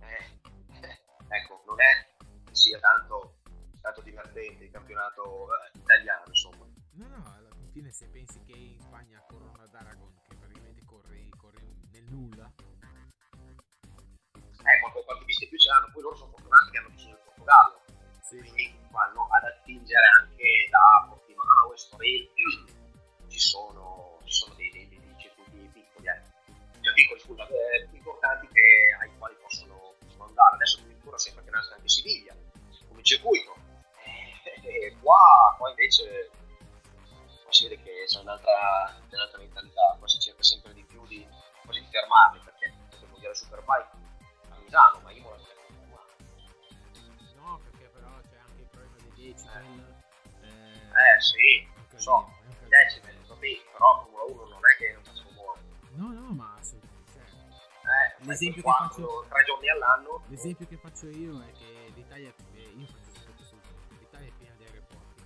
eh, 0.01 0.87
eh, 0.87 1.01
ecco, 1.37 1.65
non 1.67 1.81
è 1.81 2.15
che 2.45 2.55
sia 2.55 2.79
tanto, 2.79 3.41
tanto 3.81 4.03
divertente 4.03 4.65
il 4.65 4.71
campionato 4.71 5.49
eh, 5.49 5.79
italiano, 5.79 6.25
insomma. 6.27 6.67
No, 6.93 7.09
no, 7.09 7.35
alla 7.35 7.51
fin 7.55 7.71
fine 7.73 7.91
se 7.91 8.09
pensi 8.09 8.43
che 8.45 8.53
in 8.53 8.81
Spagna 8.81 9.25
corrono 9.27 9.63
ad 9.63 9.75
Aragon, 9.75 10.21
che 10.29 10.37
praticamente 10.37 10.85
corri, 10.85 11.29
corri 11.31 11.81
nel 11.91 12.05
nulla, 12.05 12.53
Eh, 14.65 14.79
qualche, 14.79 15.03
qualche 15.05 15.25
piste 15.25 15.49
più 15.49 15.59
ce 15.59 15.71
l'hanno, 15.71 15.91
poi 15.93 16.03
loro 16.03 16.15
sono 16.15 16.31
fortunati 16.31 16.71
che 16.71 16.79
hanno 16.79 16.89
vicino 16.91 17.17
il 17.17 17.23
Portogallo, 17.25 17.83
sì, 18.23 18.39
quindi 18.39 18.79
vanno 18.93 19.27
ad 19.27 19.45
attingere 19.45 20.07
anche 20.21 20.69
da 20.71 21.09
Portimao, 21.09 21.75
Estoril, 21.75 22.31
ci 23.33 23.41
sono, 23.41 23.41
ci 23.41 23.41
sono 23.41 24.22
piccoli, 26.93 27.21
scusa, 27.21 27.47
eh, 27.49 27.89
importanti 27.93 28.49
che, 28.49 28.97
ai 29.01 29.11
quali 29.19 29.35
possono, 29.41 29.95
possono 29.99 30.25
andare. 30.25 30.55
Adesso 30.57 30.79
addirittura 30.81 31.19
sembra 31.19 31.43
che 31.45 31.51
nasca 31.51 31.75
anche 31.75 31.89
Siviglia 31.89 32.35
come 32.89 33.03
circuito, 33.03 33.55
Eh, 34.63 34.87
e 34.87 34.97
qua, 35.01 35.55
qua 35.59 35.71
invece 35.71 36.31
qua 37.43 37.53
si 37.53 37.69
vede 37.69 37.83
che 37.83 38.05
c'è 38.07 38.21
un'altra, 38.21 38.95
un'altra 39.11 39.39
mentalità, 39.39 39.97
qua 39.99 40.09
si 40.09 40.19
cerca 40.19 40.43
sempre 40.43 40.73
di 40.73 40.85
più 40.85 41.05
di, 41.07 41.27
quasi 41.65 41.87
fermarli 41.91 42.41
perché 42.45 42.73
per 42.91 43.09
mondiale 43.09 43.35
Superbike 43.35 43.91
a 44.51 44.59
Misano, 44.59 45.01
ma 45.01 45.11
Imola 45.13 45.37
non 45.37 45.47
è 45.47 45.55
confermato. 45.55 46.13
No, 47.37 47.61
perché 47.65 47.87
però 47.89 48.09
c'è 48.29 48.39
anche 48.39 48.63
il 48.63 48.69
problema 48.69 48.97
dei 48.97 49.33
decibel. 49.33 50.03
Eh, 50.41 51.17
eh 51.17 51.21
sì, 51.21 51.69
un 51.93 51.99
so, 51.99 52.29
decibel, 52.69 53.17
va 53.27 53.35
bene, 53.37 53.63
però 53.73 54.03
Formula 54.03 54.25
1 54.25 54.49
non 54.49 54.61
è 54.71 54.77
che 54.77 54.93
non 54.93 55.05
faccia 55.05 55.23
rumore. 55.23 55.61
No, 55.95 56.13
no, 56.13 56.31
ma 56.33 56.55
assolutamente. 56.59 56.82
Eh, 57.93 58.25
L'esempio 58.25 58.63
che 58.63 58.71
faccio- 58.71 59.27
tre 59.29 59.45
giorni 59.45 59.69
all'anno. 59.69 60.25
l'esempio 60.29 60.67
che 60.67 60.77
faccio 60.77 61.09
io 61.09 61.41
è 61.43 61.53
che 61.53 61.93
l'Italia, 61.95 62.33
io 62.75 62.87
faccio 62.87 63.11
esempio, 63.11 63.75
l'Italia 63.99 64.29
è 64.29 64.33
piena 64.39 64.55
di 64.57 64.65
aeroporti. 64.65 65.23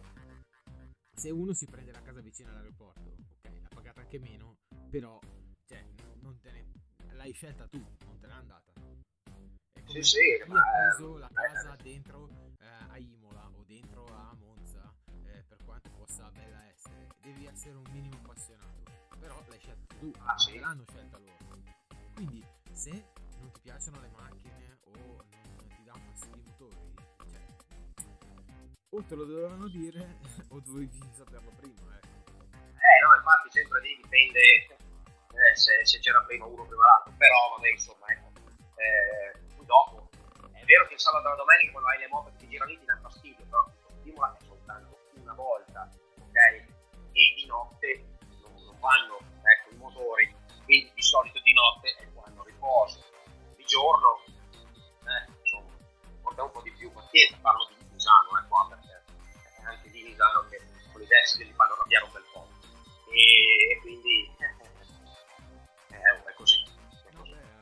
Se 1.14 1.30
uno 1.30 1.52
si 1.54 1.66
prende 1.66 1.92
la 1.92 2.02
casa 2.02 2.20
vicina 2.20 2.50
all'aeroporto, 2.50 3.00
ok, 3.38 3.60
l'ha 3.60 3.68
pagata 3.74 4.00
anche 4.00 4.18
meno, 4.18 4.56
però, 4.90 5.18
cioè, 5.66 5.84
non 6.20 6.38
te 6.40 6.50
ne, 6.52 7.12
l'hai 7.14 7.32
scelta 7.32 7.66
tu, 7.68 7.78
non 8.04 8.18
te 8.18 8.26
l'ha 8.26 8.36
andata. 8.36 8.72
È 9.72 9.82
Sì, 9.86 10.02
sì, 10.02 10.18
chi 10.42 10.50
ma, 10.50 10.62
preso 10.72 11.16
eh, 11.16 11.18
la 11.20 11.28
eh, 11.28 11.32
casa 11.34 11.76
dentro 11.82 12.28
eh, 12.58 12.66
a 12.90 12.98
Imola 12.98 13.48
o 13.54 13.62
dentro 13.64 14.04
a 14.06 14.34
Monza, 14.38 14.92
eh, 15.26 15.44
per 15.46 15.58
quanto 15.64 15.90
possa 15.90 16.30
bella 16.32 16.64
essere, 16.66 17.06
devi 17.22 17.46
essere 17.46 17.76
un 17.76 17.84
minimo 17.92 18.16
appassionato, 18.16 18.82
però 19.18 19.40
l'hai 19.48 19.58
scelta 19.60 19.94
tu, 19.98 20.12
Ah, 20.24 20.36
sì. 20.38 20.58
l'hanno 20.58 20.84
scelta 20.88 21.18
loro. 21.18 21.34
Quindi, 22.14 22.42
se 22.76 22.90
non 23.38 23.50
ti 23.52 23.60
piacciono 23.62 23.98
le 24.00 24.10
macchine 24.10 24.80
o 24.84 24.92
non 24.92 25.66
ti 25.66 25.82
danno 25.82 26.04
fastidio 26.12 26.36
i 26.36 26.44
motori, 26.44 26.94
cioè, 27.30 27.40
o 28.90 29.02
te 29.02 29.14
lo 29.14 29.24
dovevano 29.24 29.66
dire 29.68 30.18
o 30.52 30.60
dovevi 30.60 31.00
saperlo 31.10 31.50
prima, 31.56 31.96
ecco. 31.96 32.44
Eh 32.52 32.98
no, 33.00 33.16
infatti 33.16 33.50
sempre 33.50 33.80
lì 33.80 33.96
dipende 33.96 34.40
eh, 34.68 35.56
se, 35.56 35.86
se 35.86 35.98
c'era 36.00 36.20
prima 36.24 36.44
uno 36.44 36.66
prima 36.66 36.84
l'altro, 36.84 37.14
però 37.16 37.56
vabbè 37.56 37.70
insomma 37.70 38.06
ecco. 38.08 38.30
Eh, 38.76 39.40
dopo 39.64 40.10
è 40.52 40.64
vero 40.64 40.86
che 40.86 40.94
il 40.94 41.00
sabato 41.00 41.28
e 41.28 41.30
la 41.30 41.36
domenica 41.36 41.72
quando 41.72 41.88
hai 41.88 41.98
le 41.98 42.08
moto 42.08 42.30
che 42.32 42.36
ti 42.44 42.48
girano 42.48 42.70
lì 42.70 42.78
ti 42.78 42.84
danno 42.84 43.08
fastidio, 43.08 43.44
però 43.46 43.64
Imola 44.02 44.36
è 44.36 44.44
soltanto 44.44 44.98
una 45.14 45.32
volta, 45.32 45.88
ok? 46.20 46.36
E 46.36 47.34
di 47.36 47.46
notte 47.46 48.04
non, 48.42 48.52
non 48.52 48.78
vanno 48.78 49.16
ecco, 49.42 49.72
i 49.72 49.76
motori, 49.76 50.36
quindi 50.64 50.92
di 50.94 51.02
solito 51.02 51.40
di 51.40 51.54
notte 51.54 51.94
è 51.96 52.04
riposo. 52.66 52.98
Di 53.54 53.64
giorno, 53.64 54.22
eh, 54.26 55.30
insomma, 55.40 55.70
porta 56.22 56.42
un 56.42 56.50
po' 56.50 56.62
di 56.62 56.72
più 56.72 56.90
pazienza, 56.92 57.38
parlo 57.40 57.66
di 57.68 57.76
Misano, 57.92 58.38
eh, 58.38 58.48
qua 58.48 58.66
perché 58.68 59.04
è 59.60 59.64
anche 59.64 59.90
di 59.90 60.02
Misano 60.02 60.46
che 60.50 60.60
con 60.92 61.00
i 61.00 61.06
decibel 61.06 61.46
li 61.46 61.54
fanno 61.54 61.74
arrabbiare 61.74 62.04
un 62.04 62.12
bel 62.12 62.24
po'. 62.32 62.48
E, 63.10 63.72
e 63.72 63.78
quindi 63.80 64.30
eh, 65.90 65.96
è 65.96 66.34
così. 66.34 66.62
È 67.06 67.14
così. 67.16 67.32
eh. 67.32 67.54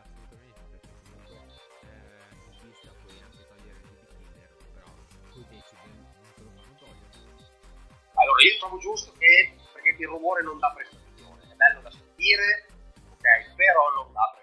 Allora, 8.17 8.43
io 8.43 8.59
trovo 8.59 8.79
giusto 8.79 9.13
che 9.19 9.55
perché 9.73 9.97
il 9.99 10.07
rumore 10.07 10.43
non 10.43 10.59
dà 10.59 10.73
prestazione, 10.73 11.43
è 11.43 11.55
bello 11.55 11.81
da 11.83 11.91
sentire, 11.91 12.69
ok, 13.11 13.55
però 13.55 13.93
non 13.97 14.13
dà 14.13 14.34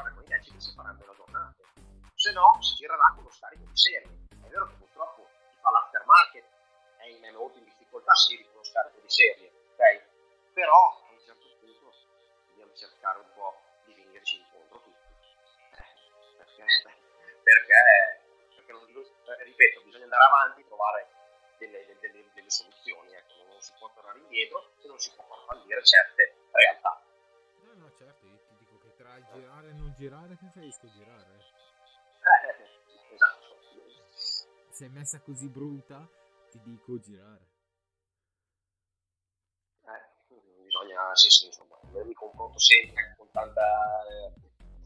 si 0.00 0.06
suonare 0.06 0.12
con 0.14 0.22
i 0.22 0.26
decibel 0.28 0.60
si 0.60 0.72
faranno 0.74 0.98
meno 0.98 1.14
giornate, 1.14 1.62
se 2.14 2.32
no 2.32 2.56
si 2.60 2.74
girerà 2.74 3.12
con 3.14 3.24
lo 3.24 3.30
scarico 3.30 3.64
di 3.64 3.76
serie. 3.76 4.08
È 4.30 4.48
vero 4.48 4.66
che 4.68 4.74
purtroppo 4.76 5.28
chi 5.52 5.58
fa 5.60 5.70
l'aftermarket 5.70 6.44
è, 6.96 7.06
in, 7.08 7.34
molto 7.34 7.58
in 7.58 7.64
difficoltà 7.64 8.14
se 8.14 8.28
giri 8.28 8.44
con 8.46 8.56
lo 8.56 8.64
scarico 8.64 9.00
di 9.00 9.10
serie, 9.10 9.52
ok? 9.72 10.52
Però 10.52 11.04
a 11.06 11.12
un 11.12 11.20
certo 11.20 11.46
punto 11.60 11.92
dobbiamo 12.48 12.72
cercare 12.74 13.18
un 13.18 13.30
po' 13.34 13.60
di 13.84 13.94
venirci 13.94 14.36
incontro 14.38 14.80
tutti. 14.80 15.04
Eh, 15.76 16.36
perché, 16.36 16.64
perché, 17.42 17.80
perché 18.56 18.72
non- 18.72 18.88
eh, 18.88 19.44
ripeto, 19.44 19.82
bisogna 19.82 20.04
andare 20.04 20.24
avanti 20.24 20.64
trovare 20.66 21.08
delle, 21.58 21.84
delle- 22.00 22.30
delle- 22.34 22.50
soluzioni, 22.50 23.12
ecco, 23.14 23.44
non 23.46 23.60
si 23.60 23.72
può 23.78 23.88
tornare 23.94 24.18
indietro 24.18 24.72
e 24.82 24.88
non 24.88 24.98
si 24.98 25.14
può 25.14 25.22
far 25.24 25.44
fallire 25.46 25.84
certe 25.84 26.34
realtà. 26.50 27.00
No, 27.62 27.74
no, 27.74 27.94
certo, 27.94 28.26
che 29.20 29.36
il 29.36 29.42
girare 29.42 29.68
e 29.68 29.72
non 29.72 29.92
girare 29.96 30.36
preferisco 30.36 30.88
girare. 30.88 31.38
Eh, 32.20 33.14
esatto. 33.14 33.58
Se 34.70 34.86
è 34.86 34.88
messa 34.88 35.20
così 35.20 35.48
brutta, 35.48 36.08
ti 36.50 36.60
dico 36.62 36.98
girare. 36.98 37.48
Eh, 39.84 40.34
bisogna, 40.64 41.14
sì, 41.14 41.28
sì, 41.28 41.46
insomma, 41.46 41.78
io 41.92 42.04
mi 42.04 42.14
confronto 42.14 42.58
sempre 42.58 43.14
con 43.16 43.30
tanta, 43.30 43.62
eh, 44.08 44.32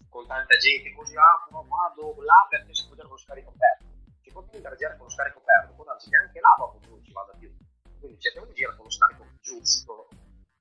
con 0.08 0.26
tanta 0.26 0.56
gente 0.56 0.92
così, 0.94 1.16
ah, 1.16 1.46
no, 1.50 1.64
vado 1.64 2.22
là 2.22 2.46
perché 2.48 2.74
si 2.74 2.86
può 2.86 2.94
girare 2.94 3.08
con 3.08 3.16
lo 3.16 3.22
scarico 3.22 3.50
aperto. 3.50 3.84
Si 4.22 4.30
può 4.30 4.44
andare 4.52 4.74
a 4.74 4.78
girare 4.78 4.96
con 4.96 5.06
lo 5.06 5.12
scarico 5.12 5.38
aperto, 5.40 5.74
può 5.74 5.84
darsi 5.84 6.10
che 6.10 6.16
anche 6.16 6.40
là 6.40 6.54
dopo 6.58 6.80
non 6.88 7.04
ci 7.04 7.12
vada 7.12 7.32
più. 7.34 7.52
Quindi 7.98 8.20
cerchiamo 8.20 8.46
di 8.46 8.54
girare 8.54 8.76
con 8.76 8.84
lo 8.86 8.90
scarico 8.90 9.26
giusto, 9.40 10.08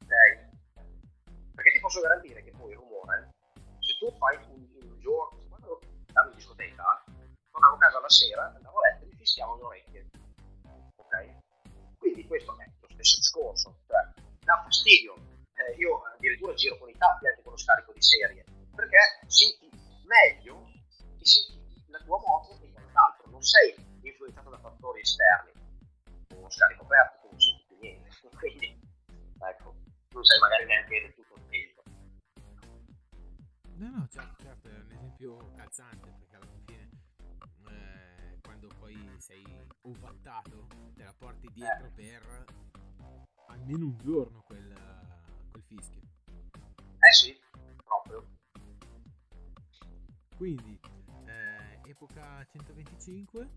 ok? 0.04 0.52
Perché 1.54 1.72
ti 1.72 1.80
posso 1.80 2.02
garantire 2.02 2.44
che 2.44 2.52
tu 4.04 4.12
fai 4.18 4.36
un, 4.52 4.68
un 4.82 5.00
giorno, 5.00 5.40
quando 5.48 5.80
andavo 6.08 6.30
in 6.30 6.36
discoteca, 6.36 7.04
tornavo 7.52 7.76
a 7.76 7.78
casa 7.78 8.00
la 8.02 8.10
sera, 8.10 8.54
andavo 8.54 8.80
a 8.80 8.90
letto 8.90 9.04
e 9.06 9.08
mi 9.08 9.16
fischiavo 9.16 9.56
le 9.56 9.64
orecchie, 9.64 10.10
ok? 10.98 11.98
Quindi 11.98 12.28
questo 12.28 12.60
è 12.60 12.66
lo 12.82 12.88
stesso 12.90 13.18
discorso, 13.18 13.78
cioè 13.88 14.04
dà 14.42 14.62
fastidio. 14.62 15.16
Eh, 15.56 15.76
io 15.78 16.02
addirittura 16.16 16.54
giro 16.56 16.78
con 16.80 16.90
i 16.90 16.98
tappi 16.98 17.28
anche 17.28 17.44
con 17.44 17.52
lo 17.54 17.58
scarico 17.58 17.94
di 17.94 18.02
serie, 18.02 18.44
perché 18.76 18.98
senti 19.28 19.70
meglio 20.04 20.68
e 21.20 21.26
senti 21.26 21.86
la 21.88 22.00
tua 22.00 22.20
moto 22.20 22.60
e 22.62 22.72
quant'altro, 22.74 23.30
non 23.30 23.42
sei 23.42 23.74
influenzato 24.02 24.50
da 24.50 24.58
fattori 24.58 25.00
esterni. 25.00 25.52
Con 26.28 26.40
uno 26.40 26.50
scarico 26.50 26.84
aperto 26.84 27.20
tu 27.22 27.28
non 27.30 27.40
senti 27.40 27.64
più 27.68 27.78
niente, 27.80 28.10
quindi 28.36 28.80
ecco, 29.40 29.76
non 30.10 30.24
sei 30.26 30.40
magari 30.40 30.66
neanche 30.66 30.98
attento. 30.98 31.23
No, 33.76 33.90
no, 33.90 34.08
certo, 34.10 34.44
certo, 34.44 34.68
è 34.70 34.80
un 34.80 34.92
esempio 34.92 35.52
calzante 35.56 36.14
perché 36.20 36.36
alla 36.36 36.48
fine 36.66 36.90
eh, 37.70 38.40
quando 38.42 38.68
poi 38.80 39.16
sei 39.18 39.44
ovattato 39.82 40.68
te 40.96 41.04
la 41.04 41.14
porti 41.18 41.50
dietro 41.52 41.90
per 41.96 42.46
almeno 43.48 43.86
un 43.86 43.98
giorno 43.98 44.42
quel, 44.44 44.74
quel 45.52 45.64
fischio. 45.64 46.02
Eh 47.00 47.14
sì, 47.14 47.38
proprio. 47.84 48.26
Quindi 50.38 50.80
eh, 51.26 51.90
epoca 51.90 52.46
125 52.52 53.48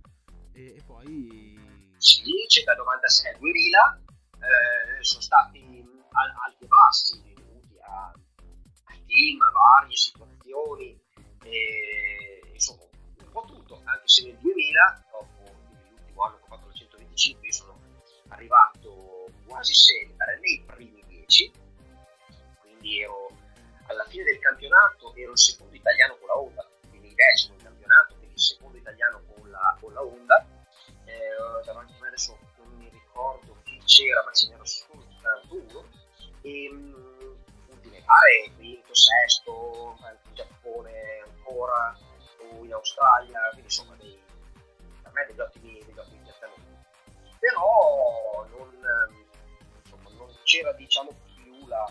e, 0.53 0.77
e 0.77 0.83
poi... 0.85 1.59
Sì, 1.99 2.23
c'è 2.49 2.62
dal 2.64 2.77
96 2.77 3.33
al 3.33 3.39
2000, 3.41 4.01
eh, 4.39 5.03
sono 5.05 5.21
stati 5.23 5.85
al- 6.11 6.35
alti 6.45 6.64
e 6.64 6.67
bassi 6.67 7.33
dovuti 7.35 7.79
a 7.81 8.12
team, 9.07 9.38
varie 9.38 9.96
situazioni, 9.96 10.98
e, 11.44 12.42
insomma 12.52 12.82
un 12.82 13.30
po' 13.30 13.44
tutto, 13.46 13.80
anche 13.84 14.07
se 14.09 14.24
nel 14.24 14.36
2000, 14.38 15.04
dopo 15.11 15.54
l'ultimo 15.88 16.22
anno 16.22 16.36
che 16.36 16.42
ho 16.42 16.46
fatto 16.46 16.66
la 16.66 16.72
125, 16.72 17.46
io 17.46 17.52
sono 17.52 17.80
arrivato 18.28 19.26
quasi 19.46 19.74
sempre 19.74 20.38
nei 20.40 20.62
primi 20.66 21.02
10, 21.07 21.52
quindi 22.61 23.00
ero 23.00 23.30
alla 23.86 24.04
fine 24.04 24.24
del 24.24 24.38
campionato, 24.38 25.14
ero 25.14 25.32
il 25.32 25.38
secondo 25.38 25.74
italiano 25.74 26.16
con 26.16 26.26
la 26.26 26.38
Honda, 26.38 26.68
quindi 26.88 27.09
il 27.09 27.14
decimo 27.14 27.54
in 27.54 27.62
campionato, 27.62 28.14
quindi 28.16 28.34
il 28.34 28.40
secondo 28.40 28.76
italiano 28.76 29.22
con 29.32 29.50
la, 29.50 29.76
con 29.80 29.92
la 29.92 30.02
Honda 30.02 30.46
eh, 31.07 31.64
davanti 31.64 31.92
a 31.92 31.96
me 32.00 32.09
adesso 32.09 32.36
non 32.59 32.74
mi 32.76 32.88
ricordo 32.88 33.57
chi 33.64 33.80
c'era, 33.84 34.22
ma 34.24 34.32
ce 34.32 34.48
n'era 34.48 34.64
soltanto 34.64 35.54
uno. 35.54 35.88
E 36.42 36.68
gare, 38.07 38.54
quinto, 38.57 38.94
sesto, 38.94 39.96
in 40.00 40.34
Giappone 40.34 41.24
ancora, 41.24 41.98
o 42.38 42.64
in 42.64 42.72
Australia, 42.72 43.40
quindi 43.50 43.66
insomma 43.66 43.94
dei, 43.96 44.22
per 45.02 45.12
me 45.12 45.26
degli 45.26 45.40
ottimi, 45.40 45.82
degli 45.84 45.98
ottimi 45.98 46.22
piazzamenti. 46.22 46.84
Però 47.38 48.46
non, 48.50 48.70
insomma, 49.82 50.11
non 50.16 50.34
c'era 50.44 50.72
diciamo 50.72 51.11
più 51.34 51.66
la, 51.66 51.84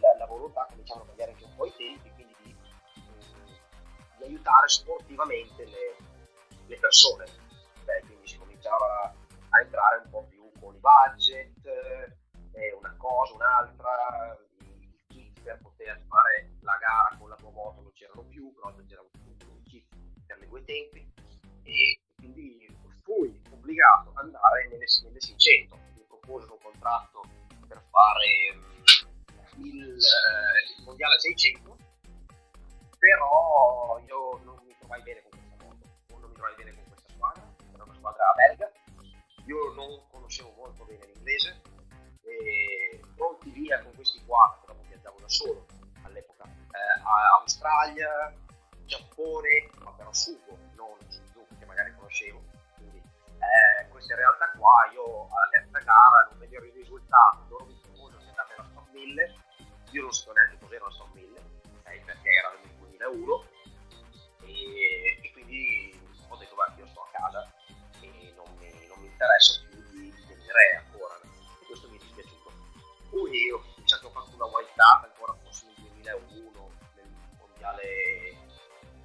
la, 0.00 0.16
la 0.18 0.26
volontà, 0.26 0.66
cominciamo 0.70 1.02
a 1.02 1.06
cambiare 1.06 1.32
anche 1.32 1.44
un 1.44 1.54
po' 1.54 1.66
i 1.66 1.76
tempi, 1.76 2.10
quindi 2.14 2.34
di, 2.42 2.56
di 4.18 4.24
aiutare 4.24 4.68
sportivamente 4.68 5.64
le, 5.64 5.96
le 6.66 6.76
persone 6.78 7.44
Beh, 7.86 8.02
quindi 8.04 8.26
si 8.26 8.36
cominciava 8.36 9.14
a 9.50 9.60
entrare 9.60 10.02
un 10.04 10.10
po' 10.10 10.26
più 10.28 10.50
con 10.60 10.74
i 10.74 10.80
budget, 10.80 11.64
eh, 12.52 12.72
una 12.72 12.92
cosa, 12.98 13.34
un'altra, 13.34 14.36
poter 15.86 16.02
fare 16.08 16.50
la 16.62 16.76
gara 16.78 17.16
con 17.16 17.28
la 17.28 17.36
tua 17.36 17.50
moto 17.50 17.80
non 17.80 17.92
c'erano 17.92 18.22
più, 18.24 18.52
però 18.54 18.74
c'erano 18.86 19.08
kit 19.62 19.86
per 20.26 20.38
le 20.38 20.48
due 20.48 20.64
tempi 20.64 21.12
e 21.62 22.00
quindi 22.16 22.66
fui 23.02 23.40
obbligato 23.50 24.10
ad 24.10 24.24
andare 24.24 24.68
nelle, 24.68 24.86
nelle 25.04 25.20
600, 25.20 25.78
mi 25.94 26.04
proposero 26.08 26.54
un 26.54 26.58
contratto 26.60 27.22
per 27.68 27.82
fare 27.90 28.26
mm, 28.54 29.64
il, 29.64 29.96
eh, 29.96 30.82
mondiale 30.82 31.20
600, 31.20 31.76
però 32.98 34.02
io 34.04 34.40
non 34.42 34.58
mi 34.64 34.74
trovai 34.80 35.02
bene 35.02 35.22
con 35.22 35.30
questa 35.30 35.64
moto, 35.64 36.18
non 36.18 36.28
mi 36.30 36.34
trovai 36.34 36.54
bene 36.56 36.74
con 36.74 36.84
questa 36.88 37.12
squadra, 37.12 37.54
era 37.74 37.84
una 37.84 37.94
squadra 37.94 38.32
belga, 38.34 38.72
io 39.46 39.72
non 39.74 40.02
conoscevo 40.10 40.52
molto 40.56 40.84
bene 40.84 41.06
l'inglese, 41.06 41.62
e 42.22 43.00
pronti 43.14 43.50
via 43.50 43.80
con 43.82 43.94
questi 43.94 44.20
qua, 44.24 44.60
però 44.64 44.76
viaggiavo 44.88 45.20
da 45.20 45.28
solo 45.28 45.64
a 45.65 45.65
Australia, 47.40 48.34
Giappone, 48.84 49.70
ma 49.82 49.92
però 49.92 50.12
Sugo, 50.12 50.58
non 50.74 50.96
Suzuki 51.08 51.56
che 51.58 51.64
magari 51.66 51.94
conoscevo, 51.96 52.42
quindi 52.74 52.98
eh, 52.98 53.88
queste 53.88 54.14
realtà 54.14 54.50
qua 54.56 54.88
io 54.92 55.26
alla 55.26 55.48
terza 55.50 55.78
gara 55.78 56.28
non 56.30 56.38
vedevo 56.38 56.64
i 56.64 56.70
risultati, 56.70 57.48
loro 57.48 57.64
mi 57.66 57.78
proposero 57.82 58.22
di 58.22 58.28
andare 58.28 58.48
nella 58.50 58.68
Stop 58.70 58.90
1000, 58.90 59.34
io 59.90 60.02
non 60.02 60.12
so 60.12 60.32
neanche 60.32 60.58
cos'era 60.58 60.84
la 60.84 60.90
Stop 60.90 61.14
1000, 61.14 61.40
okay, 61.78 62.04
perché 62.04 62.28
era 62.30 62.50
nel 62.50 62.74
2001 62.78 63.44
e, 64.42 65.18
e 65.22 65.32
quindi 65.32 65.98
ho 66.28 66.36
detto 66.36 66.54
guarda 66.54 66.80
io 66.80 66.86
sto 66.86 67.02
a 67.02 67.08
casa 67.12 67.52
e 68.00 68.32
non 68.34 68.46
mi, 68.58 68.86
non 68.86 68.98
mi 69.00 69.06
interessa 69.06 69.60
più 69.68 69.82
di, 69.90 70.10
venire 70.28 70.82
ancora. 70.84 71.14
E 71.22 71.66
questo 71.66 71.88
mi 71.88 71.96
è 71.96 72.00
dispiaciuto. 72.00 72.52
Poi 73.10 73.30
io 73.30 73.64
diciamo, 73.76 74.08
ho 74.08 74.10
fatto 74.10 74.34
una 74.34 74.46
wild 74.46 74.68
card 74.74 75.04
ancora 75.04 75.34
forse 75.42 75.66
nel 75.66 75.74
2001 75.78 76.46
nel 76.50 76.55
mondiale 77.66 78.36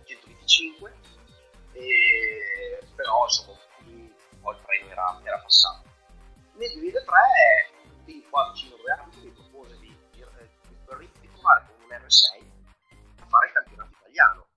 125 0.03 0.93
e, 1.73 2.79
però 2.95 3.23
insomma 3.23 3.57
lì 3.85 4.13
poi 4.39 4.55
il 4.55 4.61
treno 4.61 4.89
era, 4.89 5.21
era 5.23 5.39
passato. 5.39 5.89
Nel 6.53 6.71
2003 6.73 7.17
lì 8.05 8.27
qua 8.29 8.51
vicino 8.51 8.75
dove 8.75 8.91
abito 8.91 9.17
mi 9.23 9.31
propose 9.31 9.79
di, 9.79 9.87
di, 10.11 10.25
di, 10.67 11.11
di 11.19 11.27
provare 11.27 11.65
con 11.65 11.75
un 11.83 11.89
R6 11.89 12.43
a 13.21 13.25
fare 13.27 13.47
il 13.47 13.53
campionato 13.53 13.95
italiano. 13.99 14.47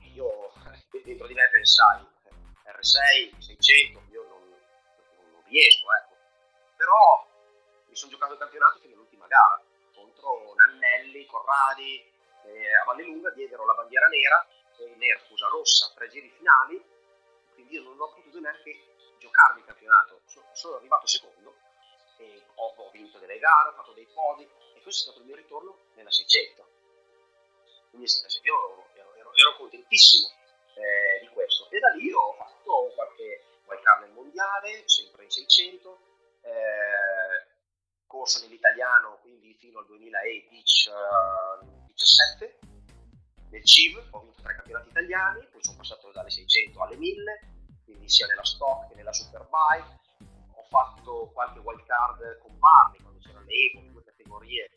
E 0.00 0.06
io 0.14 0.52
dentro 1.04 1.26
di 1.26 1.34
me 1.34 1.48
pensai 1.50 2.06
R6, 2.64 3.38
600, 3.38 4.02
io 4.10 4.22
non, 4.28 4.48
non 5.32 5.42
riesco, 5.44 5.86
ecco. 5.92 6.14
Però 6.76 7.28
mi 7.88 7.96
sono 7.96 8.12
giocato 8.12 8.32
il 8.32 8.38
campionato 8.38 8.78
fino 8.78 8.94
all'ultima 8.94 9.26
gara 9.26 9.60
contro 9.92 10.54
Nannelli, 10.56 11.26
Corradi, 11.26 12.09
eh, 12.44 12.74
a 12.74 12.84
Vallelunga 12.84 13.30
diedero 13.30 13.64
la 13.66 13.74
bandiera 13.74 14.06
nera, 14.08 14.46
eh, 14.78 14.94
nera 14.96 15.20
scusa, 15.26 15.48
rossa, 15.48 15.92
tre 15.94 16.08
giri 16.08 16.30
finali, 16.36 16.82
quindi 17.54 17.74
io 17.74 17.82
non 17.82 18.00
ho 18.00 18.12
potuto 18.12 18.40
neanche 18.40 19.16
giocarmi 19.18 19.60
il 19.60 19.66
campionato, 19.66 20.20
sono, 20.26 20.46
sono 20.52 20.76
arrivato 20.76 21.06
secondo 21.06 21.54
e 22.18 22.42
ho, 22.54 22.74
ho, 22.76 22.90
vinto 22.90 23.18
delle 23.18 23.38
gare, 23.38 23.70
ho 23.70 23.72
fatto 23.72 23.92
dei 23.92 24.06
podi 24.12 24.44
e 24.44 24.80
questo 24.82 25.00
è 25.00 25.04
stato 25.04 25.18
il 25.20 25.26
mio 25.26 25.36
ritorno 25.36 25.78
nella 25.94 26.10
600. 26.10 26.68
Quindi 27.90 28.08
io 28.42 28.88
ero, 28.94 29.14
ero, 29.16 29.34
ero 29.34 29.56
contentissimo 29.56 30.28
eh, 30.74 31.20
di 31.20 31.28
questo 31.28 31.68
e 31.70 31.78
da 31.78 31.88
lì 31.90 32.12
ho 32.12 32.34
fatto 32.34 32.92
qualche 32.94 33.44
wildcard 33.66 34.02
nel 34.02 34.12
mondiale, 34.12 34.82
sempre 34.86 35.24
in 35.24 35.30
600, 35.30 35.98
eh, 36.42 37.48
corso 38.06 38.40
nell'italiano 38.40 39.18
quindi 39.20 39.54
fino 39.54 39.78
al 39.78 39.86
2017 42.00 42.58
nel 43.50 43.64
CIV 43.64 44.08
ho 44.10 44.20
vinto 44.20 44.40
tre 44.42 44.54
campionati 44.54 44.88
italiani 44.88 45.46
poi 45.52 45.62
sono 45.62 45.76
passato 45.76 46.10
dalle 46.12 46.30
600 46.30 46.82
alle 46.82 46.96
1000 46.96 47.40
quindi 47.84 48.08
sia 48.08 48.26
nella 48.26 48.44
stock 48.44 48.88
che 48.88 48.94
nella 48.94 49.12
superbike 49.12 49.98
ho 50.54 50.62
fatto 50.68 51.30
qualche 51.32 51.58
wildcard 51.58 52.38
con 52.38 52.58
Barney 52.58 53.00
quando 53.00 53.18
c'era 53.20 53.40
l'Evo 53.40 53.90
due 53.90 54.02
categorie 54.02 54.70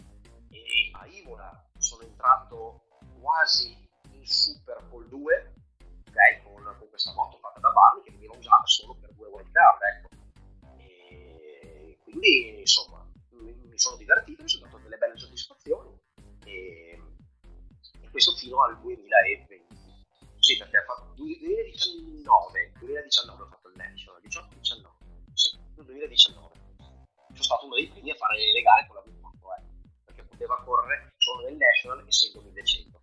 e 0.49 0.91
a 0.91 1.07
Imola 1.07 1.69
sono 1.77 2.03
entrato 2.03 2.87
quasi 3.21 3.87
in 4.11 4.27
Super 4.27 4.83
Pole 4.89 5.07
2 5.07 5.53
okay, 6.09 6.43
con, 6.43 6.63
con, 6.77 6.89
questa 6.89 7.13
moto 7.13 7.37
fatta 7.37 7.59
da 7.59 7.71
Barney 7.71 8.03
che 8.03 8.11
veniva 8.11 8.35
usata 8.35 8.65
solo 8.65 8.95
per 8.95 9.13
due 9.13 9.27
wildcard 9.27 9.81
ecco. 9.81 10.09
e 10.77 11.97
quindi 12.03 12.59
insomma 12.59 13.01
mi 13.29 13.79
sono 13.79 13.97
divertito, 13.97 14.43
mi 14.43 14.49
sono 14.49 14.65
dato 14.65 14.77
delle 14.77 14.97
belle 14.97 15.17
soddisfazioni 15.17 15.99
e, 16.45 16.93
e 16.93 17.12
questo 18.13 18.31
fino 18.35 18.61
al 18.61 18.79
2020. 18.79 19.65
Sì, 20.37 20.57
perché 20.57 20.77
ha 20.77 20.83
fatto 20.85 21.13
2019, 21.15 22.73
2019 22.77 23.41
ho 23.41 23.47
fatto 23.47 23.69
il 23.69 23.75
National, 23.75 24.21
18-19, 24.21 25.33
sì, 25.33 25.57
2019. 25.73 26.53
Sono 27.33 27.43
stato 27.43 27.65
uno 27.65 27.75
dei 27.75 27.89
primi 27.89 28.11
a 28.11 28.15
fare 28.15 28.37
le 28.37 28.61
gare 28.61 28.85
con 28.85 28.97
la 28.97 29.01
V4, 29.01 29.57
eh, 29.57 29.63
perché 30.05 30.23
poteva 30.25 30.61
correre 30.63 31.13
solo 31.17 31.47
nel 31.47 31.57
National 31.57 32.05
essendo 32.05 32.41
1100. 32.41 33.01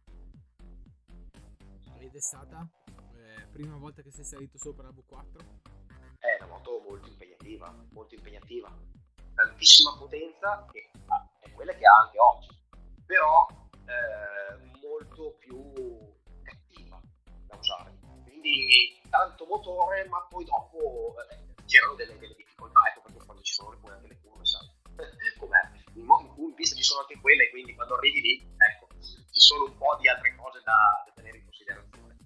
Ed 1.99 2.15
è 2.15 2.21
stata 2.21 2.69
eh, 2.87 3.47
prima 3.51 3.77
volta 3.79 4.03
che 4.03 4.13
sei 4.13 4.25
salito 4.25 4.59
sopra 4.59 4.85
la 4.85 4.95
V4? 4.95 6.19
È 6.19 6.37
una 6.45 6.55
moto 6.55 6.85
molto 6.87 7.09
impegnativa, 7.09 7.75
molto 7.91 8.15
impegnativa 8.15 8.73
tantissima 9.35 9.97
potenza 9.97 10.67
che 10.71 10.91
è 11.41 11.51
quella 11.53 11.73
che 11.73 11.87
ha 11.87 11.95
anche 12.05 12.19
oggi, 12.19 12.49
però 13.07 13.47
eh, 13.91 14.79
molto 14.83 15.37
più 15.39 15.73
cattiva 16.43 17.01
da 17.47 17.57
usare. 17.57 17.99
Quindi 18.23 19.01
tanto 19.11 19.45
motore, 19.47 20.07
ma 20.07 20.21
poi 20.29 20.45
dopo 20.45 21.15
eh, 21.29 21.65
c'erano 21.67 21.95
delle, 21.95 22.19
delle, 22.19 22.35
difficoltà, 22.35 22.81
ecco 22.89 23.03
perché 23.03 23.25
quando 23.25 23.43
ci 23.43 23.53
sono 23.53 23.77
poi 23.79 23.93
anche 23.93 24.09
le 24.09 24.21
curve, 24.21 24.45
sai, 24.45 24.69
com'è? 25.39 25.61
In, 25.95 26.07
in 26.37 26.55
pista 26.55 26.77
ci 26.77 26.83
sono 26.83 27.01
anche 27.01 27.19
quelle, 27.21 27.51
quindi 27.51 27.75
quando 27.75 27.97
arrivi 27.97 28.21
lì, 28.21 28.55
ecco, 28.57 28.87
ci 29.01 29.41
sono 29.41 29.65
un 29.65 29.77
po' 29.77 29.97
di 30.01 30.09
altre 30.09 30.35
cose 30.37 30.61
da, 30.65 31.03
da 31.07 31.13
tenere 31.15 31.39
in 31.39 31.45
considerazione. 31.45 32.17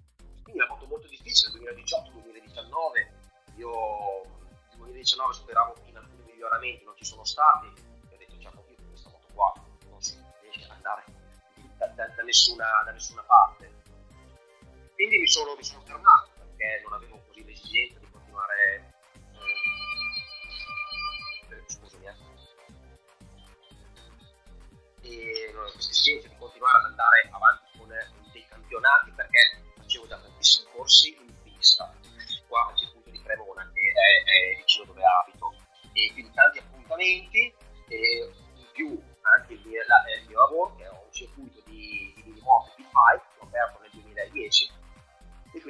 Quindi 0.43 0.61
è 0.61 0.67
moto 0.67 0.85
molto 0.85 1.07
difficile, 1.07 1.51
2018-2019, 1.59 3.25
io 3.57 4.21
nel 4.69 4.77
2019 4.77 5.33
speravo 5.33 5.75
in 5.85 5.97
alcuni 5.97 6.23
miglioramenti 6.23 6.83
non 6.83 6.95
ci 6.97 7.05
sono 7.05 7.23
stati 7.23 7.67
ho 7.67 8.17
detto 8.17 8.35
diciamo 8.35 8.63
io 8.67 8.75
con 8.75 8.87
questa 8.89 9.09
moto 9.09 9.27
qua 9.33 9.53
non 9.89 10.01
si 10.01 10.17
riesce 10.41 10.65
ad 10.65 10.71
andare 10.71 11.03
da, 11.77 11.87
da, 11.87 12.07
da, 12.07 12.23
nessuna, 12.23 12.65
da, 12.83 12.91
nessuna, 12.91 13.23
parte. 13.23 13.71
Quindi 14.93 15.19
mi 15.19 15.27
sono, 15.27 15.55
mi 15.55 15.63
sono 15.63 15.81
fermato 15.85 16.31
perché 16.37 16.81
non 16.83 16.93
avevo 16.93 17.21
così 17.27 17.43
l'esigenza 17.43 17.99
di 17.99 18.09
continuare 18.09 18.93
eh, 21.49 21.63
scusami 21.67 22.05
eh. 22.05 22.15
e 25.01 25.51
non 25.53 25.69
questa 25.71 25.91
esigenza 25.91 26.27
di 26.27 26.35
continuare 26.37 26.77
ad 26.77 26.85
andare 26.85 27.29
avanti 27.31 27.77
con 27.77 27.87
dei 28.31 28.45
campionati 28.47 29.11
perché 29.11 29.61
facevo 29.75 30.07
già 30.07 30.17
tantissimi 30.17 30.67
corsi 30.71 31.17
in 31.19 31.33
pista. 31.43 31.93
Qua 32.47 32.67
al 32.67 32.77
circuito 32.77 33.09
di 33.09 33.21
Cremona 33.21 33.69
che 33.73 33.91
è, 33.91 34.23
è 34.23 34.57
vicino 34.57 34.85
dove 34.85 35.03
abito. 35.03 35.53
E 35.93 36.11
quindi 36.13 36.31
tanti 36.33 36.59
appuntamenti 36.59 37.53
e 37.87 38.31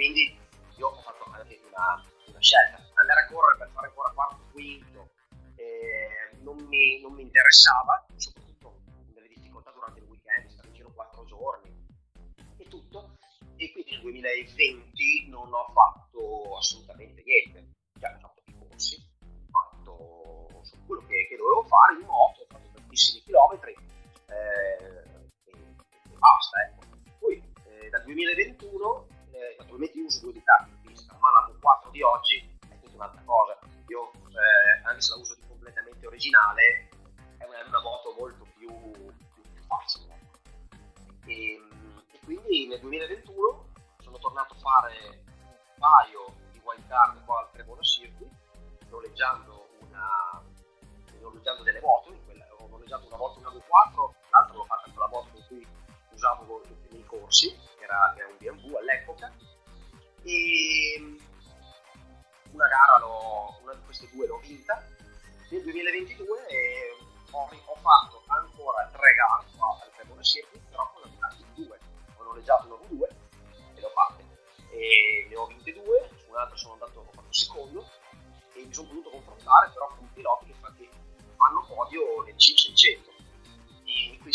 quindi 0.06 0.38
io 0.78 0.88
ho 0.88 1.02
fatto 1.02 1.32
anche 1.32 1.60
una, 1.68 2.04
una 2.28 2.40
scelta 2.40 2.78
andare 2.94 3.22
a 3.22 3.28
correre 3.28 3.58
per 3.58 3.70
fare 3.74 3.88
ancora 3.88 4.12
quarto 4.14 4.44
quinto 4.52 5.10
eh, 5.56 6.38
non, 6.42 6.58
mi, 6.68 7.02
non, 7.02 7.14
mi, 7.14 7.24
interessava 7.24 8.06
soprattutto 8.16 8.82
delle 9.14 9.28
difficoltà 9.30 9.72
durante 9.72 10.02
il 10.02 10.06
weekend 10.06 10.50
stare 10.50 10.68
in 10.68 10.74
giro 10.76 10.92
quattro 10.94 11.26
giorni 11.26 11.74
e 12.58 12.68
tutto. 12.68 13.16
E 13.58 13.72
quindi 13.72 13.92
nel 13.92 14.02
2020 14.02 15.30
non 15.30 15.52
ho 15.52 15.66
fatto 15.74 15.85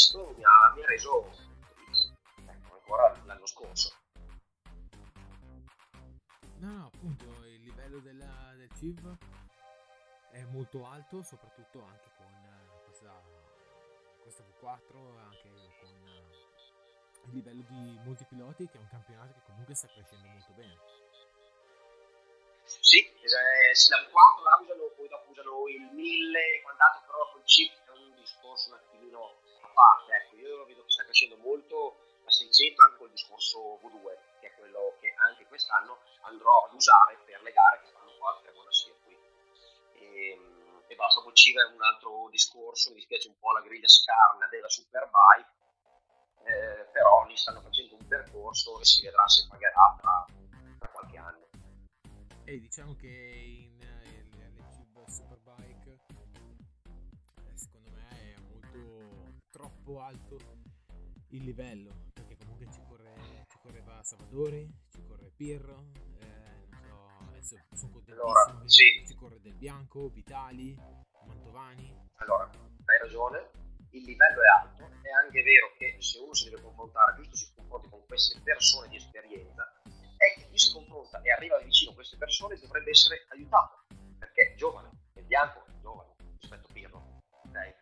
questo 0.01 0.33
mi 0.35 0.45
ha, 0.45 0.73
mi 0.75 0.83
ha 0.83 0.87
reso 0.87 1.31
ecco, 2.47 2.73
ancora 2.73 3.15
l'anno 3.25 3.47
scorso. 3.47 3.93
No, 6.57 6.73
no, 6.73 6.87
appunto 6.87 7.27
il 7.45 7.61
livello 7.61 7.99
della, 8.01 8.55
del 8.57 8.71
CIV 8.73 9.17
è 10.31 10.43
molto 10.45 10.87
alto, 10.87 11.23
soprattutto 11.23 11.85
anche 11.85 12.11
con 12.17 12.33
uh, 12.33 12.85
questa, 12.85 13.23
questa 14.23 14.43
V4, 14.43 15.19
anche 15.19 15.51
con 15.81 15.93
uh, 16.03 17.29
il 17.29 17.35
livello 17.35 17.63
di 17.69 18.01
molti 18.03 18.25
piloti, 18.25 18.67
che 18.69 18.79
è 18.79 18.81
un 18.81 18.89
campionato 18.89 19.35
che 19.35 19.43
comunque 19.45 19.75
sta 19.75 19.89
crescendo 19.89 20.29
molto 20.29 20.53
bene. 20.55 21.10
Sì, 22.91 22.99
eh, 23.07 23.71
la 23.95 24.03
V4 24.03 24.43
la 24.43 24.59
usano, 24.59 24.91
poi 24.97 25.07
dopo 25.07 25.31
usano 25.31 25.69
il 25.69 25.81
1000 25.95 26.57
e 26.57 26.61
quant'altro, 26.61 27.07
però 27.07 27.39
il 27.39 27.45
chip 27.45 27.71
è 27.87 27.91
un 27.95 28.13
discorso 28.17 28.71
un 28.71 28.79
attimino 28.83 29.39
a 29.63 29.69
parte. 29.69 30.11
Ecco, 30.11 30.35
io 30.35 30.65
vedo 30.65 30.83
che 30.83 30.91
sta 30.91 31.05
crescendo 31.05 31.37
molto 31.37 32.19
la 32.25 32.31
600 32.33 32.83
anche 32.83 32.97
col 32.97 33.11
discorso 33.13 33.79
V2, 33.79 34.41
che 34.41 34.47
è 34.49 34.55
quello 34.59 34.97
che 34.99 35.15
anche 35.23 35.47
quest'anno 35.47 36.03
andrò 36.23 36.65
ad 36.67 36.75
usare 36.75 37.17
per 37.25 37.41
le 37.43 37.53
gare 37.53 37.81
che 37.85 37.93
fanno 37.93 38.11
qua 38.19 38.35
al 38.35 38.43
Cremona 38.43 38.71
Circuit. 38.73 39.19
E, 39.93 40.41
e 40.89 40.95
basta, 40.97 41.23
poi 41.23 41.35
Civa 41.35 41.63
è 41.63 41.73
un 41.73 41.83
altro 41.83 42.27
discorso, 42.33 42.91
mi 42.91 42.97
dispiace 42.97 43.29
un 43.29 43.39
po' 43.39 43.53
la 43.53 43.61
griglia 43.61 43.87
scarna 43.87 44.49
della 44.49 44.69
Superbike, 44.69 45.53
eh, 46.43 46.91
però 46.91 47.25
lì 47.27 47.37
stanno 47.37 47.61
facendo 47.61 47.95
un 47.95 48.09
percorso 48.09 48.81
e 48.81 48.85
si 48.85 49.03
vedrà 49.03 49.29
se 49.29 49.47
pagherà 49.49 49.97
tra. 50.01 50.40
E 52.51 52.59
diciamo 52.59 52.97
che 52.97 53.07
in 53.07 53.79
LCB 53.79 55.07
Superbike 55.07 56.01
eh, 57.47 57.57
secondo 57.57 57.91
me 57.93 58.09
è 58.11 58.41
molto 58.41 59.39
troppo 59.53 60.01
alto 60.01 60.37
il 61.29 61.45
livello 61.45 62.11
perché 62.13 62.37
comunque 62.39 62.67
ci, 62.73 62.83
corre, 62.89 63.47
ci 63.49 63.57
correva 63.63 64.03
Salvadori, 64.03 64.69
ci 64.89 65.01
corre 65.07 65.31
Pirro, 65.31 65.93
eh, 66.19 66.67
non 66.71 66.83
so, 66.83 67.25
adesso 67.29 67.57
sono 67.73 67.93
contentissimo 67.93 68.33
allora, 68.33 68.69
sì. 68.69 69.05
ci 69.07 69.15
corre 69.15 69.41
Del 69.41 69.55
Bianco, 69.55 70.09
Vitali, 70.09 70.77
Mantovani. 71.29 72.09
Allora, 72.17 72.51
hai 72.87 72.99
ragione, 72.99 73.49
il 73.91 74.03
livello 74.03 74.43
è 74.43 74.61
alto, 74.61 74.91
è 75.03 75.11
anche 75.25 75.41
vero 75.45 75.73
che 75.79 75.99
se 76.01 76.19
uno 76.19 76.35
si 76.35 76.51
deve 76.51 76.63
confrontare, 76.63 77.15
giusto 77.15 77.37
si 77.37 77.53
confronti 77.55 77.89
con 77.91 78.05
queste 78.07 78.41
persone 78.43 78.89
di 78.89 78.97
esperienza, 78.97 79.70
è 80.21 80.35
che 80.35 80.49
chi 80.51 80.59
si 80.59 80.73
confronta 80.73 81.23
e 81.23 81.33
arriva 81.33 81.59
vicino 81.61 81.93
a 81.93 81.95
queste 81.95 82.19
persone 82.19 82.59
dovrebbe 82.59 82.91
essere 82.91 83.25
aiutato, 83.31 83.87
perché 84.19 84.53
è 84.53 84.55
giovane, 84.55 84.91
è 85.15 85.23
bianco, 85.23 85.65
è 85.65 85.81
giovane 85.81 86.15
rispetto 86.39 86.67
a 86.69 86.73
Pirro, 86.75 87.21
okay? 87.47 87.75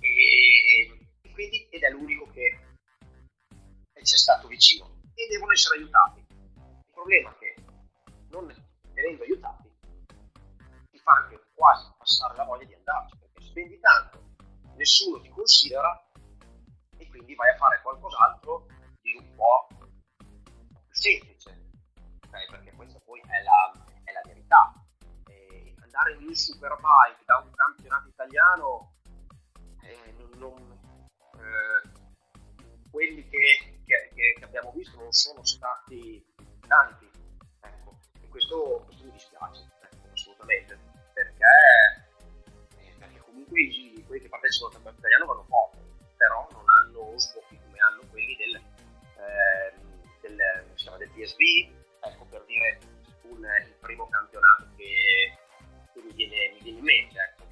e, 0.00 1.08
e 1.22 1.32
quindi, 1.32 1.66
ed 1.70 1.82
è 1.82 1.88
l'unico 1.88 2.26
che 2.30 2.60
ci 4.02 4.14
è 4.14 4.18
stato 4.18 4.48
vicino 4.48 5.00
e 5.14 5.26
devono 5.30 5.52
essere 5.52 5.76
aiutati. 5.76 6.18
Il 6.18 6.92
problema 6.92 7.30
è 7.30 7.38
che 7.38 7.54
non 8.28 8.54
venendo 8.92 9.22
aiutati 9.22 9.70
ti 10.90 10.98
fa 10.98 11.12
anche 11.12 11.40
quasi 11.54 11.90
passare 11.96 12.36
la 12.36 12.44
voglia 12.44 12.66
di 12.66 12.74
andarci, 12.74 13.16
perché 13.16 13.40
spendi 13.40 13.80
tanto, 13.80 14.34
nessuno 14.76 15.22
ti 15.22 15.30
considera 15.30 16.06
e 16.98 17.08
quindi 17.08 17.34
vai 17.34 17.48
a 17.48 17.56
fare 17.56 17.80
qualcos'altro 17.80 18.66
di 19.00 19.16
un 19.16 19.34
po' 19.34 19.68
più 20.86 20.94
semplice, 20.94 21.61
okay? 22.32 22.46
perché 22.48 22.72
questa 22.72 22.98
poi 23.04 23.20
è 23.20 23.42
la, 23.42 23.84
è 24.04 24.12
la 24.12 24.22
verità. 24.24 24.72
E 25.26 25.74
andare 25.80 26.14
in 26.14 26.34
superbike 26.34 27.22
da 27.26 27.36
un 27.44 27.50
campionato 27.54 28.08
italiano 28.08 28.94
eh, 29.82 30.14
non, 30.16 30.30
non 30.38 30.78
eh, 31.34 31.88
quelli 32.90 33.28
che, 33.28 33.80
che, 33.84 34.10
che, 34.14 34.44
abbiamo 34.44 34.72
visto 34.72 34.98
non 34.98 35.12
sono 35.12 35.44
stati 35.44 36.24
tanti. 36.66 37.10
Ecco, 37.60 37.98
e 38.20 38.28
questo, 38.28 38.82
questo 38.86 39.04
mi 39.04 39.12
dispiace, 39.12 39.70
ecco, 39.80 40.08
assolutamente, 40.12 40.78
perché, 41.12 41.44
eh, 42.78 42.94
perché 42.98 43.18
comunque 43.20 43.60
i, 43.60 44.04
quelli 44.06 44.22
che 44.22 44.28
partecipano 44.28 44.76
al 44.76 44.82
campionato 44.82 44.98
italiano 44.98 45.26
vanno 45.26 45.44
forte, 45.44 45.78
però 46.16 46.48
non 46.52 46.64
hanno 46.68 47.18
sbocchi 47.18 47.58
come 47.60 47.78
hanno 47.78 48.02
quelli 48.10 48.36
del, 48.36 48.56
eh, 48.56 49.74
del, 50.20 50.36
del 50.98 51.10
PSV, 51.10 51.81
ecco 52.02 52.24
per 52.26 52.44
dire 52.46 52.80
un, 53.22 53.44
il 53.64 53.74
primo 53.80 54.08
campionato 54.08 54.68
che, 54.76 55.38
che 55.92 56.00
mi, 56.02 56.12
viene, 56.12 56.52
mi, 56.52 56.60
viene, 56.60 56.78
in 56.78 56.84
mente, 56.84 57.18
ecco. 57.18 57.44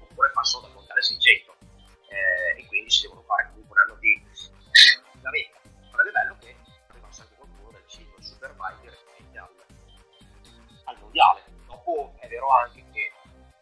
oppure 0.00 0.30
passo 0.32 0.60
da 0.60 0.68
Mondiale 0.68 1.02
600 1.02 1.56
eh, 2.08 2.60
e 2.60 2.66
quindi 2.66 2.90
si 2.90 3.02
devono 3.02 3.22
fare 3.22 3.48
comunque 3.50 3.76
un 3.76 3.82
anno 3.88 3.98
di 4.00 4.22
la 5.20 5.30
vita. 5.30 5.58
Sarebbe 5.90 6.10
bello 6.10 6.36
che 6.38 6.56
arrivasse 6.88 7.22
anche 7.22 7.34
qualcuno 7.34 7.70
del 7.72 7.84
ciclo 7.86 8.20
Superbike 8.20 8.80
direttamente 8.80 9.38
al, 9.38 9.48
al 10.84 10.98
mondiale. 11.00 11.44
Dopo 11.66 12.14
è 12.18 12.28
vero 12.28 12.48
anche 12.48 12.84
che 12.92 13.12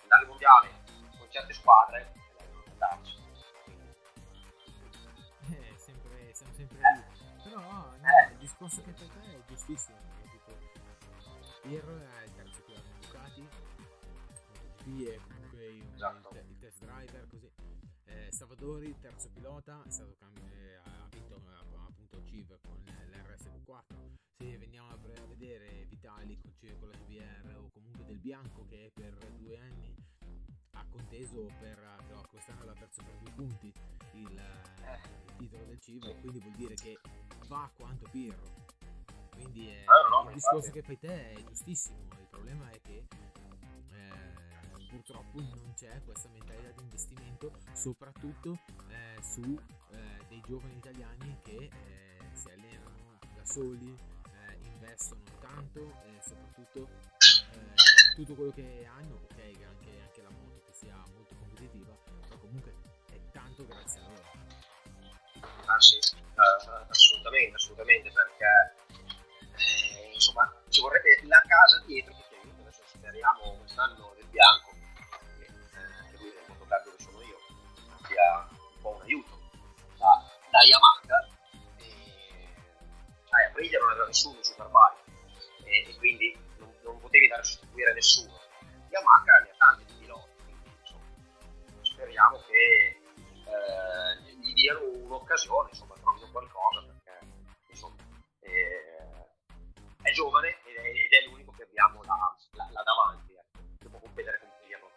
andare 0.03 0.23
al 0.23 0.29
mondiale 0.29 0.71
con 1.19 1.31
certe 1.31 1.53
squadre 1.53 2.13
è 2.37 2.45
meglio 2.45 2.71
andarci. 2.73 3.15
Eh, 5.51 5.75
sempre, 5.77 6.35
siamo 6.35 6.53
sempre 6.53 6.79
lì. 6.79 7.05
Però 7.43 7.61
eh. 7.61 7.86
Discorso 8.47 8.81
che 8.83 8.93
fai 8.93 9.09
te 9.09 9.21
è 9.23 9.45
giustissimo. 9.45 9.99
Tipo, 10.31 10.53
Pierro 11.63 11.99
è 11.99 12.23
il 12.23 12.33
terzo 12.33 12.63
pilota 12.63 12.89
Ducati, 13.01 13.49
MotoGP 14.29 15.09
è 15.09 15.19
comunque 15.19 15.67
il, 15.67 15.93
esatto. 15.95 16.31
il, 16.33 16.51
il 16.51 16.59
test 16.59 16.85
driver, 16.85 17.27
così. 17.27 17.51
Eh, 18.05 18.29
Salvadori, 18.31 18.87
il 18.87 18.99
terzo 19.01 19.31
pilota, 19.31 19.83
è 19.85 19.91
stato 19.91 20.15
cambiato, 20.21 20.55
eh, 20.55 20.77
ha 20.77 21.09
vinto 21.11 21.43
appunto 21.89 22.23
CIV 22.23 22.61
con 22.63 22.81
l'RSV4. 22.85 24.15
Se 24.39 24.59
veniamo 24.59 24.91
a 24.91 24.97
vedere 25.27 25.85
Vitali 25.87 26.39
con, 26.39 26.53
con 26.79 26.89
la 26.89 26.97
GBR 26.99 27.57
o 27.57 27.71
comunque 27.73 28.05
Del 28.05 28.21
Bianco 28.21 28.65
che 28.69 28.93
per 28.95 29.17
due 29.39 29.59
anni 29.59 29.93
ha 30.77 30.85
conteso 30.91 31.51
per 31.59 31.79
no, 32.11 32.27
quest'anno 32.31 32.65
l'ha 32.65 32.73
perso 32.73 33.03
per 33.03 33.15
due 33.17 33.31
punti 33.33 33.73
il, 34.13 34.31
il 34.31 35.37
titolo 35.37 35.65
del 35.65 35.81
CIV, 35.81 36.21
quindi 36.21 36.39
vuol 36.41 36.55
dire 36.55 36.75
che 36.75 36.99
va 37.49 37.71
quanto 37.77 38.09
Pirro. 38.11 38.65
Quindi 39.31 39.69
è, 39.69 39.85
il 40.29 40.33
discorso 40.33 40.71
che 40.71 40.83
fai 40.83 40.99
te 40.99 41.33
è 41.33 41.45
giustissimo. 41.45 41.99
Il 42.19 42.27
problema 42.31 42.71
è 42.71 42.81
che 42.81 43.07
purtroppo 44.97 45.41
non 45.41 45.73
c'è 45.75 46.03
questa 46.05 46.29
mentalità 46.31 46.71
di 46.71 46.83
investimento, 46.83 47.53
soprattutto 47.75 48.59
eh, 48.89 49.23
su 49.23 49.59
eh, 49.91 50.25
dei 50.29 50.41
giovani 50.47 50.77
italiani 50.77 51.39
che 51.43 51.69
eh, 51.71 52.19
si 52.33 52.49
allenano 52.49 53.19
da 53.35 53.45
soli, 53.45 53.95
eh, 53.95 54.59
investono 54.67 55.23
tanto 55.41 55.81
e 56.05 56.21
soprattutto 56.23 56.89
eh, 56.89 58.15
tutto 58.15 58.35
quello 58.35 58.53
che 58.53 58.87
hanno, 58.87 59.15
ok, 59.15 59.39
anche, 59.39 60.01
anche 60.01 60.23
la 60.23 60.31
moto 60.31 60.66
sia 60.77 60.95
molto 61.15 61.35
competitiva, 61.35 61.97
ma 62.29 62.37
comunque 62.37 62.75
è 63.11 63.19
tanto 63.33 63.67
grazie 63.67 64.01
a 64.01 64.05
loro. 64.05 64.25
Ah 65.65 65.81
sì, 65.81 65.97
uh, 65.97 66.85
assolutamente, 66.89 67.57
assolutamente, 67.57 68.13
perché 68.13 68.75
eh, 69.57 70.11
insomma 70.13 70.53
ci 70.69 70.81
vorrebbe 70.81 71.21
la 71.25 71.43
casa 71.47 71.83
dietro 71.87 72.15
che 72.15 72.39
ti 72.41 72.51
adesso 72.61 72.83
speriamo 72.87 73.57
quest'anno 73.59 74.13
del 74.17 74.27
bianco 74.27 74.75
sia 78.07 78.49
un 78.49 78.81
po' 78.81 78.95
un 78.97 79.03
aiuto 79.03 79.39
da, 79.99 80.25
da 80.51 80.63
Yamaha 80.63 81.29
e, 81.77 82.55
cioè, 83.29 83.45
Aprilia 83.49 83.79
non 83.81 83.91
aveva 83.91 84.07
nessuno 84.07 84.37
in 84.39 84.45
Superbike 84.45 85.05
e, 85.65 85.91
e 85.91 85.97
quindi 85.97 86.39
non, 86.59 86.73
non, 86.83 86.99
potevi 87.01 87.27
dare 87.29 87.41
a 87.41 87.45
sostituire 87.45 87.93
nessuno 87.93 88.41
Yamaha 88.89 89.46
speriamo 92.17 92.41
che 92.49 92.97
eh, 93.45 94.33
gli 94.41 94.55
diano 94.55 94.81
un'occasione 95.05 95.69
insomma 95.69 95.95
trovino 96.01 96.31
qualcosa 96.31 96.83
perché 96.83 97.27
insomma 97.69 97.97
eh, 98.41 99.29
è 100.03 100.11
giovane 100.13 100.57
ed 100.65 100.77
è, 100.77 100.87
ed 100.87 101.13
è, 101.13 101.27
l'unico 101.29 101.53
che 101.53 101.65
abbiamo 101.65 102.03
là, 102.05 102.35
là, 102.53 102.69
là 102.73 102.83
davanti 102.83 103.35
che 103.79 103.89
può 103.89 103.99
competere 103.99 104.39
con 104.39 104.49
Pirlo 104.65 104.91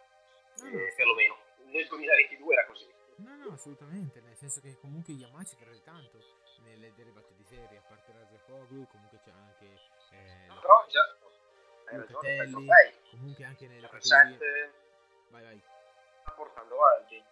eh, 0.64 0.94
perlomeno 0.96 1.36
nel 1.66 1.86
2022 1.86 2.52
era 2.54 2.66
così. 2.66 2.88
No, 3.16 3.36
no, 3.36 3.52
assolutamente, 3.52 4.20
nel 4.22 4.34
senso 4.34 4.60
che 4.60 4.76
comunque 4.80 5.12
Yamaha 5.12 5.44
ci 5.44 5.54
crede 5.54 5.82
tanto 5.82 6.18
nelle 6.62 6.92
derivate 6.94 7.34
di 7.36 7.44
serie, 7.44 7.78
a 7.78 7.82
parte 7.82 8.12
Razafoglu, 8.12 8.86
comunque 8.88 9.20
c'è 9.22 9.30
anche 9.30 9.66
eh, 10.10 10.46
no, 10.48 10.58
però 10.58 10.86
già 10.88 11.16
hai 11.90 11.96
ragione, 11.98 12.94
comunque 13.10 13.44
anche 13.44 13.68
nelle 13.68 13.88
categorie 13.88 14.72
vai 15.28 15.42
vai 15.42 15.62
portando 16.40 16.74
avanti 16.74 17.22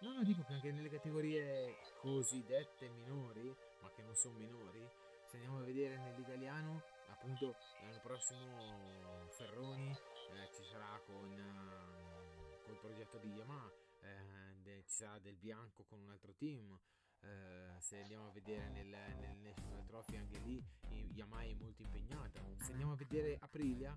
no, 0.00 0.12
no, 0.12 0.22
dico 0.22 0.42
che 0.44 0.52
anche 0.52 0.72
nelle 0.72 0.90
categorie 0.90 1.76
cosiddette 2.00 2.88
minori, 2.88 3.54
ma 3.80 3.90
che 3.90 4.02
non 4.02 4.14
sono 4.14 4.38
minori, 4.38 4.86
se 5.26 5.36
andiamo 5.36 5.58
a 5.58 5.62
vedere 5.62 5.96
nell'italiano, 5.98 6.82
appunto 7.10 7.54
l'anno 7.82 8.00
prossimo 8.00 9.26
Ferroni 9.28 9.90
eh, 9.90 10.50
ci 10.54 10.62
sarà 10.64 11.00
con 11.06 11.30
uh, 11.30 12.64
col 12.64 12.78
progetto 12.80 13.18
di 13.18 13.32
Yamaha, 13.32 13.70
eh, 14.02 14.54
de, 14.62 14.84
ci 14.86 14.96
sarà 14.96 15.18
del 15.18 15.36
bianco 15.36 15.84
con 15.88 16.00
un 16.00 16.10
altro 16.10 16.34
team. 16.36 16.78
Eh, 17.22 17.78
se 17.80 18.00
andiamo 18.00 18.28
a 18.28 18.30
vedere 18.30 18.70
nel, 18.70 18.86
nel 18.86 19.36
National 19.36 19.84
Trophy 19.84 20.16
anche 20.16 20.38
lì 20.38 20.62
Yamaha 21.12 21.42
è 21.42 21.54
molto 21.54 21.82
impegnata. 21.82 22.40
Se 22.56 22.70
andiamo 22.70 22.92
a 22.92 22.96
vedere 22.96 23.36
Aprilia, 23.40 23.96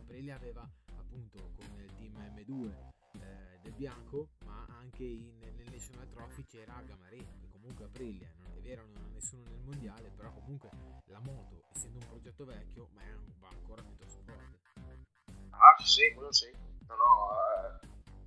Aprilia 0.00 0.34
aveva 0.34 0.68
appunto 0.96 1.38
con 1.56 1.80
il 1.80 1.94
team 1.96 2.14
M2 2.14 2.96
eh, 3.20 3.58
del 3.62 3.72
bianco, 3.72 4.30
ma 4.44 4.64
anche 4.68 5.04
in, 5.04 5.38
nel 5.38 5.70
National 5.70 6.08
Trophy 6.08 6.44
c'era 6.44 6.80
Gamareno, 6.82 7.36
che 7.40 7.48
comunque 7.50 7.84
Aprilia, 7.84 8.30
non 8.38 8.52
è 8.52 8.60
vero, 8.60 8.84
non 8.86 9.04
ha 9.04 9.08
nessuno 9.08 9.44
nel 9.48 9.60
mondiale, 9.62 10.10
però 10.10 10.30
comunque 10.32 10.70
la 11.06 11.20
moto, 11.20 11.64
essendo 11.72 11.98
un 11.98 12.06
progetto 12.06 12.44
vecchio, 12.44 12.88
ma 12.94 13.02
va 13.38 13.48
ancora 13.48 13.82
piuttosto 13.82 14.20
forte. 14.22 14.58
Ah 15.50 15.82
sì, 15.82 16.12
quello 16.14 16.32
sì, 16.32 16.50
no 16.86 16.94
no, 16.94 17.80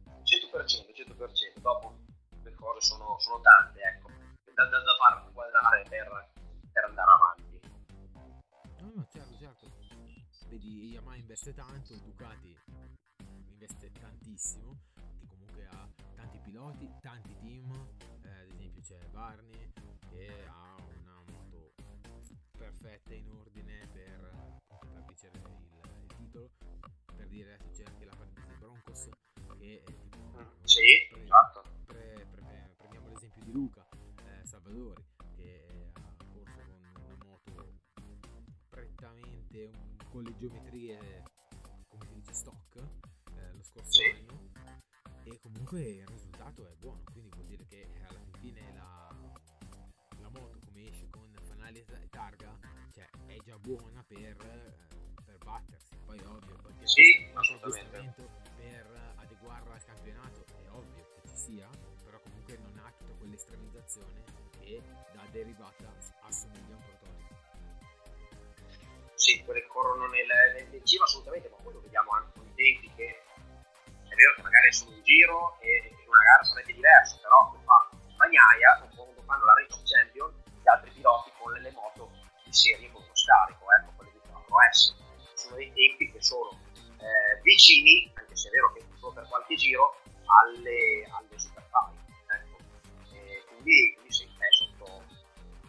eh, 0.06 0.24
100%, 0.24 0.92
100%, 0.94 1.60
dopo 1.60 1.96
le 2.44 2.54
cose 2.56 2.82
sono, 2.82 3.18
sono 3.20 3.40
tante, 3.42 3.80
ecco, 3.82 4.10
da, 4.54 4.66
da, 4.66 4.80
da 4.80 4.96
far 4.98 5.32
guardare 5.32 5.84
per, 5.90 6.32
per 6.72 6.84
andare 6.86 7.12
avanti. 7.12 7.60
No, 8.82 8.92
no, 8.96 9.08
certo, 9.12 9.38
certo. 9.38 9.70
Vedi, 10.48 10.90
Yamaha 10.90 11.16
investe 11.16 11.54
tanto, 11.54 11.96
Ducati 11.96 12.58
investe 13.62 13.92
tantissimo, 13.92 14.76
che 15.20 15.28
comunque 15.28 15.68
ha 15.68 15.88
tanti 16.16 16.40
piloti, 16.40 16.92
tanti 17.00 17.36
team, 17.42 17.72
eh, 18.24 18.42
ad 18.42 18.50
esempio 18.50 18.82
c'è 18.82 18.98
Barney 19.12 19.72
che 20.10 20.46
ha 20.48 20.76
una 20.98 21.22
moto 21.30 21.76
perfetta 22.58 23.14
in 23.14 23.30
ordine 23.30 23.88
per, 23.94 24.62
per 24.68 25.04
vincere 25.06 25.38
il, 25.38 26.02
il, 26.02 26.16
titolo, 26.16 26.50
per 27.16 27.28
dire 27.28 27.54
adesso 27.54 27.70
c'è 27.70 27.84
anche 27.84 28.06
la 28.06 28.16
partita 28.16 28.42
di 28.48 28.56
Broncos 28.58 29.10
che 29.60 29.84
è 29.86 29.94
tipo... 30.10 30.56
Sì, 30.64 31.08
pre, 31.12 31.22
esatto. 31.22 31.64
Pre, 31.86 32.28
pre, 32.32 32.74
prendiamo 32.78 33.10
l'esempio 33.10 33.44
di 33.44 33.52
Luca 33.52 33.88
eh, 34.26 34.44
Salvadori 34.44 35.06
che 35.36 35.92
ha 35.94 36.26
corso 36.34 36.62
con 36.66 36.74
una 36.74 37.16
moto 37.24 37.74
prettamente 38.70 39.66
un, 39.66 39.98
con 40.10 40.24
le 40.24 40.36
geometrie 40.36 41.24
come 41.88 42.06
si 42.08 42.14
dice 42.16 42.34
stock 42.34 43.01
scorso 43.72 43.92
sì. 43.92 44.10
anno 44.10 44.50
e 45.24 45.40
comunque 45.40 45.82
il 45.82 46.08
risultato 46.08 46.68
è 46.68 46.74
buono, 46.78 47.04
quindi 47.12 47.30
vuol 47.30 47.46
dire 47.46 47.66
che 47.66 47.88
alla 48.08 48.20
fine 48.40 48.74
la, 48.74 49.16
la 50.20 50.30
moto 50.30 50.60
come 50.66 50.90
esce 50.90 51.08
con 51.10 51.32
fanale 51.48 51.80
e 51.80 52.10
targa 52.10 52.58
cioè, 52.92 53.08
è 53.28 53.38
già 53.46 53.58
buona 53.58 54.04
per, 54.06 54.36
per 55.24 55.38
battersi, 55.38 55.96
poi 56.06 56.18
è 56.18 56.28
ovvio, 56.28 56.58
qualche 56.58 56.88
sì, 56.88 57.30
aggiustamento 57.34 58.30
per 58.58 59.14
adeguarla 59.16 59.74
al 59.74 59.84
campionato 59.86 60.46
è 60.64 60.70
ovvio 60.70 61.08
che 61.16 61.30
ci 61.30 61.36
sia, 61.36 61.70
però 62.04 62.20
comunque 62.20 62.58
non 62.58 62.78
ha 62.80 62.92
tutta 62.98 63.14
quell'estremizzazione 63.14 64.24
che 64.60 64.82
da 65.14 65.26
derivata 65.32 65.94
assomiglia 66.22 66.74
a 66.74 66.78
un 66.78 66.84
prototipo. 66.84 67.40
Sì, 69.14 69.44
quelle 69.44 69.62
che 69.62 69.68
corrono 69.68 70.08
nel, 70.08 70.26
nel, 70.56 70.68
nel 70.70 70.82
giro 70.82 71.04
assolutamente, 71.04 71.48
ma 71.50 71.58
poi 71.58 71.74
lo 71.74 71.82
vediamo 71.82 72.10
anche 72.12 72.32
con 72.34 72.48
i 72.48 72.54
tempi 72.56 72.92
che 72.96 73.22
vero 74.22 74.34
che 74.36 74.42
magari 74.42 74.68
è 74.68 74.72
solo 74.72 74.94
un 74.94 75.02
giro 75.02 75.58
e 75.60 75.90
in 75.90 76.08
una 76.08 76.22
gara 76.22 76.44
sarebbe 76.44 76.74
diverso, 76.74 77.18
però 77.22 77.54
fa 77.66 77.90
Bagnaia, 78.18 78.88
quando 78.94 79.22
fanno 79.26 79.46
la 79.46 79.54
Race 79.54 79.74
of 79.74 79.82
Champion, 79.84 80.30
gli 80.46 80.70
altri 80.70 80.92
piloti 80.92 81.32
con 81.38 81.52
le 81.54 81.72
moto 81.72 82.12
di 82.46 82.54
serie 82.54 82.92
con 82.92 83.02
uno 83.02 83.16
scarico, 83.16 83.66
ecco, 83.74 83.92
quelle 83.98 84.12
di 84.14 84.22
4S. 84.30 84.94
Sono 85.34 85.56
dei 85.56 85.74
tempi 85.74 86.12
che 86.12 86.22
sono 86.22 86.54
eh, 87.02 87.42
vicini, 87.42 88.12
anche 88.14 88.36
se 88.36 88.50
è 88.50 88.52
vero 88.52 88.72
che 88.74 88.86
solo 89.00 89.14
per 89.14 89.28
qualche 89.28 89.56
giro, 89.56 89.98
alle, 90.46 91.10
alle 91.10 91.40
Superbike. 91.40 92.06
Ecco. 92.30 92.58
quindi, 93.50 93.94
quindi 93.96 94.14
sì, 94.14 94.30
è 94.38 94.52
sotto, 94.54 95.04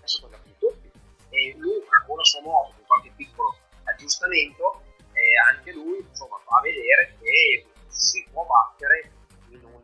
è 0.03 0.07
sotto 0.07 0.29
gli 0.29 0.35
occhi 0.35 0.49
di 0.49 0.59
tutti. 0.59 0.93
E 1.31 1.55
Luca 1.57 2.05
con 2.07 2.19
la 2.19 2.25
sua 2.25 2.43
moto, 2.43 2.75
con 2.77 2.85
qualche 2.85 3.13
piccolo 3.17 3.57
aggiustamento, 3.85 4.83
eh, 5.15 5.39
anche 5.49 5.73
lui 5.73 6.05
insomma, 6.07 6.39
fa 6.45 6.61
vedere 6.61 7.17
che 7.19 7.72
si 7.93 8.27
può 8.31 8.47
battere 8.47 9.13
in 9.49 9.63
un, 9.65 9.83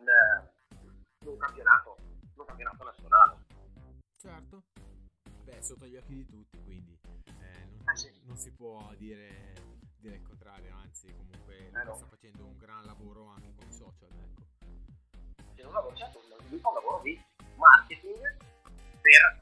in 1.20 1.28
un, 1.28 1.36
campionato, 1.36 1.96
in 2.00 2.40
un 2.40 2.46
campionato 2.46 2.84
nazionale. 2.84 3.36
Certo, 4.16 4.62
beh, 5.44 5.62
sotto 5.62 5.86
gli 5.86 5.96
occhi 5.96 6.14
di 6.14 6.26
tutti, 6.26 6.62
quindi 6.64 6.98
eh, 7.26 7.64
non, 7.66 7.82
ah, 7.84 7.94
sì. 7.94 8.10
non, 8.24 8.36
si 8.36 8.50
può 8.52 8.92
dire, 8.96 9.54
dire, 9.98 10.16
il 10.16 10.22
contrario, 10.22 10.74
anzi 10.76 11.14
comunque 11.14 11.68
eh, 11.68 11.84
no. 11.84 11.94
sta 11.94 12.06
facendo 12.06 12.46
un 12.46 12.56
gran 12.56 12.84
lavoro 12.84 13.26
anche 13.26 13.52
con 13.54 13.68
i 13.68 13.72
social. 13.72 14.10
Ecco. 14.10 14.46
C'è 15.54 15.64
un 15.64 15.72
lavoro, 15.72 15.94
certo, 15.94 16.20
lui 16.48 16.58
fa 16.58 16.68
un 16.68 16.74
lavoro 16.74 17.02
di 17.02 17.22
marketing 17.56 18.36
per 19.02 19.37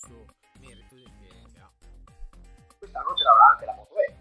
giusto 0.00 0.26
merito 0.60 0.96
che 0.96 1.60
ha. 1.60 1.70
Quest'anno 2.78 3.14
ce 3.14 3.24
l'avrà 3.24 3.46
anche 3.52 3.64
la 3.66 3.74
Moto 3.74 3.94
E. 3.98 4.16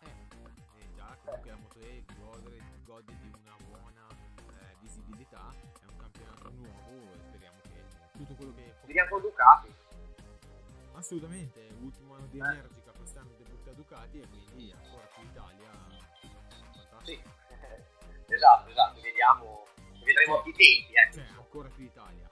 Eh, 0.00 0.80
eh 0.80 0.94
già 0.94 1.16
comunque 1.22 1.50
la 1.50 1.56
Moto 1.56 1.80
E 1.80 2.04
gode, 2.16 2.62
gode 2.84 3.16
di 3.20 3.32
una 3.42 3.56
buona 3.66 4.06
eh, 4.08 4.76
visibilità, 4.80 5.52
è 5.52 5.84
un 5.90 5.96
campionato 5.98 6.50
nuovo 6.50 7.12
e 7.12 7.18
speriamo 7.18 7.58
che 7.62 7.84
tutto 8.16 8.34
quello 8.34 8.54
che... 8.54 8.74
Vediamo 8.86 9.10
con 9.10 9.20
Ducati. 9.20 9.74
Assolutamente, 10.92 11.68
ultimo 11.80 12.14
anno 12.14 12.26
di 12.28 12.38
eh. 12.38 12.42
Energica, 12.42 12.90
quest'anno 12.92 13.34
debutta 13.36 13.72
Ducati 13.72 14.20
e 14.20 14.28
quindi 14.28 14.72
ancora 14.72 15.06
più 15.14 15.24
Italia. 15.24 15.70
Fantastico. 16.72 17.02
Sì, 17.04 17.20
esatto, 18.32 18.70
esatto, 18.70 19.00
vediamo, 19.02 19.66
vedremo 20.02 20.42
i 20.46 20.52
tempi. 20.52 20.92
Eh. 20.94 21.12
Cioè, 21.12 21.26
ancora 21.36 21.68
più 21.68 21.84
Italia, 21.84 22.28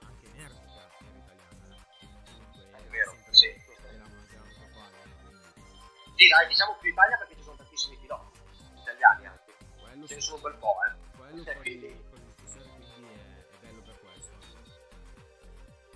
Sì, 6.15 6.27
dai, 6.27 6.47
diciamo 6.47 6.77
più 6.79 6.91
Italia 6.91 7.17
perché 7.17 7.35
ci 7.35 7.43
sono 7.43 7.57
tantissimi 7.57 7.97
piloti 7.97 8.39
italiani 8.79 9.25
anche. 9.25 9.53
Quello 9.81 10.07
Ce 10.07 10.15
ne 10.15 10.21
sono 10.21 10.35
un 10.37 10.41
bel 10.43 10.55
po', 10.55 10.75
eh. 10.85 11.17
Quello 11.17 11.43
fuori, 11.43 11.59
quindi... 11.59 12.03
fuori 12.09 12.23
quindi 12.93 13.13
è, 13.13 13.49
è, 13.51 13.57
bello 13.59 13.81
per 13.81 13.99
questo. 13.99 14.33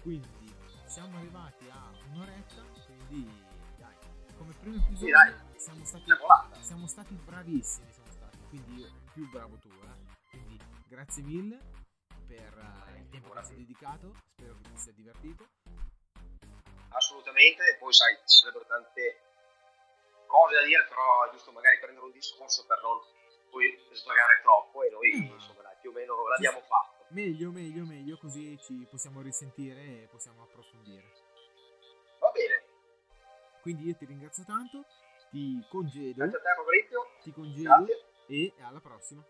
Quindi 0.01 0.53
siamo 0.85 1.17
arrivati 1.17 1.69
a 1.69 1.91
un'oretta, 2.11 2.61
quindi 2.85 3.45
dai, 3.77 3.95
come 4.37 4.53
primo 4.59 4.75
episodio 4.75 5.05
sì, 5.05 5.11
dai, 5.11 5.59
siamo, 5.59 5.85
stati, 5.85 6.11
siamo 6.59 6.87
stati 6.87 7.13
bravissimi, 7.13 7.91
siamo 7.91 8.11
stati, 8.11 8.37
quindi 8.49 8.91
più 9.13 9.29
bravo 9.29 9.57
tu, 9.57 9.69
eh. 9.69 10.17
Quindi 10.29 10.59
grazie 10.85 11.23
mille 11.23 11.59
per 12.27 12.53
uh, 12.57 12.97
il 12.97 13.09
tempo 13.09 13.29
che 13.31 13.43
ci 13.45 13.51
hai 13.51 13.57
dedicato, 13.57 14.13
spero 14.33 14.55
che 14.55 14.69
ti 14.69 14.77
sia 14.77 14.91
divertito 14.91 15.47
assolutamente, 16.89 17.77
poi 17.79 17.93
sai, 17.93 18.15
ci 18.25 18.39
sarebbero 18.39 18.65
tante 18.65 19.28
cose 20.29 20.55
da 20.55 20.63
dire, 20.63 20.85
però 20.85 21.25
è 21.25 21.31
giusto 21.31 21.51
magari 21.51 21.79
prendere 21.79 22.05
un 22.05 22.11
discorso 22.11 22.65
per 22.65 22.79
non 22.81 23.01
poi 23.49 23.65
svagare 23.91 24.39
troppo 24.41 24.83
e 24.83 24.89
noi 24.91 25.11
eh, 25.11 25.33
insomma 25.33 25.63
dai, 25.63 25.75
più 25.81 25.89
o 25.89 25.93
meno 25.93 26.27
l'abbiamo 26.27 26.61
fatto. 26.61 27.05
Meglio, 27.09 27.51
meglio, 27.51 27.83
meglio, 27.83 28.17
così 28.17 28.57
ci 28.61 28.85
possiamo 28.89 29.21
risentire 29.21 29.81
e 29.81 30.07
possiamo 30.11 30.43
approfondire. 30.43 31.11
Va 32.19 32.29
bene. 32.29 32.63
Quindi 33.61 33.87
io 33.87 33.95
ti 33.95 34.05
ringrazio 34.05 34.45
tanto, 34.45 34.85
ti 35.31 35.65
congedo. 35.67 36.21
Grazie 36.21 36.37
a 36.37 36.41
te 36.41 36.53
Fabrizio. 36.55 37.07
Ti 37.23 37.31
congedo 37.31 37.83
Grazie. 37.83 38.05
e 38.27 38.53
alla 38.61 38.79
prossima. 38.79 39.25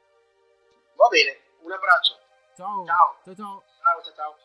Va 0.96 1.08
bene, 1.08 1.40
un 1.62 1.72
abbraccio. 1.72 2.20
Ciao. 2.56 2.86
Ciao. 2.86 3.20
Ciao 3.24 3.36
ciao. 3.36 3.64
Ciao 3.82 4.04
ciao 4.04 4.14
ciao. 4.14 4.38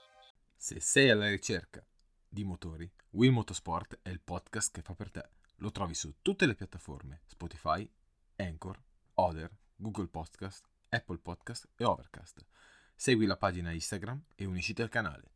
Se 0.55 0.80
sei 0.80 1.11
alla 1.11 1.28
ricerca 1.28 1.84
di 2.28 2.44
motori, 2.44 2.88
Will 3.11 3.32
Motorsport 3.32 3.98
è 4.02 4.09
il 4.09 4.20
podcast 4.20 4.72
che 4.72 4.82
fa 4.82 4.94
per 4.94 5.11
te. 5.11 5.28
Lo 5.57 5.70
trovi 5.70 5.94
su 5.94 6.16
tutte 6.22 6.46
le 6.46 6.55
piattaforme 6.55 7.22
Spotify, 7.26 7.88
Anchor, 8.36 8.82
Other, 9.14 9.57
Google 9.76 10.09
Podcast, 10.09 10.68
Apple 10.88 11.18
Podcast 11.18 11.68
e 11.76 11.84
Overcast. 11.84 12.44
Segui 12.94 13.26
la 13.26 13.36
pagina 13.36 13.72
Instagram 13.72 14.22
e 14.34 14.44
unisciti 14.44 14.82
al 14.82 14.88
canale. 14.88 15.34